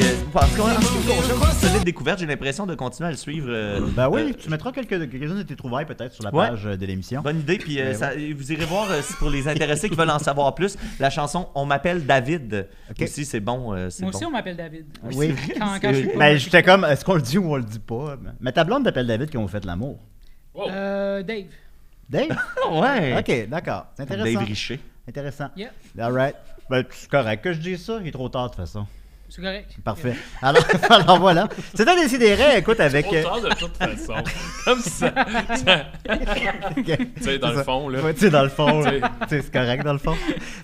[0.00, 2.18] Euh, puis, euh, parce une solide découverte.
[2.18, 3.48] J'ai l'impression de continuer à le suivre.
[3.50, 6.48] euh, Ben oui, euh, tu mettras quelques- quelques-unes de tes trouvailles peut-être sur la Ouais.
[6.48, 7.22] page de l'émission.
[7.22, 9.96] Bonne idée, puis euh, Ben ça- vous irez voir euh, si pour les intéressés qui
[9.96, 12.68] veulent en savoir plus, la chanson On m'appelle David.
[12.90, 13.02] Ok.
[13.02, 13.72] Aussi, c'est bon.
[13.74, 14.18] euh, c'est Moi bon.
[14.18, 14.86] aussi, on m'appelle David.
[15.14, 15.34] Oui.
[15.58, 17.64] Quand, quand je suis pas- Ben j'étais comme, est-ce qu'on le dit ou on le
[17.64, 18.16] dit pas?
[18.40, 19.98] Mais ta blonde t'appelle David quand vous faites l'amour.
[20.56, 21.44] Euh, Dave.
[22.08, 22.28] Dave?
[22.72, 23.18] ouais.
[23.18, 23.86] Ok, d'accord.
[23.96, 24.38] C'est intéressant.
[24.38, 24.80] Dave Richer.
[25.08, 25.48] Intéressant.
[25.56, 26.34] Yeah, Alright.
[26.68, 27.98] Ben, c'est correct que je dise ça.
[28.00, 28.86] Il est trop tard de toute façon.
[29.28, 29.70] C'est correct.
[29.84, 30.14] Parfait.
[30.42, 31.48] Alors, alors voilà.
[31.74, 33.06] C'était Décidéré, écoute, avec.
[33.12, 34.14] euh, de toute façon.
[34.64, 35.12] Comme ça.
[36.06, 38.00] tu sais, dans C'est le fond, là.
[38.02, 38.82] Ouais, tu sais, dans le fond,
[39.28, 40.14] c'est correct dans le fond.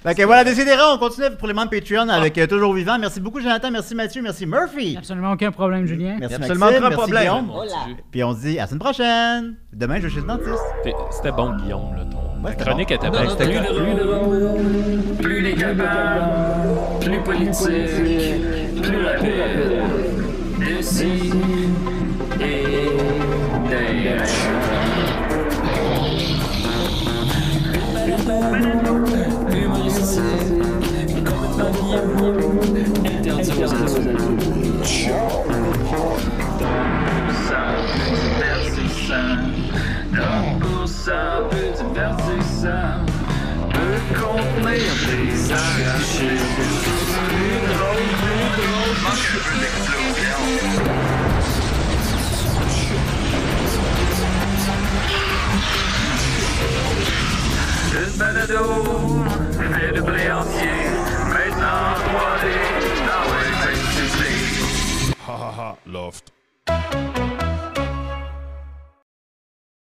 [0.02, 2.98] Fait que voilà, Décidéré, on continue pour les membres Patreon avec euh, Toujours Vivant.
[2.98, 3.70] Merci beaucoup, Jonathan.
[3.70, 4.22] Merci, Mathieu.
[4.22, 4.96] Merci, Murphy.
[4.98, 6.16] Absolument aucun problème, Julien.
[6.18, 6.84] Merci, Absolument Maxime.
[6.84, 7.22] aucun problème.
[7.22, 7.52] Guillaume.
[7.86, 7.96] Dieu.
[8.10, 9.56] Puis on se dit à la semaine prochaine.
[9.72, 10.62] Demain, je vais chez le dentiste.
[11.10, 12.04] C'était bon, Guillaume, là.
[12.04, 12.31] Ton...
[12.44, 13.36] C'était chronique était bonne.
[13.36, 14.58] Plus drôle,
[15.20, 19.82] plus les capables, plus politique, plus rapide.
[20.58, 21.32] D'ici
[22.40, 22.64] et
[23.70, 24.22] d'ailleurs.
[29.52, 30.24] Humoristique,
[31.24, 31.92] complètement
[33.04, 34.42] Interdit aux adultes.
[41.04, 43.02] Donc pour ça, peu divertissant.
[43.72, 46.38] Peut contenir des arrachés.
[46.56, 48.94] Plus drôle, plus drôle.
[49.02, 50.40] Manque un peu d'explosion.
[57.94, 58.64] Une balado,
[59.74, 60.80] fait de blé entier.
[61.28, 62.44] Maintenant, 3D,
[63.08, 64.44] dans les festivals.
[65.28, 66.32] Ha ha ha, loft.